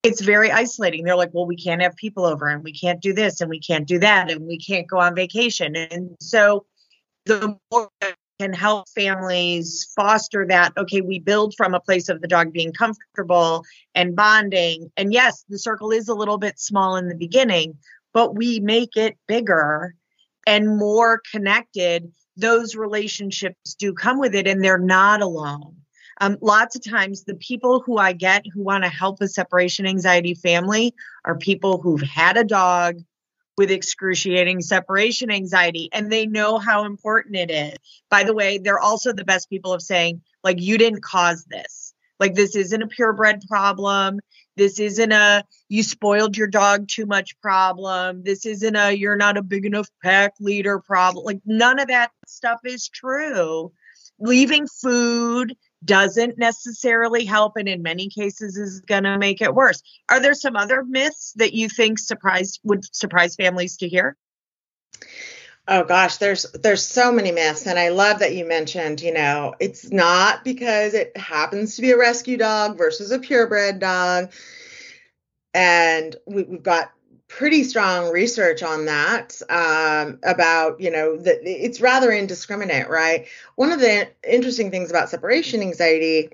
it's 0.03 0.21
very 0.21 0.51
isolating. 0.51 1.03
They're 1.03 1.15
like, 1.15 1.33
well, 1.33 1.45
we 1.45 1.55
can't 1.55 1.81
have 1.81 1.95
people 1.95 2.25
over 2.25 2.47
and 2.47 2.63
we 2.63 2.73
can't 2.73 3.01
do 3.01 3.13
this 3.13 3.39
and 3.39 3.49
we 3.49 3.59
can't 3.59 3.87
do 3.87 3.99
that 3.99 4.31
and 4.31 4.45
we 4.45 4.57
can't 4.57 4.87
go 4.87 4.97
on 4.97 5.15
vacation. 5.15 5.75
And 5.75 6.17
so 6.19 6.65
the 7.25 7.57
more 7.71 7.89
can 8.41 8.53
help 8.53 8.89
families 8.89 9.87
foster 9.95 10.47
that 10.47 10.73
okay 10.75 11.01
we 11.01 11.19
build 11.19 11.53
from 11.55 11.75
a 11.75 11.79
place 11.79 12.09
of 12.09 12.21
the 12.21 12.27
dog 12.27 12.51
being 12.51 12.73
comfortable 12.73 13.63
and 13.93 14.15
bonding. 14.15 14.91
And 14.97 15.13
yes 15.13 15.45
the 15.47 15.59
circle 15.59 15.91
is 15.91 16.07
a 16.07 16.15
little 16.15 16.39
bit 16.39 16.59
small 16.59 16.95
in 16.95 17.07
the 17.07 17.15
beginning 17.15 17.77
but 18.13 18.35
we 18.35 18.59
make 18.59 18.97
it 18.97 19.15
bigger 19.27 19.95
and 20.47 20.77
more 20.77 21.21
connected. 21.31 22.11
Those 22.35 22.75
relationships 22.75 23.75
do 23.75 23.93
come 23.93 24.19
with 24.19 24.33
it 24.35 24.47
and 24.47 24.63
they're 24.63 24.77
not 24.77 25.21
alone. 25.21 25.75
Um, 26.19 26.37
lots 26.41 26.75
of 26.75 26.83
times 26.83 27.23
the 27.23 27.35
people 27.35 27.81
who 27.81 27.97
i 27.97 28.13
get 28.13 28.43
who 28.53 28.63
want 28.63 28.83
to 28.83 28.89
help 28.89 29.21
a 29.21 29.27
separation 29.27 29.87
anxiety 29.87 30.35
family 30.35 30.93
are 31.25 31.35
people 31.35 31.81
who've 31.81 32.01
had 32.01 32.37
a 32.37 32.43
dog 32.43 32.99
with 33.61 33.69
excruciating 33.69 34.59
separation 34.59 35.29
anxiety 35.29 35.87
and 35.93 36.11
they 36.11 36.25
know 36.25 36.57
how 36.57 36.83
important 36.83 37.35
it 37.35 37.51
is. 37.51 37.77
By 38.09 38.23
the 38.23 38.33
way, 38.33 38.57
they're 38.57 38.79
also 38.79 39.13
the 39.13 39.23
best 39.23 39.51
people 39.51 39.71
of 39.71 39.83
saying, 39.83 40.23
like, 40.43 40.59
you 40.59 40.79
didn't 40.79 41.03
cause 41.03 41.45
this. 41.45 41.93
Like, 42.19 42.33
this 42.33 42.55
isn't 42.55 42.81
a 42.81 42.87
purebred 42.87 43.41
problem. 43.47 44.19
This 44.57 44.79
isn't 44.79 45.11
a 45.11 45.43
you 45.69 45.83
spoiled 45.83 46.35
your 46.35 46.47
dog 46.47 46.87
too 46.87 47.05
much 47.05 47.39
problem. 47.39 48.23
This 48.23 48.47
isn't 48.47 48.75
a 48.75 48.93
you're 48.93 49.15
not 49.15 49.37
a 49.37 49.43
big 49.43 49.67
enough 49.67 49.89
pack 50.03 50.33
leader 50.39 50.79
problem. 50.79 51.23
Like, 51.23 51.41
none 51.45 51.77
of 51.77 51.89
that 51.89 52.09
stuff 52.25 52.61
is 52.65 52.89
true. 52.89 53.71
Leaving 54.17 54.65
food 54.65 55.55
doesn't 55.83 56.37
necessarily 56.37 57.25
help 57.25 57.57
and 57.57 57.67
in 57.67 57.81
many 57.81 58.09
cases 58.09 58.57
is 58.57 58.81
going 58.81 59.03
to 59.03 59.17
make 59.17 59.41
it 59.41 59.53
worse. 59.53 59.81
Are 60.09 60.19
there 60.19 60.33
some 60.33 60.55
other 60.55 60.83
myths 60.83 61.33
that 61.37 61.53
you 61.53 61.69
think 61.69 61.99
surprise 61.99 62.59
would 62.63 62.83
surprise 62.95 63.35
families 63.35 63.77
to 63.77 63.87
hear? 63.87 64.15
Oh 65.67 65.83
gosh, 65.83 66.17
there's 66.17 66.43
there's 66.53 66.85
so 66.85 67.11
many 67.11 67.31
myths 67.31 67.67
and 67.67 67.77
I 67.79 67.89
love 67.89 68.19
that 68.19 68.35
you 68.35 68.45
mentioned, 68.45 69.01
you 69.01 69.13
know, 69.13 69.53
it's 69.59 69.91
not 69.91 70.43
because 70.43 70.93
it 70.93 71.15
happens 71.15 71.75
to 71.75 71.81
be 71.81 71.91
a 71.91 71.97
rescue 71.97 72.37
dog 72.37 72.77
versus 72.77 73.11
a 73.11 73.19
purebred 73.19 73.79
dog. 73.79 74.31
And 75.53 76.15
we, 76.25 76.43
have 76.43 76.63
got 76.63 76.91
pretty 77.37 77.63
strong 77.63 78.11
research 78.11 78.61
on 78.61 78.85
that 78.85 79.41
um, 79.49 80.19
about 80.23 80.79
you 80.81 80.91
know 80.91 81.17
that 81.17 81.37
it's 81.43 81.81
rather 81.81 82.11
indiscriminate 82.11 82.89
right? 82.89 83.27
One 83.55 83.71
of 83.71 83.79
the 83.79 84.09
interesting 84.27 84.69
things 84.69 84.89
about 84.89 85.09
separation 85.09 85.61
anxiety 85.61 86.29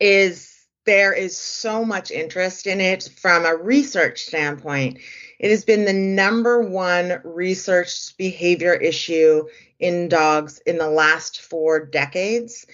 is 0.00 0.54
there 0.86 1.12
is 1.12 1.36
so 1.36 1.84
much 1.84 2.10
interest 2.10 2.66
in 2.66 2.80
it 2.80 3.10
from 3.20 3.44
a 3.44 3.54
research 3.54 4.22
standpoint. 4.22 4.98
It 5.38 5.50
has 5.50 5.64
been 5.64 5.84
the 5.84 5.92
number 5.92 6.62
one 6.62 7.20
researched 7.22 8.16
behavior 8.16 8.74
issue 8.74 9.44
in 9.78 10.08
dogs 10.08 10.58
in 10.66 10.78
the 10.78 10.88
last 10.88 11.42
four 11.42 11.84
decades 11.84 12.66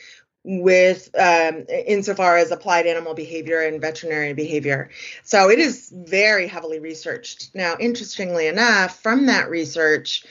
with 0.44 1.08
um, 1.18 1.64
insofar 1.68 2.36
as 2.36 2.50
applied 2.50 2.86
animal 2.86 3.14
behavior 3.14 3.60
and 3.60 3.80
veterinary 3.80 4.34
behavior. 4.34 4.90
So 5.22 5.50
it 5.50 5.58
is 5.58 5.90
very 5.94 6.46
heavily 6.46 6.78
researched. 6.78 7.54
Now, 7.54 7.76
interestingly 7.80 8.46
enough, 8.46 9.00
from 9.00 9.26
that 9.26 9.48
research, 9.48 10.24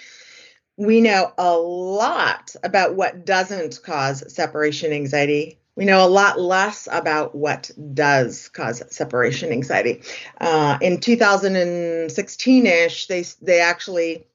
we 0.78 1.02
know 1.02 1.34
a 1.38 1.58
lot 1.58 2.56
about 2.64 2.96
what 2.96 3.26
doesn't 3.26 3.82
cause 3.84 4.24
separation 4.34 4.94
anxiety. 4.94 5.60
We 5.76 5.86
know 5.86 6.06
a 6.06 6.08
lot 6.08 6.40
less 6.40 6.88
about 6.92 7.34
what 7.34 7.72
does 7.94 8.50
cause 8.50 8.84
separation 8.94 9.52
anxiety. 9.52 10.04
Uh, 10.40 10.78
in 10.82 10.98
2016-ish, 10.98 13.08
they 13.08 13.26
they 13.42 13.60
actually 13.60 14.28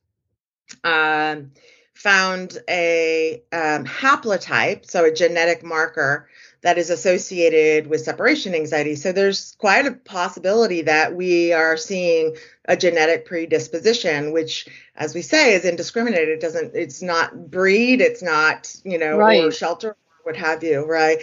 um, 0.82 1.52
found 1.98 2.56
a 2.68 3.42
um, 3.52 3.84
haplotype, 3.84 4.88
so 4.88 5.04
a 5.04 5.12
genetic 5.12 5.64
marker 5.64 6.28
that 6.60 6.78
is 6.78 6.90
associated 6.90 7.88
with 7.88 8.00
separation 8.02 8.54
anxiety. 8.54 8.94
So 8.94 9.10
there's 9.10 9.56
quite 9.58 9.84
a 9.84 9.92
possibility 9.92 10.82
that 10.82 11.16
we 11.16 11.52
are 11.52 11.76
seeing 11.76 12.36
a 12.66 12.76
genetic 12.76 13.26
predisposition, 13.26 14.32
which, 14.32 14.68
as 14.94 15.12
we 15.12 15.22
say, 15.22 15.54
is 15.54 15.64
indiscriminate. 15.64 16.28
It 16.28 16.40
doesn't, 16.40 16.76
it's 16.76 17.02
not 17.02 17.50
breed, 17.50 18.00
it's 18.00 18.22
not, 18.22 18.72
you 18.84 18.98
know, 18.98 19.18
right. 19.18 19.42
or 19.42 19.50
shelter, 19.50 19.90
or 19.90 19.96
what 20.22 20.36
have 20.36 20.62
you, 20.62 20.84
right? 20.84 21.18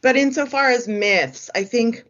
But 0.00 0.16
insofar 0.16 0.70
as 0.70 0.88
myths, 0.88 1.50
I 1.54 1.64
think 1.64 2.02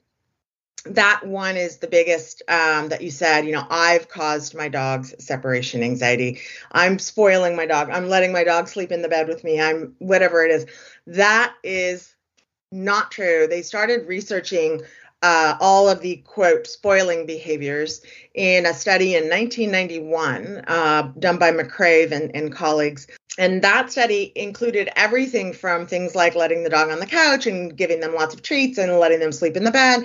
that 0.86 1.26
one 1.26 1.56
is 1.56 1.78
the 1.78 1.86
biggest 1.86 2.42
um, 2.48 2.88
that 2.88 3.00
you 3.02 3.10
said 3.10 3.46
you 3.46 3.52
know 3.52 3.66
i've 3.70 4.08
caused 4.08 4.54
my 4.54 4.68
dog's 4.68 5.14
separation 5.24 5.82
anxiety. 5.82 6.40
I'm 6.72 6.98
spoiling 6.98 7.56
my 7.56 7.66
dog. 7.66 7.90
I'm 7.90 8.08
letting 8.08 8.32
my 8.32 8.44
dog 8.44 8.68
sleep 8.68 8.92
in 8.92 9.02
the 9.02 9.08
bed 9.08 9.28
with 9.28 9.44
me. 9.44 9.60
I'm 9.60 9.94
whatever 9.98 10.44
it 10.44 10.50
is. 10.50 10.66
That 11.06 11.54
is 11.62 12.14
not 12.72 13.10
true. 13.10 13.46
They 13.48 13.62
started 13.62 14.06
researching 14.06 14.82
uh, 15.22 15.56
all 15.60 15.88
of 15.88 16.00
the 16.00 16.16
quote 16.16 16.66
spoiling 16.66 17.24
behaviors 17.24 18.02
in 18.34 18.66
a 18.66 18.74
study 18.74 19.14
in 19.14 19.24
1991 19.24 20.64
uh, 20.66 21.02
done 21.18 21.38
by 21.38 21.50
McCrave 21.50 22.12
and, 22.12 22.30
and 22.34 22.52
colleagues. 22.52 23.06
And 23.38 23.62
that 23.62 23.90
study 23.90 24.32
included 24.36 24.90
everything 24.96 25.52
from 25.52 25.86
things 25.86 26.14
like 26.14 26.34
letting 26.34 26.62
the 26.62 26.70
dog 26.70 26.90
on 26.90 27.00
the 27.00 27.06
couch 27.06 27.46
and 27.46 27.74
giving 27.74 28.00
them 28.00 28.14
lots 28.14 28.34
of 28.34 28.42
treats 28.42 28.78
and 28.78 28.92
letting 28.98 29.20
them 29.20 29.32
sleep 29.32 29.56
in 29.56 29.64
the 29.64 29.70
bed 29.70 30.04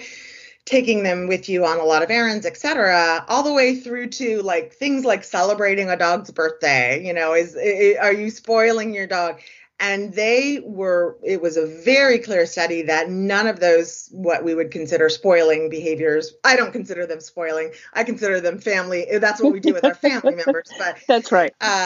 taking 0.70 1.02
them 1.02 1.28
with 1.28 1.50
you 1.50 1.66
on 1.66 1.80
a 1.80 1.84
lot 1.84 2.04
of 2.04 2.12
errands, 2.12 2.46
etc., 2.46 3.26
all 3.28 3.42
the 3.42 3.54
way 3.54 3.76
through 3.76 4.08
to 4.08 4.42
like 4.44 4.72
things 4.72 5.04
like 5.04 5.24
celebrating 5.24 5.90
a 5.90 5.98
dog's 5.98 6.30
birthday. 6.30 7.04
You 7.06 7.14
know, 7.14 7.34
is, 7.34 7.56
is 7.56 7.98
are 7.98 8.14
you 8.14 8.30
spoiling 8.30 8.94
your 8.94 9.08
dog? 9.08 9.42
And 9.82 10.14
they 10.14 10.62
were, 10.64 11.18
it 11.24 11.42
was 11.42 11.56
a 11.56 11.66
very 11.66 12.20
clear 12.20 12.46
study 12.46 12.82
that 12.84 13.10
none 13.10 13.48
of 13.48 13.62
those, 13.62 14.10
what 14.12 14.44
we 14.44 14.54
would 14.54 14.72
consider 14.72 15.08
spoiling 15.08 15.70
behaviors, 15.70 16.34
I 16.44 16.58
don't 16.58 16.74
consider 16.74 17.08
them 17.08 17.22
spoiling. 17.22 17.72
I 17.94 18.04
consider 18.04 18.42
them 18.42 18.60
family. 18.60 19.08
That's 19.20 19.42
what 19.42 19.54
we 19.54 19.62
do 19.62 19.74
with 19.74 19.86
our 19.86 19.96
family 19.96 20.36
members. 20.36 20.70
But 20.78 20.98
that's 21.08 21.32
right. 21.32 21.54
Uh, 21.62 21.86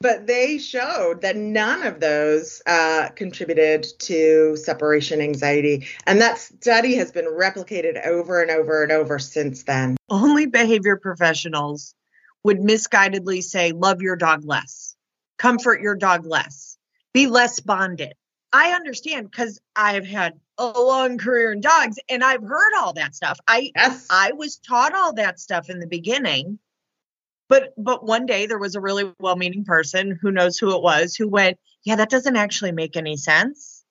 but 0.00 0.26
they 0.26 0.58
showed 0.58 1.22
that 1.22 1.36
none 1.36 1.82
of 1.82 2.00
those 2.00 2.60
uh, 2.66 3.08
contributed 3.16 3.86
to 4.00 4.56
separation 4.56 5.20
anxiety. 5.20 5.86
And 6.06 6.20
that 6.20 6.38
study 6.38 6.94
has 6.96 7.12
been 7.12 7.24
replicated 7.24 8.06
over 8.06 8.42
and 8.42 8.50
over 8.50 8.82
and 8.82 8.92
over 8.92 9.18
since 9.18 9.62
then. 9.64 9.96
Only 10.08 10.46
behavior 10.46 10.96
professionals 10.96 11.94
would 12.44 12.58
misguidedly 12.58 13.42
say, 13.42 13.72
love 13.72 14.02
your 14.02 14.16
dog 14.16 14.44
less, 14.44 14.94
comfort 15.38 15.80
your 15.80 15.96
dog 15.96 16.26
less, 16.26 16.78
be 17.12 17.26
less 17.26 17.60
bonded. 17.60 18.14
I 18.52 18.72
understand 18.72 19.30
because 19.30 19.60
I've 19.74 20.06
had 20.06 20.34
a 20.58 20.66
long 20.66 21.18
career 21.18 21.52
in 21.52 21.60
dogs 21.60 21.98
and 22.08 22.22
I've 22.22 22.42
heard 22.42 22.72
all 22.78 22.92
that 22.94 23.14
stuff. 23.14 23.38
I 23.48 23.72
yes. 23.74 24.06
I 24.08 24.32
was 24.32 24.56
taught 24.58 24.94
all 24.94 25.14
that 25.14 25.40
stuff 25.40 25.68
in 25.68 25.80
the 25.80 25.86
beginning. 25.86 26.58
But 27.48 27.72
but 27.76 28.04
one 28.04 28.26
day 28.26 28.46
there 28.46 28.58
was 28.58 28.74
a 28.74 28.80
really 28.80 29.12
well-meaning 29.20 29.64
person 29.64 30.18
who 30.20 30.32
knows 30.32 30.58
who 30.58 30.74
it 30.74 30.82
was 30.82 31.14
who 31.14 31.28
went, 31.28 31.58
"Yeah, 31.84 31.96
that 31.96 32.10
doesn't 32.10 32.36
actually 32.36 32.72
make 32.72 32.96
any 32.96 33.16
sense." 33.16 33.84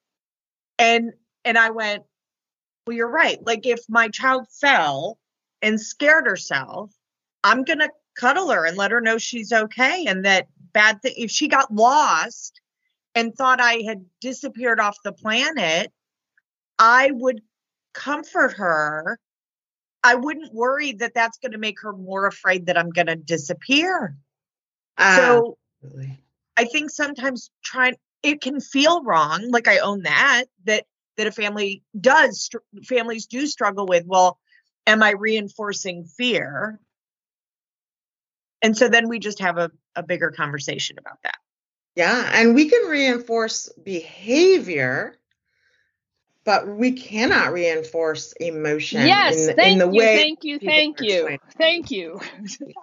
And 0.77 1.13
and 1.45 1.57
I 1.57 1.69
went, 1.69 2.03
"Well, 2.85 2.95
you're 2.95 3.07
right. 3.07 3.39
Like 3.45 3.65
if 3.65 3.79
my 3.89 4.09
child 4.09 4.47
fell 4.59 5.19
and 5.61 5.79
scared 5.79 6.25
herself, 6.27 6.91
I'm 7.43 7.63
going 7.63 7.79
to 7.79 7.89
cuddle 8.15 8.49
her 8.49 8.65
and 8.65 8.77
let 8.77 8.91
her 8.91 9.01
know 9.01 9.17
she's 9.17 9.51
okay 9.51 10.05
and 10.07 10.25
that 10.25 10.47
bad 10.73 11.01
thing 11.01 11.13
if 11.17 11.31
she 11.31 11.47
got 11.47 11.73
lost 11.73 12.59
and 13.13 13.33
thought 13.33 13.61
I 13.61 13.83
had 13.87 14.05
disappeared 14.21 14.79
off 14.79 14.97
the 15.03 15.13
planet, 15.13 15.91
I 16.79 17.11
would 17.11 17.41
comfort 17.93 18.53
her. 18.53 19.19
I 20.05 20.15
wouldn't 20.15 20.53
worry 20.53 20.91
that 20.93 21.15
that's 21.15 21.39
going 21.39 21.53
to 21.53 21.57
make 21.57 21.81
her 21.81 21.91
more 21.91 22.27
afraid 22.27 22.67
that 22.67 22.77
I'm 22.77 22.91
going 22.91 23.07
to 23.07 23.15
disappear. 23.15 24.15
Uh, 24.97 25.17
so 25.17 25.57
I 26.55 26.65
think 26.65 26.91
sometimes 26.91 27.49
trying 27.63 27.95
it 28.21 28.39
can 28.39 28.59
feel 28.59 29.03
wrong. 29.03 29.49
Like 29.49 29.67
I 29.67 29.79
own 29.79 30.03
that 30.03 30.45
that 30.65 30.85
that 31.17 31.25
a 31.25 31.31
family 31.31 31.83
does 31.99 32.49
families 32.83 33.25
do 33.25 33.47
struggle 33.47 33.87
with. 33.87 34.05
Well, 34.05 34.37
am 34.85 35.01
I 35.01 35.11
reinforcing 35.11 36.05
fear? 36.05 36.79
And 38.61 38.77
so 38.77 38.87
then 38.87 39.09
we 39.09 39.19
just 39.19 39.39
have 39.39 39.57
a, 39.57 39.71
a 39.95 40.03
bigger 40.03 40.31
conversation 40.31 40.97
about 40.99 41.17
that. 41.23 41.37
Yeah, 41.95 42.29
and 42.33 42.53
we 42.53 42.69
can 42.69 42.89
reinforce 42.89 43.69
behavior, 43.83 45.17
but 46.45 46.67
we 46.67 46.91
cannot 46.91 47.51
reinforce 47.51 48.31
emotion. 48.33 49.01
Yes, 49.01 49.35
in 49.35 49.47
the, 49.47 49.53
thank 49.53 49.73
in 49.73 49.79
the 49.79 49.87
you, 49.87 49.99
way 49.99 50.15
thank 50.15 50.43
you, 50.43 50.59
thank 50.59 51.01
you, 51.01 51.37
thank 51.57 51.91
you. 51.91 52.21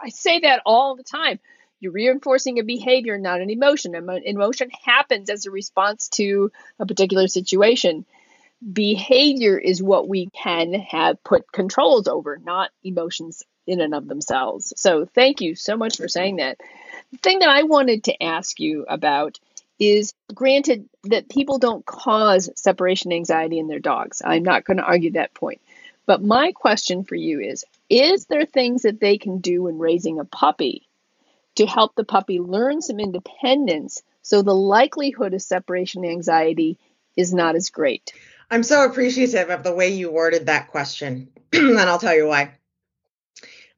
I 0.02 0.08
say 0.10 0.40
that 0.40 0.62
all 0.66 0.96
the 0.96 1.04
time. 1.04 1.38
You're 1.80 1.92
reinforcing 1.92 2.60
a 2.60 2.62
behavior, 2.62 3.18
not 3.18 3.40
an 3.40 3.50
emotion. 3.50 3.94
Emotion 3.96 4.70
happens 4.84 5.30
as 5.30 5.46
a 5.46 5.50
response 5.50 6.08
to 6.10 6.52
a 6.78 6.86
particular 6.86 7.26
situation. 7.26 8.04
Behavior 8.72 9.58
is 9.58 9.82
what 9.82 10.08
we 10.08 10.26
can 10.30 10.74
have 10.74 11.22
put 11.24 11.50
controls 11.50 12.06
over, 12.06 12.38
not 12.38 12.70
emotions 12.84 13.42
in 13.66 13.80
and 13.80 13.94
of 13.94 14.06
themselves. 14.06 14.72
So 14.76 15.06
thank 15.06 15.40
you 15.40 15.56
so 15.56 15.76
much 15.76 15.96
for 15.96 16.06
saying 16.06 16.36
that. 16.36 16.58
The 17.10 17.18
thing 17.18 17.40
that 17.40 17.48
I 17.48 17.64
wanted 17.64 18.04
to 18.04 18.22
ask 18.22 18.60
you 18.60 18.84
about 18.88 19.40
is 19.82 20.14
granted 20.32 20.88
that 21.04 21.28
people 21.28 21.58
don't 21.58 21.84
cause 21.84 22.48
separation 22.54 23.12
anxiety 23.12 23.58
in 23.58 23.66
their 23.66 23.80
dogs. 23.80 24.22
I'm 24.24 24.44
not 24.44 24.64
going 24.64 24.76
to 24.76 24.84
argue 24.84 25.12
that 25.12 25.34
point. 25.34 25.60
But 26.06 26.22
my 26.22 26.52
question 26.52 27.02
for 27.02 27.16
you 27.16 27.40
is 27.40 27.64
Is 27.90 28.26
there 28.26 28.44
things 28.44 28.82
that 28.82 29.00
they 29.00 29.18
can 29.18 29.38
do 29.38 29.64
when 29.64 29.78
raising 29.80 30.20
a 30.20 30.24
puppy 30.24 30.86
to 31.56 31.66
help 31.66 31.96
the 31.96 32.04
puppy 32.04 32.38
learn 32.38 32.80
some 32.80 33.00
independence 33.00 34.02
so 34.22 34.42
the 34.42 34.54
likelihood 34.54 35.34
of 35.34 35.42
separation 35.42 36.04
anxiety 36.04 36.78
is 37.16 37.34
not 37.34 37.56
as 37.56 37.70
great? 37.70 38.12
I'm 38.52 38.62
so 38.62 38.84
appreciative 38.84 39.50
of 39.50 39.64
the 39.64 39.74
way 39.74 39.88
you 39.88 40.12
worded 40.12 40.46
that 40.46 40.68
question, 40.68 41.28
and 41.52 41.78
I'll 41.78 41.98
tell 41.98 42.14
you 42.14 42.28
why. 42.28 42.54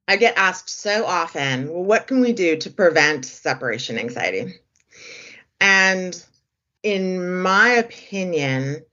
I 0.07 0.16
get 0.16 0.36
asked 0.36 0.68
so 0.68 1.07
often, 1.07 1.72
well, 1.72 1.82
what 1.84 2.07
can 2.07 2.20
we 2.20 2.34
do 2.34 2.59
to 2.59 2.70
prevent 2.70 3.24
separation 3.24 3.98
anxiety? 3.98 4.61
And 5.64 6.22
in 6.82 7.40
my 7.40 7.70
opinion, 7.70 8.84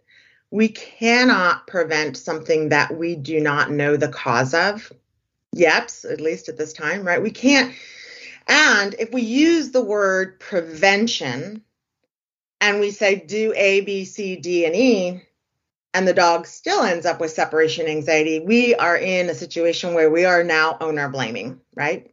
we 0.51 0.69
cannot 0.69 1.67
prevent 1.67 2.15
something 2.15 2.69
that 2.69 2.97
we 2.97 3.17
do 3.17 3.41
not 3.41 3.69
know 3.69 3.97
the 3.97 4.07
cause 4.07 4.53
of 4.53 4.89
yet, 5.51 5.93
at 6.09 6.21
least 6.21 6.47
at 6.47 6.57
this 6.57 6.71
time, 6.71 7.03
right? 7.03 7.21
We 7.21 7.31
can't. 7.31 7.75
And 8.47 8.95
if 8.99 9.11
we 9.11 9.21
use 9.21 9.71
the 9.71 9.83
word 9.83 10.39
prevention 10.39 11.61
and 12.61 12.79
we 12.79 12.91
say 12.91 13.15
do 13.15 13.53
A, 13.53 13.81
B, 13.81 14.05
C, 14.05 14.37
D, 14.37 14.65
and 14.65 14.73
E, 14.73 15.21
and 15.93 16.07
the 16.07 16.13
dog 16.13 16.47
still 16.47 16.83
ends 16.83 17.05
up 17.05 17.19
with 17.19 17.31
separation 17.31 17.87
anxiety, 17.87 18.39
we 18.39 18.75
are 18.75 18.95
in 18.95 19.29
a 19.29 19.35
situation 19.35 19.93
where 19.93 20.09
we 20.09 20.23
are 20.23 20.41
now 20.41 20.77
owner 20.79 21.09
blaming, 21.09 21.59
right? 21.75 22.10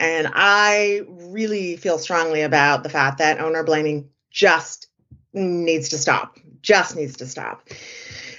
And 0.00 0.30
I 0.32 1.02
really 1.08 1.76
feel 1.76 1.98
strongly 1.98 2.42
about 2.42 2.82
the 2.82 2.88
fact 2.88 3.18
that 3.18 3.40
owner 3.40 3.64
blaming 3.64 4.10
just 4.30 4.88
needs 5.32 5.90
to 5.90 5.98
stop, 5.98 6.38
just 6.62 6.96
needs 6.96 7.16
to 7.16 7.26
stop. 7.26 7.68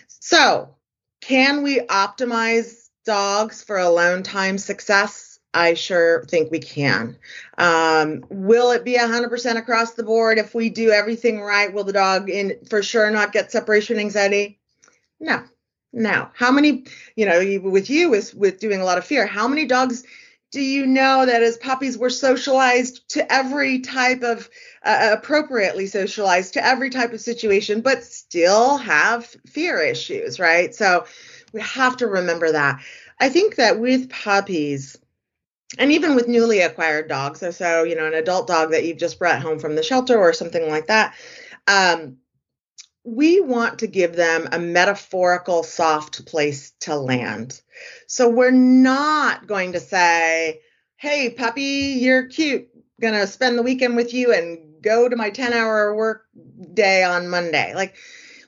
So, 0.07 0.75
can 1.21 1.63
we 1.63 1.79
optimize 1.79 2.89
dogs 3.05 3.63
for 3.63 3.77
alone 3.77 4.23
time 4.23 4.57
success? 4.57 5.39
I 5.53 5.73
sure 5.73 6.23
think 6.25 6.51
we 6.51 6.59
can. 6.59 7.17
Um, 7.57 8.23
will 8.29 8.71
it 8.71 8.85
be 8.85 8.97
100% 8.97 9.57
across 9.57 9.93
the 9.93 10.03
board 10.03 10.37
if 10.37 10.53
we 10.53 10.69
do 10.69 10.91
everything 10.91 11.41
right? 11.41 11.73
Will 11.73 11.83
the 11.83 11.93
dog 11.93 12.29
in 12.29 12.57
for 12.69 12.83
sure 12.83 13.09
not 13.09 13.33
get 13.33 13.51
separation 13.51 13.97
anxiety? 13.97 14.59
No, 15.19 15.43
no. 15.91 16.29
How 16.35 16.51
many, 16.51 16.85
you 17.15 17.25
know, 17.25 17.69
with 17.69 17.89
you 17.89 18.13
is 18.13 18.33
with 18.33 18.59
doing 18.59 18.79
a 18.79 18.85
lot 18.85 18.99
of 18.99 19.05
fear, 19.05 19.25
how 19.25 19.47
many 19.47 19.65
dogs 19.65 20.03
do 20.51 20.61
you 20.61 20.85
know 20.85 21.25
that 21.25 21.43
as 21.43 21.57
puppies 21.57 21.97
were 21.97 22.09
socialized 22.09 23.07
to 23.09 23.31
every 23.31 23.79
type 23.79 24.23
of 24.23 24.49
uh, 24.83 25.15
appropriately 25.17 25.85
socialized 25.85 26.53
to 26.53 26.65
every 26.65 26.89
type 26.89 27.13
of 27.13 27.21
situation, 27.21 27.81
but 27.81 28.03
still 28.03 28.77
have 28.77 29.25
fear 29.45 29.79
issues, 29.79 30.39
right? 30.39 30.73
So 30.73 31.05
we 31.53 31.61
have 31.61 31.97
to 31.97 32.07
remember 32.07 32.51
that. 32.51 32.81
I 33.19 33.29
think 33.29 33.55
that 33.55 33.79
with 33.79 34.09
puppies, 34.09 34.97
and 35.77 35.91
even 35.91 36.15
with 36.15 36.27
newly 36.27 36.61
acquired 36.61 37.07
dogs, 37.09 37.41
so, 37.41 37.51
so 37.51 37.83
you 37.83 37.95
know, 37.95 38.07
an 38.07 38.15
adult 38.15 38.47
dog 38.47 38.71
that 38.71 38.85
you've 38.85 38.97
just 38.97 39.19
brought 39.19 39.41
home 39.41 39.59
from 39.59 39.75
the 39.75 39.83
shelter 39.83 40.17
or 40.17 40.33
something 40.33 40.67
like 40.67 40.87
that, 40.87 41.13
um, 41.67 42.17
we 43.03 43.39
want 43.39 43.79
to 43.79 43.87
give 43.87 44.15
them 44.15 44.47
a 44.51 44.59
metaphorical 44.59 45.63
soft 45.63 46.25
place 46.25 46.71
to 46.81 46.95
land. 46.95 47.61
So 48.07 48.29
we're 48.29 48.51
not 48.51 49.47
going 49.47 49.73
to 49.73 49.79
say, 49.79 50.61
hey, 50.97 51.29
puppy, 51.29 51.97
you're 51.99 52.27
cute. 52.27 52.67
Gonna 52.99 53.27
spend 53.27 53.57
the 53.57 53.63
weekend 53.63 53.95
with 53.95 54.13
you 54.13 54.33
and 54.33 54.81
go 54.81 55.07
to 55.07 55.15
my 55.15 55.29
10 55.29 55.53
hour 55.53 55.95
work 55.95 56.25
day 56.73 57.03
on 57.03 57.29
Monday. 57.29 57.73
Like, 57.73 57.95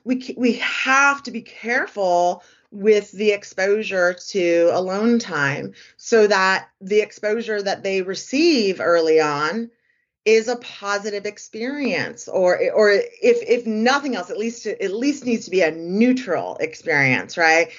we, 0.04 0.34
we 0.36 0.54
have 0.54 1.22
to 1.22 1.30
be 1.30 1.42
careful 1.42 2.42
with 2.70 3.12
the 3.12 3.32
exposure 3.32 4.14
to 4.28 4.70
alone 4.72 5.18
time 5.18 5.74
so 5.96 6.26
that 6.26 6.68
the 6.80 7.00
exposure 7.00 7.62
that 7.62 7.82
they 7.82 8.02
receive 8.02 8.80
early 8.80 9.20
on 9.20 9.70
is 10.24 10.48
a 10.48 10.56
positive 10.56 11.26
experience 11.26 12.28
or 12.28 12.58
or 12.72 12.90
if 12.90 13.42
if 13.42 13.66
nothing 13.66 14.14
else 14.14 14.30
at 14.30 14.38
least 14.38 14.66
at 14.66 14.92
least 14.92 15.26
needs 15.26 15.46
to 15.46 15.50
be 15.50 15.62
a 15.62 15.72
neutral 15.72 16.56
experience 16.58 17.36
right? 17.36 17.70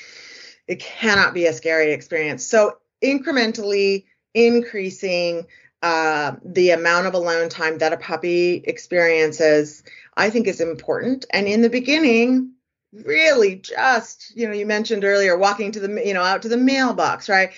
It 0.67 0.79
cannot 0.79 1.33
be 1.33 1.45
a 1.45 1.53
scary 1.53 1.91
experience. 1.93 2.45
So 2.45 2.77
incrementally 3.03 4.05
increasing 4.33 5.45
uh, 5.81 6.35
the 6.45 6.71
amount 6.71 7.07
of 7.07 7.13
alone 7.13 7.49
time 7.49 7.77
that 7.79 7.91
a 7.91 7.97
puppy 7.97 8.63
experiences 8.65 9.83
i 10.15 10.29
think 10.29 10.47
is 10.47 10.59
important. 10.61 11.25
And 11.31 11.47
in 11.47 11.61
the 11.61 11.69
beginning 11.69 12.51
really 12.91 13.55
just 13.55 14.33
you 14.35 14.47
know 14.47 14.53
you 14.53 14.65
mentioned 14.65 15.03
earlier 15.03 15.35
walking 15.35 15.71
to 15.71 15.79
the 15.79 16.05
you 16.05 16.13
know 16.13 16.21
out 16.21 16.41
to 16.41 16.49
the 16.49 16.57
mailbox 16.57 17.29
right? 17.29 17.51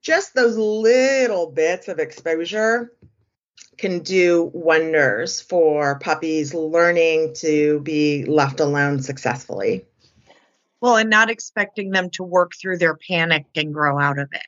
Just 0.00 0.34
those 0.34 0.56
little 0.56 1.46
bits 1.46 1.86
of 1.86 2.00
exposure 2.00 2.92
can 3.78 4.00
do 4.00 4.50
wonders 4.54 5.40
for 5.40 5.98
puppies 5.98 6.54
learning 6.54 7.34
to 7.34 7.80
be 7.80 8.24
left 8.24 8.60
alone 8.60 9.02
successfully. 9.02 9.84
Well, 10.80 10.96
and 10.96 11.10
not 11.10 11.30
expecting 11.30 11.90
them 11.90 12.10
to 12.10 12.22
work 12.22 12.52
through 12.60 12.78
their 12.78 12.96
panic 12.96 13.46
and 13.54 13.72
grow 13.72 13.98
out 13.98 14.18
of 14.18 14.28
it. 14.32 14.46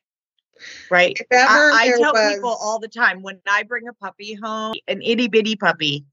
Right. 0.90 1.18
I, 1.32 1.92
I, 1.94 1.98
tell 1.98 2.12
was... 2.12 2.34
people 2.34 2.56
all 2.60 2.78
the 2.78 2.88
time 2.88 3.22
when 3.22 3.40
I 3.48 3.64
bring 3.64 3.88
a 3.88 3.92
puppy 3.92 4.34
home, 4.34 4.74
an 4.88 5.02
itty 5.02 5.28
bitty 5.28 5.56
puppy, 5.56 6.04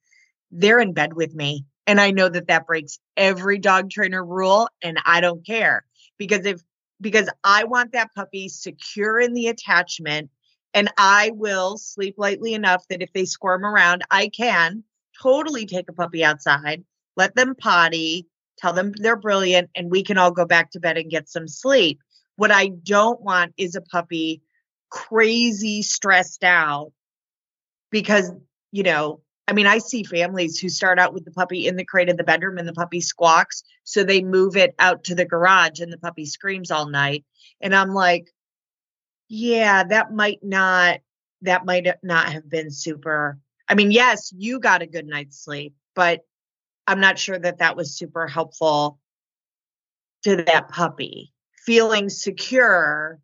they're 0.52 0.80
in 0.80 0.94
bed 0.94 1.14
with 1.14 1.34
me. 1.34 1.66
And 1.88 2.00
I 2.00 2.12
know 2.12 2.30
that 2.30 2.48
that 2.48 2.68
breaks 2.68 3.00
every 3.18 3.58
dog 3.58 3.90
trainer 3.90 4.24
rule, 4.24 4.70
and 4.84 5.00
I 5.06 5.22
don't 5.22 5.46
care 5.46 5.84
because 6.18 6.46
if 6.46 6.62
because 7.02 7.28
I 7.44 7.64
want 7.64 7.94
that 7.94 8.14
puppy 8.16 8.48
secure 8.48 9.20
in 9.20 9.34
the 9.34 9.48
attachment 9.48 10.30
and 10.74 10.90
I 10.98 11.32
will 11.34 11.78
sleep 11.78 12.16
lightly 12.18 12.54
enough 12.54 12.88
that 12.90 13.02
if 13.02 13.12
they 13.14 13.26
squirm 13.26 13.66
around, 13.66 14.04
I 14.10 14.30
can 14.30 14.84
totally 15.22 15.66
take 15.66 15.90
a 15.90 15.94
puppy 15.94 16.24
outside, 16.24 16.84
let 17.18 17.36
them 17.36 17.56
potty, 17.56 18.28
tell 18.58 18.74
them 18.74 18.94
they're 18.96 19.16
brilliant, 19.16 19.70
and 19.76 19.92
we 19.92 20.04
can 20.04 20.18
all 20.18 20.32
go 20.32 20.46
back 20.46 20.72
to 20.72 20.80
bed 20.80 20.98
and 20.98 21.12
get 21.12 21.30
some 21.30 21.48
sleep. 21.48 22.00
What 22.36 22.52
I 22.52 22.68
don't 22.68 23.22
want 23.22 23.54
is 23.58 23.76
a 23.76 23.82
puppy 23.82 24.42
crazy 24.90 25.82
stressed 25.82 26.44
out 26.44 26.92
because, 27.92 28.32
you 28.72 28.84
know, 28.84 29.22
I 29.48 29.54
mean, 29.54 29.68
I 29.68 29.80
see 29.80 30.04
families 30.04 30.60
who 30.60 30.70
start 30.70 30.98
out 30.98 31.14
with 31.14 31.26
the 31.26 31.32
puppy 31.32 31.68
in 31.68 31.76
the 31.76 31.84
crate 31.84 32.08
in 32.08 32.16
the 32.16 32.24
bedroom 32.24 32.58
and 32.58 32.68
the 32.68 32.74
puppy 32.74 33.02
squawks. 33.02 33.64
So 33.84 34.04
they 34.04 34.22
move 34.22 34.56
it 34.56 34.74
out 34.80 35.04
to 35.06 35.16
the 35.16 35.26
garage 35.26 35.82
and 35.82 35.92
the 35.92 35.98
puppy 35.98 36.26
screams 36.26 36.72
all 36.72 36.88
night. 36.88 37.26
And 37.60 37.76
I'm 37.76 37.90
like, 37.90 38.28
yeah, 39.32 39.86
that 39.86 40.12
might 40.12 40.44
not, 40.44 41.00
that 41.44 41.66
might 41.66 41.88
not 42.04 42.34
have 42.34 42.50
been 42.50 42.70
super. 42.70 43.40
I 43.70 43.76
mean, 43.76 43.90
yes, 43.90 44.34
you 44.36 44.60
got 44.60 44.82
a 44.82 44.86
good 44.86 45.08
night's 45.08 45.42
sleep, 45.42 45.74
but 45.96 46.26
I'm 46.86 47.00
not 47.00 47.18
sure 47.18 47.40
that 47.40 47.60
that 47.60 47.78
was 47.78 47.96
super 47.96 48.28
helpful 48.28 49.00
to 50.26 50.36
that 50.36 50.68
puppy. 50.68 51.32
Feeling 51.66 52.10
secure 52.10 53.22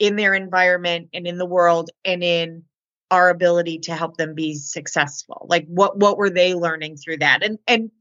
in 0.00 0.16
their 0.16 0.34
environment 0.34 1.10
and 1.14 1.24
in 1.24 1.38
the 1.38 1.46
world 1.46 1.88
and 2.04 2.24
in 2.24 2.64
our 3.12 3.30
ability 3.30 3.78
to 3.78 3.94
help 3.94 4.16
them 4.16 4.34
be 4.34 4.56
successful. 4.56 5.46
Like 5.48 5.66
what 5.68 5.96
what 5.96 6.18
were 6.18 6.30
they 6.30 6.54
learning 6.54 6.96
through 6.96 7.18
that? 7.18 7.44
And 7.44 7.60
and 7.68 7.92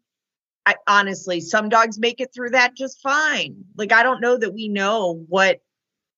I 0.65 0.73
honestly 0.87 1.39
some 1.39 1.69
dogs 1.69 1.99
make 1.99 2.19
it 2.19 2.33
through 2.33 2.51
that 2.51 2.75
just 2.75 2.99
fine. 3.01 3.57
Like 3.77 3.91
i 3.91 4.01
don't 4.01 4.21
know 4.21 4.37
that 4.37 4.55
we 4.55 4.69
know 4.69 5.23
what 5.27 5.59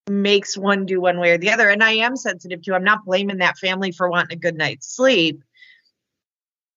makes 0.10 0.58
one 0.58 0.86
do 0.86 1.02
one 1.02 1.20
way 1.20 1.32
or 1.32 1.38
the 1.38 1.52
other. 1.52 1.70
And 1.70 1.84
i 1.84 1.92
am 1.92 2.16
sensitive 2.16 2.62
to 2.64 2.76
i'm 2.76 2.84
not 2.84 3.06
blaming 3.06 3.38
that 3.38 3.58
family 3.58 3.92
for 3.92 4.10
wanting 4.10 4.38
a 4.38 4.40
good 4.40 4.58
night's 4.58 4.88
sleep. 4.88 5.44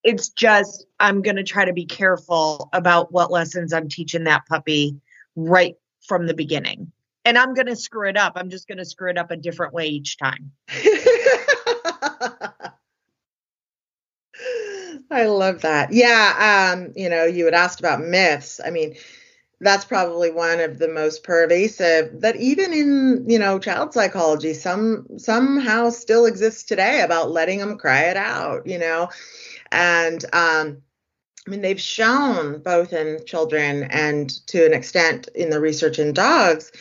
It's 0.03 0.29
just 0.29 0.85
i'm 0.99 1.21
going 1.21 1.35
to 1.35 1.43
try 1.43 1.65
to 1.65 1.73
be 1.73 1.85
careful 1.85 2.69
about 2.73 3.11
what 3.11 3.31
lessons 3.31 3.73
i'm 3.73 3.89
teaching 3.89 4.23
that 4.25 4.45
puppy 4.47 4.99
right 5.35 5.75
from 6.07 6.25
the 6.27 6.33
beginning. 6.33 6.91
And 7.25 7.37
i'm 7.37 7.53
going 7.53 7.67
to 7.67 7.75
screw 7.75 8.09
it 8.09 8.17
up. 8.17 8.33
I'm 8.35 8.49
just 8.49 8.67
going 8.67 8.79
to 8.79 8.85
screw 8.85 9.11
it 9.11 9.17
up 9.17 9.31
a 9.31 9.37
different 9.37 9.73
way 9.73 9.87
each 9.87 10.17
time. 10.17 10.51
I 15.11 15.25
love 15.25 15.61
that. 15.61 15.91
Yeah, 15.91 16.73
um, 16.75 16.93
you 16.95 17.09
know, 17.09 17.25
you 17.25 17.45
had 17.45 17.55
asked 17.55 17.79
about 17.79 18.01
myths. 18.01 18.59
I 18.63 18.69
mean, 18.69 18.95
that's 19.61 19.85
probably 19.85 20.31
one 20.31 20.59
of 20.59 20.79
the 20.79 20.87
most 20.87 21.23
pervasive 21.23 22.21
that 22.21 22.35
even 22.37 22.73
in, 22.73 23.25
you 23.27 23.39
know, 23.39 23.59
child 23.59 23.93
psychology 23.93 24.53
some 24.53 25.05
somehow 25.17 25.89
still 25.89 26.25
exists 26.25 26.63
today 26.63 27.01
about 27.01 27.31
letting 27.31 27.59
them 27.59 27.77
cry 27.77 28.03
it 28.03 28.17
out, 28.17 28.65
you 28.65 28.79
know. 28.79 29.09
And 29.71 30.23
um 30.33 30.81
I 31.47 31.51
mean, 31.51 31.61
they've 31.61 31.81
shown 31.81 32.61
both 32.61 32.93
in 32.93 33.25
children 33.25 33.83
and 33.83 34.29
to 34.47 34.65
an 34.65 34.73
extent 34.73 35.29
in 35.33 35.49
the 35.49 35.59
research 35.59 35.97
in 35.97 36.13
dogs 36.13 36.71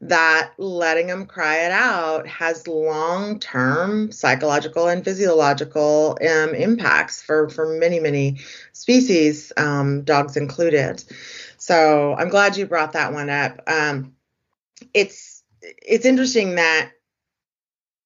that 0.00 0.52
letting 0.58 1.06
them 1.06 1.26
cry 1.26 1.58
it 1.58 1.72
out 1.72 2.26
has 2.26 2.66
long 2.66 3.38
term 3.38 4.12
psychological 4.12 4.88
and 4.88 5.04
physiological 5.04 6.18
um, 6.20 6.54
impacts 6.54 7.22
for, 7.22 7.48
for 7.48 7.78
many, 7.78 8.00
many 8.00 8.38
species, 8.72 9.52
um, 9.56 10.02
dogs 10.02 10.36
included. 10.36 11.02
So 11.66 12.14
I'm 12.16 12.28
glad 12.28 12.56
you 12.56 12.64
brought 12.64 12.92
that 12.92 13.12
one 13.12 13.28
up. 13.28 13.60
Um, 13.66 14.14
it's 14.94 15.42
it's 15.60 16.06
interesting 16.06 16.54
that 16.54 16.92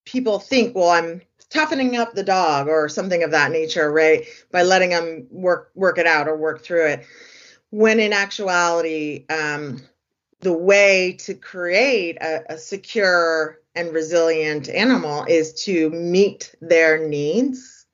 people 0.06 0.38
think, 0.38 0.74
well, 0.74 0.88
I'm 0.88 1.20
toughening 1.50 1.94
up 1.94 2.14
the 2.14 2.22
dog 2.22 2.68
or 2.68 2.88
something 2.88 3.22
of 3.22 3.32
that 3.32 3.52
nature, 3.52 3.92
right? 3.92 4.24
By 4.50 4.62
letting 4.62 4.88
them 4.88 5.26
work 5.30 5.72
work 5.74 5.98
it 5.98 6.06
out 6.06 6.26
or 6.26 6.38
work 6.38 6.62
through 6.62 6.86
it. 6.86 7.06
When 7.68 8.00
in 8.00 8.14
actuality, 8.14 9.26
um, 9.28 9.82
the 10.40 10.54
way 10.54 11.18
to 11.24 11.34
create 11.34 12.16
a, 12.22 12.54
a 12.54 12.56
secure 12.56 13.58
and 13.74 13.92
resilient 13.92 14.70
animal 14.70 15.26
is 15.28 15.64
to 15.64 15.90
meet 15.90 16.54
their 16.62 17.06
needs. 17.06 17.84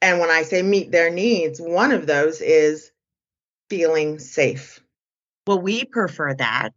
And 0.00 0.20
when 0.20 0.30
I 0.30 0.42
say 0.42 0.62
meet 0.62 0.92
their 0.92 1.10
needs, 1.10 1.60
one 1.60 1.90
of 1.90 2.06
those 2.06 2.40
is 2.40 2.92
feeling 3.68 4.20
safe. 4.20 4.82
Well, 5.46 5.60
we 5.60 5.84
prefer 5.84 6.34
that, 6.34 6.70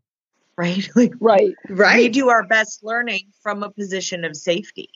right? 0.57 0.87
Like, 0.95 1.13
right. 1.19 1.55
Right. 1.69 1.97
We 1.97 2.09
do 2.09 2.29
our 2.29 2.45
best 2.47 2.83
learning 2.83 3.31
from 3.41 3.63
a 3.63 3.69
position 3.69 4.25
of 4.25 4.35
safety. 4.35 4.89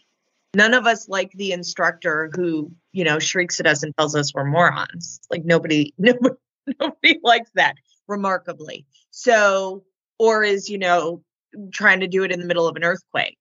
None 0.53 0.73
of 0.73 0.85
us 0.85 1.07
like 1.07 1.31
the 1.31 1.53
instructor 1.53 2.29
who, 2.35 2.71
you 2.91 3.05
know, 3.05 3.19
shrieks 3.19 3.59
at 3.59 3.67
us 3.67 3.83
and 3.83 3.95
tells 3.97 4.15
us 4.15 4.33
we're 4.33 4.43
morons. 4.43 5.21
Like 5.29 5.45
nobody, 5.45 5.93
nobody, 5.97 6.35
nobody 6.79 7.19
likes 7.23 7.51
that 7.55 7.75
remarkably. 8.07 8.85
So 9.11 9.83
or 10.21 10.43
is 10.43 10.69
you 10.69 10.77
know 10.77 11.23
trying 11.73 11.99
to 11.99 12.07
do 12.07 12.23
it 12.23 12.31
in 12.31 12.39
the 12.39 12.45
middle 12.45 12.67
of 12.67 12.75
an 12.75 12.83
earthquake 12.83 13.39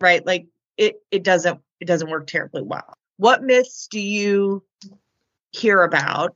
right 0.00 0.24
like 0.24 0.46
it 0.78 0.96
it 1.10 1.22
doesn't 1.22 1.60
it 1.80 1.84
doesn't 1.84 2.10
work 2.10 2.26
terribly 2.26 2.62
well 2.62 2.94
what 3.18 3.42
myths 3.42 3.86
do 3.90 4.00
you 4.00 4.64
hear 5.52 5.82
about 5.82 6.34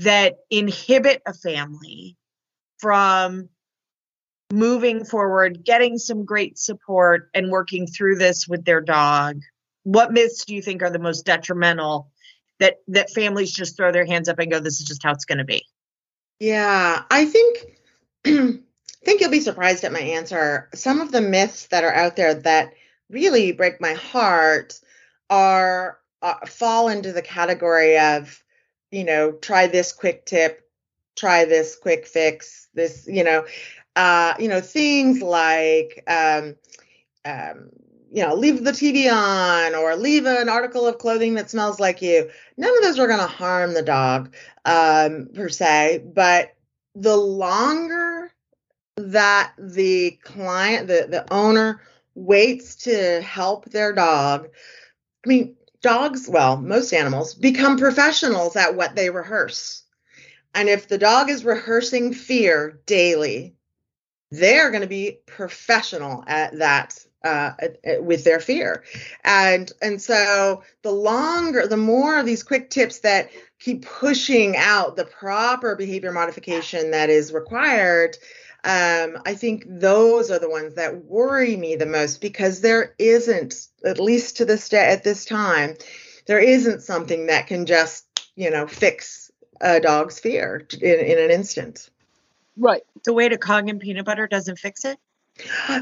that 0.00 0.34
inhibit 0.50 1.22
a 1.26 1.32
family 1.32 2.14
from 2.82 3.48
moving 4.52 5.04
forward 5.04 5.64
getting 5.64 5.96
some 5.96 6.26
great 6.26 6.58
support 6.58 7.30
and 7.32 7.50
working 7.50 7.86
through 7.86 8.16
this 8.16 8.46
with 8.46 8.66
their 8.66 8.82
dog 8.82 9.40
what 9.84 10.12
myths 10.12 10.44
do 10.44 10.54
you 10.54 10.60
think 10.60 10.82
are 10.82 10.90
the 10.90 10.98
most 10.98 11.24
detrimental 11.24 12.10
that 12.60 12.74
that 12.88 13.10
families 13.10 13.50
just 13.50 13.76
throw 13.76 13.92
their 13.92 14.04
hands 14.04 14.28
up 14.28 14.38
and 14.38 14.50
go 14.50 14.60
this 14.60 14.78
is 14.78 14.86
just 14.86 15.02
how 15.02 15.12
it's 15.12 15.24
going 15.24 15.38
to 15.38 15.44
be 15.44 15.64
yeah 16.38 17.02
i 17.10 17.24
think 17.24 17.78
I 19.02 19.04
think 19.04 19.20
you'll 19.20 19.30
be 19.30 19.40
surprised 19.40 19.82
at 19.82 19.92
my 19.92 19.98
answer. 19.98 20.68
Some 20.74 21.00
of 21.00 21.10
the 21.10 21.20
myths 21.20 21.66
that 21.66 21.82
are 21.82 21.92
out 21.92 22.14
there 22.14 22.34
that 22.34 22.72
really 23.10 23.50
break 23.50 23.80
my 23.80 23.94
heart 23.94 24.78
are 25.28 25.98
uh, 26.22 26.46
fall 26.46 26.88
into 26.88 27.12
the 27.12 27.22
category 27.22 27.98
of, 27.98 28.40
you 28.92 29.02
know, 29.02 29.32
try 29.32 29.66
this 29.66 29.92
quick 29.92 30.24
tip, 30.24 30.61
try 31.22 31.44
this 31.44 31.76
quick 31.76 32.04
fix, 32.04 32.66
this, 32.74 33.06
you 33.06 33.22
know, 33.22 33.46
uh, 33.94 34.34
you 34.40 34.48
know, 34.48 34.60
things 34.60 35.22
like, 35.22 36.02
um, 36.08 36.56
um, 37.24 37.70
you 38.10 38.24
know, 38.24 38.34
leave 38.34 38.64
the 38.64 38.72
TV 38.72 39.08
on 39.08 39.76
or 39.76 39.94
leave 39.94 40.26
an 40.26 40.48
article 40.48 40.84
of 40.84 40.98
clothing 40.98 41.34
that 41.34 41.48
smells 41.48 41.78
like 41.78 42.02
you. 42.02 42.28
None 42.56 42.76
of 42.76 42.82
those 42.82 42.98
are 42.98 43.06
going 43.06 43.20
to 43.20 43.26
harm 43.26 43.72
the 43.72 43.82
dog 43.82 44.34
um, 44.64 45.28
per 45.32 45.48
se, 45.48 46.02
but 46.12 46.56
the 46.96 47.16
longer 47.16 48.32
that 48.96 49.52
the 49.56 50.18
client, 50.24 50.88
the, 50.88 51.06
the 51.08 51.32
owner 51.32 51.82
waits 52.16 52.74
to 52.74 53.22
help 53.22 53.66
their 53.66 53.92
dog. 53.92 54.48
I 55.24 55.28
mean, 55.28 55.54
dogs, 55.82 56.28
well, 56.28 56.56
most 56.56 56.92
animals 56.92 57.32
become 57.32 57.78
professionals 57.78 58.56
at 58.56 58.74
what 58.74 58.96
they 58.96 59.08
rehearse. 59.08 59.81
And 60.54 60.68
if 60.68 60.88
the 60.88 60.98
dog 60.98 61.30
is 61.30 61.44
rehearsing 61.44 62.12
fear 62.12 62.80
daily, 62.86 63.54
they're 64.30 64.70
going 64.70 64.82
to 64.82 64.88
be 64.88 65.18
professional 65.26 66.24
at 66.26 66.58
that 66.58 66.98
uh, 67.24 67.52
with 68.00 68.24
their 68.24 68.40
fear. 68.40 68.84
And 69.24 69.70
and 69.80 70.00
so 70.00 70.62
the 70.82 70.90
longer, 70.90 71.66
the 71.66 71.76
more 71.76 72.18
of 72.18 72.26
these 72.26 72.42
quick 72.42 72.70
tips 72.70 73.00
that 73.00 73.30
keep 73.60 73.86
pushing 73.86 74.56
out 74.56 74.96
the 74.96 75.04
proper 75.04 75.76
behavior 75.76 76.12
modification 76.12 76.90
that 76.90 77.10
is 77.10 77.32
required, 77.32 78.16
um, 78.64 79.18
I 79.26 79.34
think 79.34 79.64
those 79.66 80.30
are 80.30 80.38
the 80.38 80.50
ones 80.50 80.74
that 80.74 81.04
worry 81.04 81.56
me 81.56 81.76
the 81.76 81.86
most 81.86 82.20
because 82.20 82.60
there 82.60 82.94
isn't, 82.98 83.54
at 83.84 83.98
least 83.98 84.36
to 84.36 84.44
this 84.44 84.68
day, 84.68 84.88
at 84.92 85.04
this 85.04 85.24
time, 85.24 85.76
there 86.26 86.38
isn't 86.38 86.82
something 86.82 87.26
that 87.26 87.48
can 87.48 87.66
just, 87.66 88.06
you 88.36 88.50
know, 88.50 88.66
fix 88.68 89.31
a 89.62 89.80
dog's 89.80 90.18
fear 90.18 90.66
in, 90.80 90.98
in 91.00 91.18
an 91.18 91.30
instant. 91.30 91.88
Right. 92.56 92.82
The 93.04 93.14
way 93.14 93.28
to 93.28 93.38
Kangen 93.38 93.80
peanut 93.80 94.04
butter 94.04 94.26
doesn't 94.26 94.58
fix 94.58 94.84
it? 94.84 94.98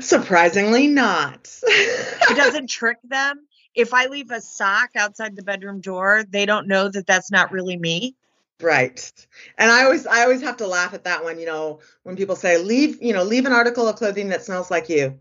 Surprisingly 0.01 0.87
not. 0.87 1.49
it 1.63 2.37
doesn't 2.37 2.69
trick 2.69 2.99
them. 3.03 3.47
If 3.75 3.95
I 3.95 4.07
leave 4.07 4.31
a 4.31 4.41
sock 4.41 4.91
outside 4.97 5.35
the 5.35 5.43
bedroom 5.43 5.81
door, 5.81 6.25
they 6.29 6.47
don't 6.47 6.69
know 6.69 6.89
that 6.89 7.07
that's 7.07 7.31
not 7.31 7.51
really 7.51 7.77
me. 7.77 8.15
Right. 8.61 9.13
And 9.57 9.71
I 9.71 9.85
always 9.85 10.07
I 10.07 10.23
always 10.23 10.43
have 10.43 10.59
to 10.59 10.67
laugh 10.67 10.93
at 10.93 11.05
that 11.05 11.25
one, 11.25 11.41
you 11.41 11.47
know, 11.47 11.81
when 12.03 12.17
people 12.17 12.37
say 12.37 12.59
leave, 12.59 13.03
you 13.03 13.13
know, 13.13 13.23
leave 13.23 13.47
an 13.47 13.53
article 13.53 13.89
of 13.89 13.97
clothing 13.97 14.29
that 14.29 14.45
smells 14.45 14.71
like 14.71 14.89
you. 14.89 15.19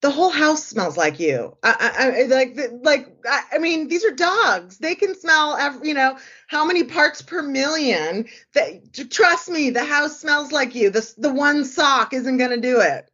The 0.00 0.10
whole 0.10 0.30
house 0.30 0.64
smells 0.64 0.96
like 0.96 1.20
you. 1.20 1.56
I, 1.62 1.92
I, 1.98 2.20
I 2.22 2.22
like 2.22 2.58
like 2.82 3.08
I, 3.28 3.42
I, 3.52 3.58
mean, 3.58 3.88
these 3.88 4.04
are 4.04 4.10
dogs. 4.10 4.78
They 4.78 4.94
can 4.94 5.14
smell 5.14 5.56
every, 5.56 5.88
you 5.88 5.94
know, 5.94 6.16
how 6.46 6.64
many 6.64 6.84
parts 6.84 7.20
per 7.20 7.42
million. 7.42 8.26
That 8.54 9.10
trust 9.10 9.50
me, 9.50 9.68
the 9.70 9.84
house 9.84 10.18
smells 10.18 10.52
like 10.52 10.74
you. 10.74 10.88
The 10.90 11.14
the 11.18 11.32
one 11.32 11.64
sock 11.64 12.14
isn't 12.14 12.38
going 12.38 12.50
to 12.50 12.60
do 12.60 12.80
it. 12.80 13.10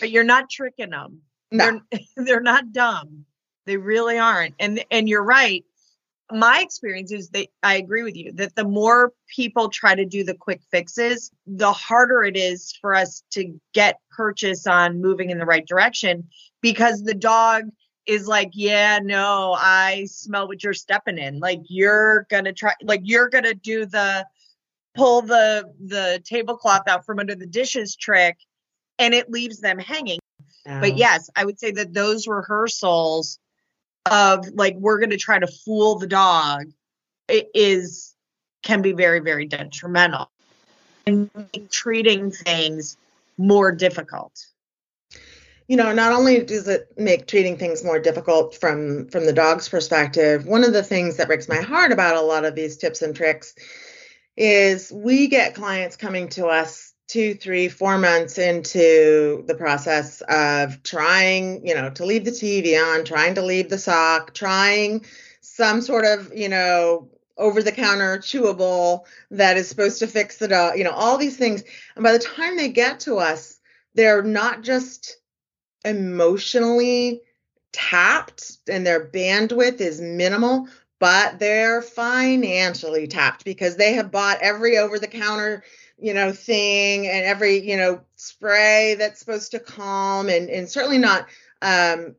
But 0.00 0.10
you're 0.10 0.24
not 0.24 0.48
tricking 0.48 0.90
them. 0.90 1.20
No. 1.50 1.80
They're 1.90 2.00
they're 2.16 2.40
not 2.40 2.72
dumb. 2.72 3.26
They 3.66 3.76
really 3.76 4.18
aren't. 4.18 4.54
And 4.58 4.82
and 4.90 5.08
you're 5.08 5.22
right 5.22 5.64
my 6.32 6.60
experience 6.60 7.12
is 7.12 7.28
that 7.30 7.48
I 7.62 7.76
agree 7.76 8.02
with 8.02 8.16
you 8.16 8.32
that 8.34 8.54
the 8.54 8.64
more 8.64 9.12
people 9.34 9.68
try 9.68 9.94
to 9.94 10.04
do 10.04 10.24
the 10.24 10.34
quick 10.34 10.60
fixes, 10.70 11.30
the 11.46 11.72
harder 11.72 12.22
it 12.22 12.36
is 12.36 12.72
for 12.80 12.94
us 12.94 13.22
to 13.32 13.58
get 13.74 14.00
purchase 14.10 14.66
on 14.66 15.00
moving 15.00 15.30
in 15.30 15.38
the 15.38 15.46
right 15.46 15.66
direction 15.66 16.28
because 16.60 17.02
the 17.02 17.14
dog 17.14 17.64
is 18.06 18.26
like, 18.26 18.50
yeah, 18.54 18.98
no, 19.02 19.54
I 19.58 20.06
smell 20.06 20.48
what 20.48 20.62
you're 20.62 20.72
stepping 20.72 21.18
in. 21.18 21.38
Like 21.38 21.60
you're 21.68 22.26
gonna 22.30 22.52
try, 22.52 22.74
like 22.82 23.02
you're 23.04 23.28
gonna 23.28 23.54
do 23.54 23.86
the 23.86 24.26
pull 24.96 25.22
the 25.22 25.72
the 25.86 26.20
tablecloth 26.24 26.88
out 26.88 27.06
from 27.06 27.18
under 27.18 27.34
the 27.34 27.46
dishes 27.46 27.96
trick, 27.96 28.36
and 28.98 29.14
it 29.14 29.30
leaves 29.30 29.60
them 29.60 29.78
hanging. 29.78 30.18
But 30.80 30.96
yes, 30.96 31.30
I 31.36 31.44
would 31.44 31.58
say 31.58 31.70
that 31.72 31.94
those 31.94 32.26
rehearsals 32.26 33.38
of 34.10 34.46
like 34.54 34.74
we're 34.76 34.98
going 34.98 35.10
to 35.10 35.16
try 35.16 35.38
to 35.38 35.46
fool 35.46 35.98
the 35.98 36.06
dog 36.06 36.64
is 37.28 38.14
can 38.62 38.82
be 38.82 38.92
very 38.92 39.20
very 39.20 39.46
detrimental. 39.46 40.30
And 41.06 41.30
treating 41.70 42.30
things 42.30 42.96
more 43.38 43.72
difficult. 43.72 44.32
You 45.66 45.76
know 45.76 45.92
not 45.92 46.12
only 46.12 46.44
does 46.44 46.68
it 46.68 46.88
make 46.98 47.26
treating 47.26 47.56
things 47.56 47.84
more 47.84 47.98
difficult 47.98 48.56
from 48.56 49.08
from 49.08 49.24
the 49.24 49.32
dog's 49.32 49.68
perspective 49.68 50.44
one 50.44 50.64
of 50.64 50.72
the 50.72 50.82
things 50.82 51.16
that 51.16 51.28
breaks 51.28 51.48
my 51.48 51.60
heart 51.60 51.92
about 51.92 52.16
a 52.16 52.20
lot 52.20 52.44
of 52.44 52.56
these 52.56 52.76
tips 52.76 53.02
and 53.02 53.14
tricks 53.14 53.54
is 54.36 54.90
we 54.92 55.28
get 55.28 55.54
clients 55.54 55.96
coming 55.96 56.28
to 56.30 56.46
us 56.46 56.89
two, 57.10 57.34
three, 57.34 57.68
four 57.68 57.98
months 57.98 58.38
into 58.38 59.42
the 59.48 59.54
process 59.56 60.20
of 60.28 60.80
trying, 60.84 61.66
you 61.66 61.74
know, 61.74 61.90
to 61.90 62.04
leave 62.04 62.24
the 62.24 62.30
TV 62.30 62.80
on, 62.80 63.04
trying 63.04 63.34
to 63.34 63.42
leave 63.42 63.68
the 63.68 63.78
sock, 63.78 64.32
trying 64.32 65.04
some 65.40 65.80
sort 65.80 66.04
of, 66.04 66.32
you 66.32 66.48
know, 66.48 67.08
over 67.36 67.64
the 67.64 67.72
counter 67.72 68.18
chewable 68.18 69.06
that 69.32 69.56
is 69.56 69.68
supposed 69.68 69.98
to 69.98 70.06
fix 70.06 70.36
the 70.36 70.46
dog, 70.46 70.78
you 70.78 70.84
know, 70.84 70.92
all 70.92 71.18
these 71.18 71.36
things. 71.36 71.64
And 71.96 72.04
by 72.04 72.12
the 72.12 72.20
time 72.20 72.56
they 72.56 72.68
get 72.68 73.00
to 73.00 73.16
us, 73.16 73.58
they're 73.94 74.22
not 74.22 74.62
just 74.62 75.16
emotionally 75.84 77.22
tapped 77.72 78.58
and 78.68 78.86
their 78.86 79.04
bandwidth 79.04 79.80
is 79.80 80.00
minimal, 80.00 80.68
but 81.00 81.40
they're 81.40 81.82
financially 81.82 83.08
tapped 83.08 83.44
because 83.44 83.76
they 83.76 83.94
have 83.94 84.12
bought 84.12 84.38
every 84.42 84.78
over 84.78 85.00
the 85.00 85.08
counter 85.08 85.64
you 86.00 86.14
know 86.14 86.32
thing 86.32 87.06
and 87.06 87.24
every 87.24 87.58
you 87.58 87.76
know 87.76 88.00
spray 88.16 88.96
that's 88.98 89.20
supposed 89.20 89.50
to 89.52 89.58
calm 89.58 90.28
and 90.28 90.48
and 90.48 90.68
certainly 90.68 90.98
not 90.98 91.26
um 91.62 92.14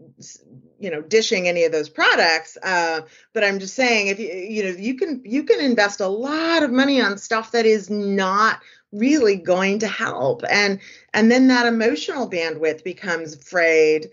you 0.80 0.92
know 0.92 1.02
dishing 1.02 1.48
any 1.48 1.64
of 1.64 1.72
those 1.72 1.90
products 1.90 2.58
uh 2.64 3.02
but 3.34 3.44
i'm 3.44 3.60
just 3.60 3.76
saying 3.76 4.08
if 4.08 4.20
you 4.20 4.28
you 4.28 4.64
know 4.64 4.70
you 4.70 4.96
can 4.96 5.22
you 5.26 5.44
can 5.44 5.60
invest 5.60 6.00
a 6.00 6.08
lot 6.08 6.64
of 6.64 6.72
money 6.72 7.02
on 7.02 7.18
stuff 7.18 7.52
that 7.52 7.66
is 7.66 7.90
not 7.90 8.60
really 8.92 9.38
going 9.38 9.80
to 9.80 9.88
help. 9.88 10.44
And 10.50 10.80
and 11.14 11.32
then 11.32 11.48
that 11.48 11.66
emotional 11.66 12.30
bandwidth 12.30 12.84
becomes 12.84 13.36
frayed. 13.36 14.10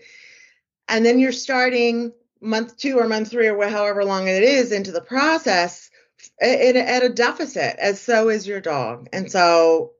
And 0.87 1.05
then 1.05 1.19
you're 1.19 1.31
starting 1.31 2.13
month 2.41 2.77
two 2.77 2.97
or 2.97 3.07
month 3.07 3.29
three 3.29 3.49
or 3.49 3.67
however 3.67 4.05
long 4.05 4.27
it 4.27 4.43
is 4.43 4.71
into 4.71 4.91
the 4.91 5.01
process 5.01 5.89
at, 6.41 6.75
at 6.75 7.03
a 7.03 7.09
deficit, 7.09 7.75
as 7.79 8.01
so 8.01 8.29
is 8.29 8.47
your 8.47 8.61
dog. 8.61 9.09
And 9.13 9.31
so 9.31 9.91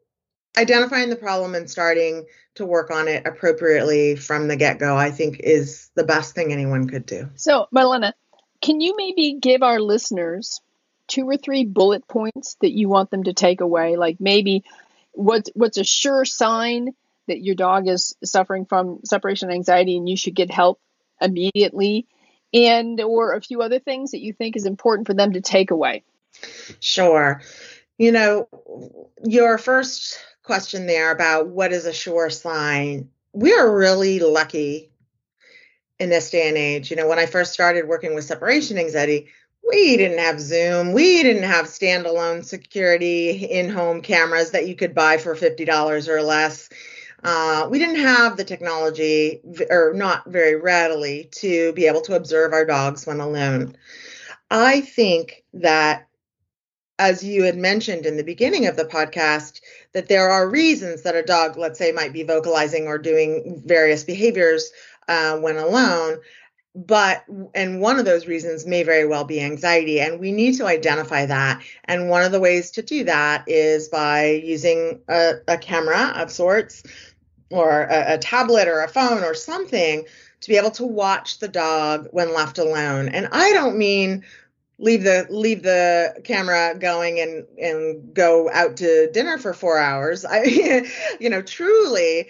identifying 0.58 1.10
the 1.10 1.16
problem 1.16 1.56
and 1.56 1.70
starting 1.70 2.26
to 2.56 2.66
work 2.66 2.92
on 2.92 3.08
it 3.08 3.26
appropriately 3.26 4.16
from 4.16 4.48
the 4.48 4.56
get 4.56 4.80
go, 4.80 4.96
I 4.96 5.12
think 5.12 5.40
is 5.40 5.90
the 5.96 6.04
best 6.04 6.36
thing 6.36 6.52
anyone 6.52 6.88
could 6.88 7.06
do. 7.06 7.30
So, 7.36 7.68
Malena, 7.72 8.14
can 8.62 8.82
you 8.82 8.96
maybe 8.98 9.38
give 9.40 9.64
our 9.64 9.80
listeners 9.80 10.62
two 11.08 11.28
or 11.28 11.38
three 11.38 11.66
bullet 11.66 12.08
points 12.08 12.58
that 12.62 12.72
you 12.72 12.90
want 12.90 13.12
them 13.12 13.24
to 13.24 13.34
take 13.34 13.62
away? 13.62 13.96
Like 13.96 14.18
maybe 14.20 14.64
what's 15.12 15.50
what's 15.54 15.78
a 15.78 15.84
sure 15.84 16.26
sign 16.26 16.90
that 17.28 17.42
your 17.42 17.56
dog 17.56 17.88
is 17.88 18.16
suffering 18.24 18.66
from 18.66 19.02
separation 19.06 19.52
anxiety 19.52 19.98
and 19.98 20.10
you 20.10 20.18
should 20.18 20.36
get 20.36 20.52
help 20.52 20.80
immediately 21.22 22.08
and 22.54 23.00
or 23.02 23.34
a 23.34 23.42
few 23.42 23.62
other 23.62 23.80
things 23.80 24.12
that 24.12 24.22
you 24.22 24.34
think 24.34 24.56
is 24.56 24.66
important 24.66 25.08
for 25.08 25.14
them 25.14 25.34
to 25.34 25.42
take 25.42 25.72
away 25.72 26.04
Sure. 26.80 27.42
You 27.98 28.12
know, 28.12 28.48
your 29.26 29.58
first 29.58 30.20
question 30.44 30.88
there 30.88 31.12
about 31.12 31.50
what 31.50 31.72
is 31.72 31.86
a 31.86 31.94
sure 31.94 32.30
sign, 32.30 33.10
we 33.34 33.54
are 33.54 33.76
really 33.76 34.20
lucky 34.20 34.90
in 36.00 36.10
this 36.10 36.32
day 36.32 36.48
and 36.48 36.58
age. 36.58 36.90
You 36.90 36.98
know, 36.98 37.08
when 37.08 37.20
I 37.20 37.26
first 37.26 37.54
started 37.54 37.88
working 37.88 38.16
with 38.16 38.24
separation 38.24 38.78
anxiety, 38.78 39.28
we 39.70 39.98
didn't 39.98 40.20
have 40.20 40.40
Zoom. 40.40 40.94
We 40.94 41.22
didn't 41.22 41.44
have 41.44 41.66
standalone 41.68 42.44
security 42.44 43.32
in 43.32 43.70
home 43.70 44.02
cameras 44.02 44.52
that 44.52 44.68
you 44.68 44.76
could 44.76 44.96
buy 44.96 45.18
for 45.18 45.36
$50 45.36 46.08
or 46.08 46.22
less. 46.22 46.70
Uh, 47.24 47.68
we 47.70 47.78
didn't 47.78 48.00
have 48.00 48.38
the 48.38 48.46
technology, 48.46 49.42
or 49.70 49.94
not 49.94 50.26
very 50.26 50.56
readily, 50.56 51.30
to 51.34 51.74
be 51.74 51.86
able 51.86 52.02
to 52.02 52.16
observe 52.16 52.54
our 52.54 52.66
dogs 52.66 53.06
when 53.06 53.20
alone. 53.20 53.76
I 54.50 54.82
think 54.82 55.44
that 55.54 56.08
as 57.00 57.24
you 57.24 57.44
had 57.44 57.58
mentioned 57.58 58.06
in 58.06 58.18
the 58.18 58.24
beginning 58.24 58.68
of 58.68 58.76
the 58.76 58.84
podcast, 58.84 59.62
that 59.94 60.10
there 60.10 60.30
are 60.30 60.50
reasons 60.50 61.02
that 61.04 61.16
a 61.16 61.24
dog, 61.24 61.58
let's 61.58 61.80
say, 61.80 61.94
might 61.94 62.14
be 62.14 62.24
vocalizing 62.24 62.88
or 62.88 62.98
doing 62.98 63.64
various 63.66 64.04
behaviors 64.04 64.72
uh, 65.08 65.38
when 65.38 65.58
alone. 65.58 66.20
But, 66.76 67.24
and 67.56 67.82
one 67.82 67.98
of 67.98 68.06
those 68.06 68.28
reasons 68.28 68.68
may 68.68 68.84
very 68.84 69.08
well 69.08 69.24
be 69.24 69.42
anxiety. 69.42 70.00
And 70.00 70.20
we 70.20 70.32
need 70.32 70.58
to 70.58 70.68
identify 70.68 71.26
that. 71.26 71.64
And 71.86 72.10
one 72.10 72.24
of 72.24 72.32
the 72.32 72.40
ways 72.40 72.70
to 72.72 72.82
do 72.82 73.06
that 73.06 73.46
is 73.48 73.88
by 73.88 74.42
using 74.44 75.02
a, 75.08 75.36
a 75.48 75.58
camera 75.58 76.14
of 76.16 76.30
sorts 76.30 76.84
or 77.50 77.84
a, 77.84 78.14
a 78.14 78.18
tablet 78.18 78.68
or 78.68 78.82
a 78.82 78.90
phone 78.90 79.24
or 79.24 79.34
something 79.34 80.06
to 80.42 80.50
be 80.50 80.58
able 80.58 80.72
to 80.72 80.86
watch 80.86 81.40
the 81.40 81.48
dog 81.48 82.08
when 82.12 82.34
left 82.34 82.60
alone. 82.60 83.10
And 83.10 83.30
I 83.32 83.52
don't 83.54 83.78
mean 83.78 84.24
leave 84.80 85.04
the 85.04 85.28
leave 85.30 85.62
the 85.62 86.20
camera 86.24 86.74
going 86.80 87.20
and 87.20 87.46
and 87.60 88.14
go 88.14 88.50
out 88.52 88.78
to 88.78 89.12
dinner 89.12 89.38
for 89.38 89.54
4 89.54 89.78
hours. 89.78 90.26
I 90.26 90.44
you 91.20 91.30
know 91.30 91.42
truly 91.42 92.30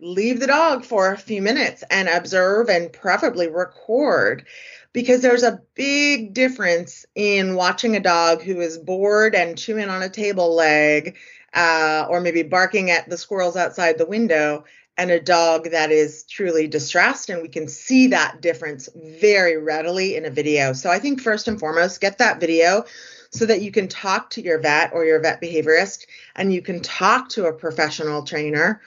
leave 0.00 0.40
the 0.40 0.46
dog 0.46 0.84
for 0.84 1.12
a 1.12 1.18
few 1.18 1.40
minutes 1.40 1.82
and 1.90 2.08
observe 2.08 2.68
and 2.68 2.92
preferably 2.92 3.48
record 3.48 4.46
because 4.92 5.22
there's 5.22 5.42
a 5.42 5.60
big 5.74 6.34
difference 6.34 7.06
in 7.14 7.54
watching 7.54 7.96
a 7.96 8.00
dog 8.00 8.42
who 8.42 8.60
is 8.60 8.78
bored 8.78 9.34
and 9.34 9.58
chewing 9.58 9.88
on 9.88 10.02
a 10.02 10.08
table 10.08 10.54
leg 10.54 11.16
uh, 11.54 12.06
or 12.10 12.20
maybe 12.20 12.42
barking 12.42 12.90
at 12.90 13.08
the 13.08 13.16
squirrels 13.16 13.56
outside 13.56 13.96
the 13.96 14.06
window 14.06 14.64
and 14.96 15.10
a 15.10 15.20
dog 15.20 15.70
that 15.70 15.90
is 15.90 16.24
truly 16.24 16.66
distressed. 16.66 17.28
And 17.28 17.42
we 17.42 17.48
can 17.48 17.68
see 17.68 18.08
that 18.08 18.40
difference 18.40 18.88
very 18.94 19.56
readily 19.56 20.16
in 20.16 20.24
a 20.24 20.30
video. 20.30 20.72
So 20.72 20.90
I 20.90 20.98
think 20.98 21.20
first 21.20 21.48
and 21.48 21.60
foremost, 21.60 22.00
get 22.00 22.18
that 22.18 22.40
video 22.40 22.84
so 23.30 23.44
that 23.46 23.60
you 23.60 23.70
can 23.70 23.88
talk 23.88 24.30
to 24.30 24.42
your 24.42 24.58
vet 24.58 24.92
or 24.94 25.04
your 25.04 25.20
vet 25.20 25.42
behaviorist 25.42 26.06
and 26.34 26.52
you 26.52 26.62
can 26.62 26.80
talk 26.80 27.28
to 27.30 27.46
a 27.46 27.52
professional 27.52 28.22
trainer. 28.22 28.80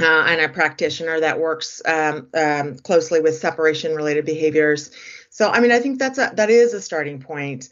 Uh, 0.00 0.26
and 0.28 0.40
a 0.40 0.48
practitioner 0.48 1.18
that 1.18 1.40
works 1.40 1.82
um, 1.84 2.28
um, 2.32 2.76
closely 2.76 3.20
with 3.20 3.36
separation 3.36 3.96
related 3.96 4.24
behaviors. 4.24 4.92
So, 5.28 5.50
I 5.50 5.58
mean, 5.58 5.72
I 5.72 5.80
think 5.80 5.98
that's 5.98 6.18
a, 6.18 6.30
that 6.34 6.50
is 6.50 6.72
a 6.72 6.80
starting 6.80 7.20
point. 7.20 7.68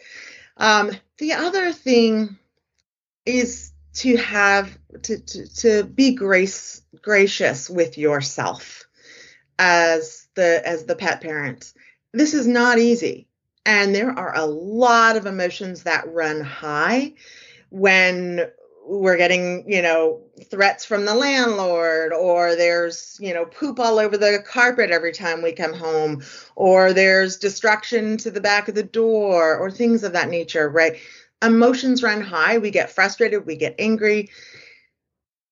Um, 0.57 0.91
the 1.19 1.35
other 1.35 1.71
thing 1.71 2.37
is 3.25 3.71
to 3.97 4.17
have 4.19 4.79
to, 5.03 5.19
to, 5.19 5.55
to 5.57 5.85
be 5.85 6.15
grace 6.15 6.83
gracious 7.03 7.71
with 7.71 7.97
yourself 7.99 8.85
as 9.59 10.27
the 10.35 10.63
as 10.67 10.85
the 10.85 10.97
pet 10.97 11.21
parent. 11.21 11.73
This 12.13 12.35
is 12.35 12.47
not 12.47 12.79
easy. 12.79 13.27
And 13.65 13.95
there 13.95 14.11
are 14.11 14.37
a 14.37 14.47
lot 14.47 15.17
of 15.17 15.27
emotions 15.27 15.83
that 15.85 16.13
run 16.13 16.41
high 16.41 17.15
when 17.71 18.47
we're 18.87 19.17
getting 19.17 19.69
you 19.71 19.83
know 19.83 20.23
threats 20.49 20.85
from 20.85 21.05
the 21.05 21.15
landlord 21.15 22.13
or 22.13 22.55
there's 22.55 23.19
you 23.21 23.35
know 23.35 23.45
poop 23.45 23.81
all 23.81 23.99
over 23.99 24.17
the 24.17 24.43
carpet 24.47 24.91
every 24.91 25.13
time 25.13 25.43
we 25.43 25.51
come 25.51 25.73
home 25.73 26.23
or 26.55 26.93
there's 26.93 27.37
destruction 27.37 28.17
to 28.17 28.31
the 28.31 28.41
back 28.41 28.69
of 28.69 28.77
the 28.77 28.85
door 28.85 29.57
or 29.57 29.71
things 29.71 30.05
of 30.05 30.13
that 30.13 30.29
nature 30.29 30.69
right 30.69 30.99
emotions 31.43 32.03
run 32.03 32.21
high. 32.21 32.59
We 32.59 32.71
get 32.71 32.91
frustrated, 32.91 33.47
we 33.47 33.57
get 33.57 33.77
angry, 33.79 34.31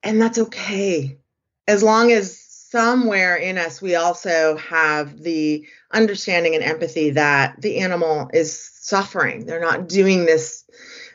and 0.02 0.20
that's 0.20 0.38
okay. 0.38 1.18
As 1.66 1.82
long 1.82 2.12
as 2.12 2.40
somewhere 2.40 3.36
in 3.36 3.56
us 3.56 3.80
we 3.80 3.94
also 3.94 4.56
have 4.56 5.22
the 5.22 5.64
understanding 5.92 6.56
and 6.56 6.64
empathy 6.64 7.10
that 7.10 7.60
the 7.60 7.78
animal 7.78 8.28
is 8.34 8.68
suffering. 8.80 9.46
They're 9.46 9.60
not 9.60 9.88
doing 9.88 10.24
this, 10.24 10.64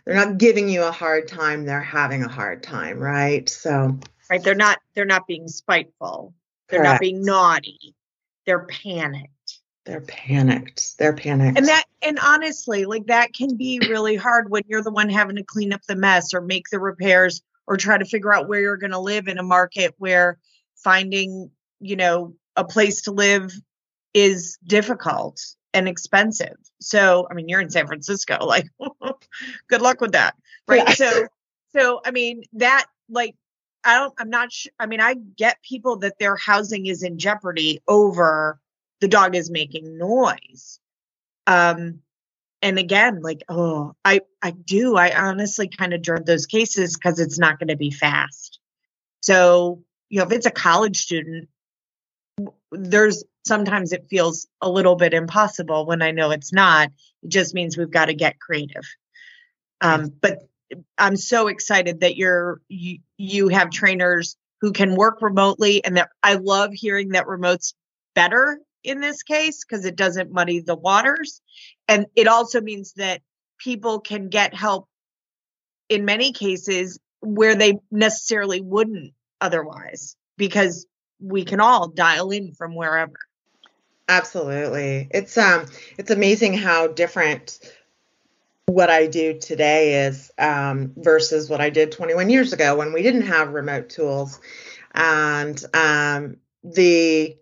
they're 0.06 0.16
not 0.16 0.38
giving 0.38 0.70
you 0.70 0.84
a 0.84 0.92
hard 0.92 1.28
time, 1.28 1.66
they're 1.66 1.82
having 1.82 2.24
a 2.24 2.30
hard 2.30 2.64
time, 2.64 2.98
right? 2.98 3.50
So 3.50 4.00
Right. 4.30 4.44
They're 4.44 4.56
not 4.56 4.80
they're 4.94 5.06
not 5.06 5.28
being 5.28 5.48
spiteful. 5.48 6.34
They're 6.70 6.80
correct. 6.80 6.94
not 6.94 7.02
being 7.02 7.24
naughty. 7.24 7.96
They're 8.46 8.66
panicked. 8.66 9.34
They're 9.86 10.02
panicked. 10.02 10.98
They're 10.98 11.14
panicked. 11.14 11.58
And 11.58 11.68
that, 11.68 11.86
and 12.02 12.20
honestly, 12.20 12.86
like 12.86 13.08
that 13.08 13.34
can 13.34 13.56
be 13.56 13.80
really 13.80 14.16
hard 14.16 14.50
when 14.50 14.64
you're 14.68 14.84
the 14.84 14.92
one 14.92 15.10
having 15.10 15.38
to 15.38 15.44
clean 15.44 15.74
up 15.74 15.82
the 15.88 15.96
mess 15.96 16.34
or 16.34 16.42
make 16.42 16.66
the 16.72 16.80
repairs 16.80 17.42
or 17.66 17.78
try 17.78 17.98
to 17.98 18.06
figure 18.06 18.34
out 18.34 18.48
where 18.48 18.60
you're 18.60 18.78
going 18.78 18.92
to 18.92 19.00
live 19.00 19.28
in 19.28 19.38
a 19.38 19.44
market 19.44 19.96
where 19.98 20.38
finding, 20.76 21.50
you 21.80 21.96
know, 21.96 22.36
a 22.56 22.64
place 22.64 23.02
to 23.04 23.12
live 23.12 23.52
is 24.14 24.58
difficult 24.66 25.40
and 25.74 25.88
expensive. 25.88 26.58
So, 26.82 27.28
I 27.30 27.34
mean, 27.34 27.48
you're 27.48 27.62
in 27.62 27.70
San 27.70 27.88
Francisco, 27.88 28.38
like 28.46 28.68
good 29.70 29.82
luck 29.82 30.02
with 30.02 30.12
that. 30.12 30.36
Right. 30.68 30.88
Yeah. 30.88 30.94
So, 30.94 31.28
so 31.76 32.02
I 32.06 32.12
mean, 32.12 32.44
that 32.54 32.86
like 33.10 33.36
I 33.84 33.96
don't 33.96 34.14
I'm 34.20 34.30
not 34.30 34.52
sure 34.52 34.72
I 34.80 34.86
mean, 34.86 35.02
I 35.02 35.16
get 35.16 35.62
people 35.64 35.98
that 35.98 36.20
their 36.20 36.36
housing 36.36 36.86
is 36.86 37.04
in 37.04 37.18
jeopardy 37.18 37.82
over 37.88 38.60
the 39.02 39.08
dog 39.08 39.36
is 39.36 39.50
making 39.50 39.98
noise. 39.98 40.80
Um 41.48 42.02
and 42.62 42.78
again, 42.78 43.22
like, 43.22 43.44
oh, 43.48 43.94
I 44.04 44.22
I 44.42 44.52
do. 44.52 44.98
I 44.98 45.18
honestly 45.18 45.70
kind 45.70 45.94
of 45.94 46.02
dread 46.02 46.26
those 46.26 46.46
cases 46.46 46.96
because 46.96 47.20
it's 47.20 47.40
not 47.40 47.60
going 47.60 47.70
to 47.70 47.78
be 47.78 47.92
fast. 47.92 48.60
So, 49.22 49.84
you 50.10 50.20
know, 50.20 50.26
if 50.26 50.32
it's 50.32 50.46
a 50.46 50.52
college 50.52 50.98
student, 50.98 51.50
there's 52.72 53.24
sometimes 53.46 53.94
it 53.94 54.08
feels 54.10 54.48
a 54.62 54.70
little 54.70 54.96
bit 54.96 55.14
impossible 55.14 55.86
when 55.86 56.02
I 56.02 56.12
know 56.12 56.32
it's 56.32 56.52
not. 56.54 56.90
It 57.24 57.30
just 57.30 57.54
means 57.54 57.78
we've 57.78 57.92
got 57.92 58.06
to 58.06 58.14
get 58.14 58.40
creative. 58.40 58.86
Um, 59.82 60.12
but 60.22 60.40
I'm 60.98 61.16
so 61.16 61.48
excited 61.48 62.02
that 62.02 62.18
you're 62.18 62.62
you, 62.68 63.00
you 63.18 63.48
have 63.48 63.70
trainers 63.70 64.36
who 64.62 64.74
can 64.74 64.96
work 64.96 65.22
remotely 65.22 65.84
and 65.84 65.96
that 65.96 66.10
I 66.22 66.36
love 66.36 66.72
hearing 66.74 67.10
that 67.10 67.28
remote's 67.28 67.74
better 68.14 68.60
in 68.84 69.02
this 69.02 69.24
case 69.24 69.64
because 69.64 69.86
it 69.86 69.96
doesn't 69.96 70.32
muddy 70.32 70.62
the 70.62 70.76
waters. 70.76 71.42
And 71.88 72.06
it 72.16 72.28
also 72.28 72.62
means 72.62 72.94
that 72.94 73.22
people 73.58 74.00
can 74.00 74.30
get 74.30 74.54
help 74.54 74.88
in 75.90 76.06
many 76.06 76.32
cases 76.32 77.00
where 77.22 77.56
they 77.56 77.80
necessarily 77.92 78.62
wouldn't 78.62 79.14
otherwise 79.42 80.16
because 80.38 80.86
we 81.20 81.44
can 81.44 81.60
all 81.60 81.90
dial 81.90 82.32
in 82.32 82.54
from 82.54 82.76
wherever. 82.76 83.18
Absolutely. 84.08 85.08
It's 85.12 85.38
um 85.38 85.66
it's 85.98 86.12
amazing 86.12 86.54
how 86.54 86.88
different 86.88 87.60
what 88.70 88.90
I 88.90 89.08
do 89.08 89.40
today 89.40 90.06
is 90.06 90.32
um, 90.38 90.94
versus 90.96 91.50
what 91.50 91.60
I 91.60 91.72
did 91.72 91.92
21 91.92 92.30
years 92.30 92.54
ago 92.54 92.76
when 92.76 92.94
we 92.94 93.02
didn't 93.02 93.24
have 93.24 93.54
remote 93.54 93.90
tools. 93.90 94.40
And 94.94 95.60
um, 95.74 96.38
the 96.64 97.36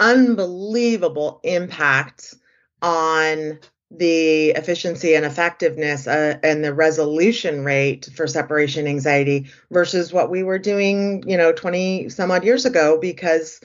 unbelievable 0.00 1.40
impact 1.44 2.34
on 2.82 3.58
the 3.90 4.50
efficiency 4.50 5.14
and 5.14 5.24
effectiveness 5.24 6.06
uh, 6.06 6.36
and 6.42 6.64
the 6.64 6.74
resolution 6.74 7.64
rate 7.64 8.08
for 8.16 8.26
separation 8.26 8.86
anxiety 8.86 9.46
versus 9.70 10.12
what 10.12 10.30
we 10.30 10.42
were 10.42 10.58
doing, 10.58 11.22
you 11.26 11.36
know, 11.36 11.52
20 11.52 12.08
some 12.08 12.30
odd 12.30 12.44
years 12.44 12.64
ago 12.64 12.98
because 13.00 13.60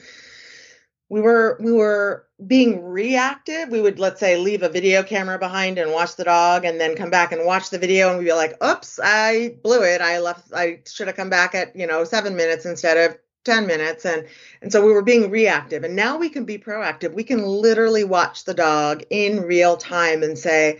we 1.08 1.20
were 1.20 1.58
we 1.60 1.72
were 1.72 2.26
being 2.46 2.84
reactive. 2.84 3.68
We 3.70 3.80
would 3.80 3.98
let's 3.98 4.20
say 4.20 4.36
leave 4.36 4.62
a 4.62 4.68
video 4.68 5.02
camera 5.02 5.38
behind 5.38 5.78
and 5.78 5.90
watch 5.90 6.14
the 6.14 6.24
dog 6.24 6.64
and 6.64 6.80
then 6.80 6.94
come 6.94 7.10
back 7.10 7.32
and 7.32 7.44
watch 7.44 7.70
the 7.70 7.78
video 7.78 8.10
and 8.10 8.18
we'd 8.18 8.26
be 8.26 8.32
like 8.32 8.62
oops 8.62 9.00
i 9.02 9.56
blew 9.64 9.82
it. 9.82 10.00
I 10.00 10.20
left 10.20 10.52
i 10.54 10.80
should 10.86 11.08
have 11.08 11.16
come 11.16 11.30
back 11.30 11.54
at 11.56 11.74
you 11.74 11.88
know 11.88 12.04
seven 12.04 12.36
minutes 12.36 12.64
instead 12.64 12.96
of 12.96 13.18
10 13.44 13.66
minutes 13.66 14.04
and 14.04 14.26
and 14.60 14.70
so 14.70 14.84
we 14.84 14.92
were 14.92 15.02
being 15.02 15.30
reactive 15.30 15.84
and 15.84 15.96
now 15.96 16.18
we 16.18 16.28
can 16.28 16.44
be 16.44 16.58
proactive 16.58 17.14
we 17.14 17.24
can 17.24 17.42
literally 17.42 18.04
watch 18.04 18.44
the 18.44 18.54
dog 18.54 19.02
in 19.10 19.42
real 19.42 19.76
time 19.76 20.22
and 20.22 20.38
say 20.38 20.78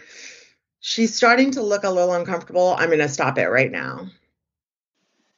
she's 0.81 1.15
starting 1.15 1.51
to 1.51 1.63
look 1.63 1.85
a 1.85 1.91
little 1.91 2.15
uncomfortable 2.15 2.75
i'm 2.79 2.89
going 2.89 2.99
to 2.99 3.09
stop 3.09 3.39
it 3.39 3.49
right 3.49 3.73
now 3.73 4.07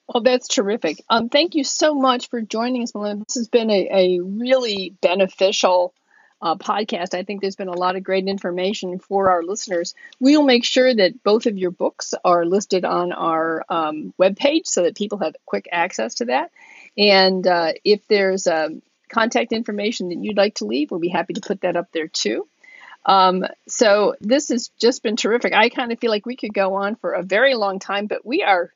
well, 0.08 0.22
that's 0.22 0.48
terrific. 0.48 1.02
Um, 1.08 1.30
thank 1.30 1.54
you 1.54 1.64
so 1.64 1.94
much 1.94 2.28
for 2.28 2.42
joining 2.42 2.82
us, 2.82 2.94
Malena. 2.94 3.24
This 3.24 3.36
has 3.36 3.48
been 3.48 3.70
a, 3.70 3.88
a 3.90 4.20
really 4.20 4.94
beneficial 5.00 5.94
uh, 6.42 6.56
podcast. 6.56 7.14
I 7.14 7.22
think 7.22 7.40
there's 7.40 7.56
been 7.56 7.68
a 7.68 7.72
lot 7.72 7.96
of 7.96 8.02
great 8.02 8.26
information 8.26 8.98
for 8.98 9.30
our 9.30 9.42
listeners. 9.42 9.94
We'll 10.20 10.42
make 10.42 10.64
sure 10.64 10.92
that 10.92 11.22
both 11.22 11.46
of 11.46 11.56
your 11.56 11.70
books 11.70 12.14
are 12.24 12.44
listed 12.44 12.84
on 12.84 13.12
our 13.12 13.64
um, 13.68 14.12
webpage 14.20 14.66
so 14.66 14.82
that 14.82 14.96
people 14.96 15.18
have 15.18 15.36
quick 15.46 15.68
access 15.70 16.16
to 16.16 16.26
that. 16.26 16.50
And 16.96 17.46
uh, 17.46 17.72
if 17.84 18.06
there's 18.08 18.46
um, 18.46 18.82
contact 19.10 19.52
information 19.52 20.08
that 20.10 20.18
you'd 20.18 20.36
like 20.36 20.56
to 20.56 20.66
leave, 20.66 20.90
we'll 20.90 21.00
be 21.00 21.08
happy 21.08 21.34
to 21.34 21.40
put 21.40 21.62
that 21.62 21.76
up 21.76 21.90
there 21.92 22.08
too. 22.08 22.46
Um, 23.04 23.44
so 23.66 24.14
this 24.20 24.48
has 24.50 24.68
just 24.80 25.02
been 25.02 25.16
terrific. 25.16 25.52
I 25.52 25.68
kind 25.68 25.92
of 25.92 25.98
feel 25.98 26.10
like 26.10 26.26
we 26.26 26.36
could 26.36 26.54
go 26.54 26.74
on 26.74 26.96
for 26.96 27.12
a 27.12 27.22
very 27.22 27.54
long 27.54 27.78
time, 27.78 28.06
but 28.06 28.24
we 28.24 28.42
are 28.42 28.72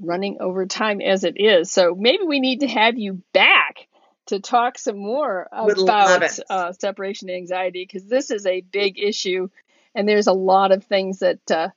running 0.00 0.38
over 0.40 0.66
time 0.66 1.00
as 1.00 1.24
it 1.24 1.40
is. 1.40 1.70
So 1.72 1.94
maybe 1.94 2.24
we 2.24 2.40
need 2.40 2.60
to 2.60 2.68
have 2.68 2.98
you 2.98 3.22
back 3.32 3.88
to 4.26 4.40
talk 4.40 4.78
some 4.78 4.98
more 4.98 5.48
about 5.52 6.38
uh, 6.50 6.72
separation 6.72 7.30
anxiety 7.30 7.84
because 7.84 8.08
this 8.08 8.30
is 8.30 8.44
a 8.46 8.60
big 8.60 8.98
issue, 8.98 9.48
and 9.94 10.08
there's 10.08 10.26
a 10.26 10.32
lot 10.32 10.72
of 10.72 10.84
things 10.84 11.20
that 11.20 11.50
uh, 11.50 11.68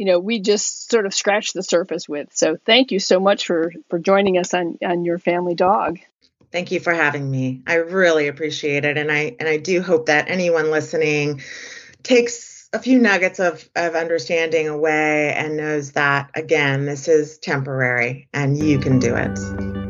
you 0.00 0.06
know 0.06 0.18
we 0.18 0.40
just 0.40 0.90
sort 0.90 1.04
of 1.04 1.12
scratch 1.12 1.52
the 1.52 1.62
surface 1.62 2.08
with. 2.08 2.34
So 2.34 2.56
thank 2.56 2.90
you 2.90 2.98
so 2.98 3.20
much 3.20 3.46
for 3.46 3.70
for 3.90 3.98
joining 3.98 4.38
us 4.38 4.54
on 4.54 4.78
on 4.82 5.04
your 5.04 5.18
family 5.18 5.54
dog. 5.54 5.98
Thank 6.50 6.72
you 6.72 6.80
for 6.80 6.94
having 6.94 7.30
me. 7.30 7.60
I 7.66 7.74
really 7.74 8.26
appreciate 8.26 8.86
it, 8.86 8.96
and 8.96 9.12
I 9.12 9.36
and 9.38 9.46
I 9.46 9.58
do 9.58 9.82
hope 9.82 10.06
that 10.06 10.30
anyone 10.30 10.70
listening 10.70 11.42
takes 12.02 12.70
a 12.72 12.78
few 12.78 12.98
nuggets 12.98 13.40
of, 13.40 13.68
of 13.76 13.94
understanding 13.94 14.68
away 14.68 15.34
and 15.34 15.56
knows 15.56 15.92
that, 15.92 16.30
again, 16.34 16.86
this 16.86 17.08
is 17.08 17.36
temporary 17.38 18.28
and 18.32 18.56
you 18.56 18.78
can 18.78 19.00
do 19.00 19.16
it. 19.16 19.89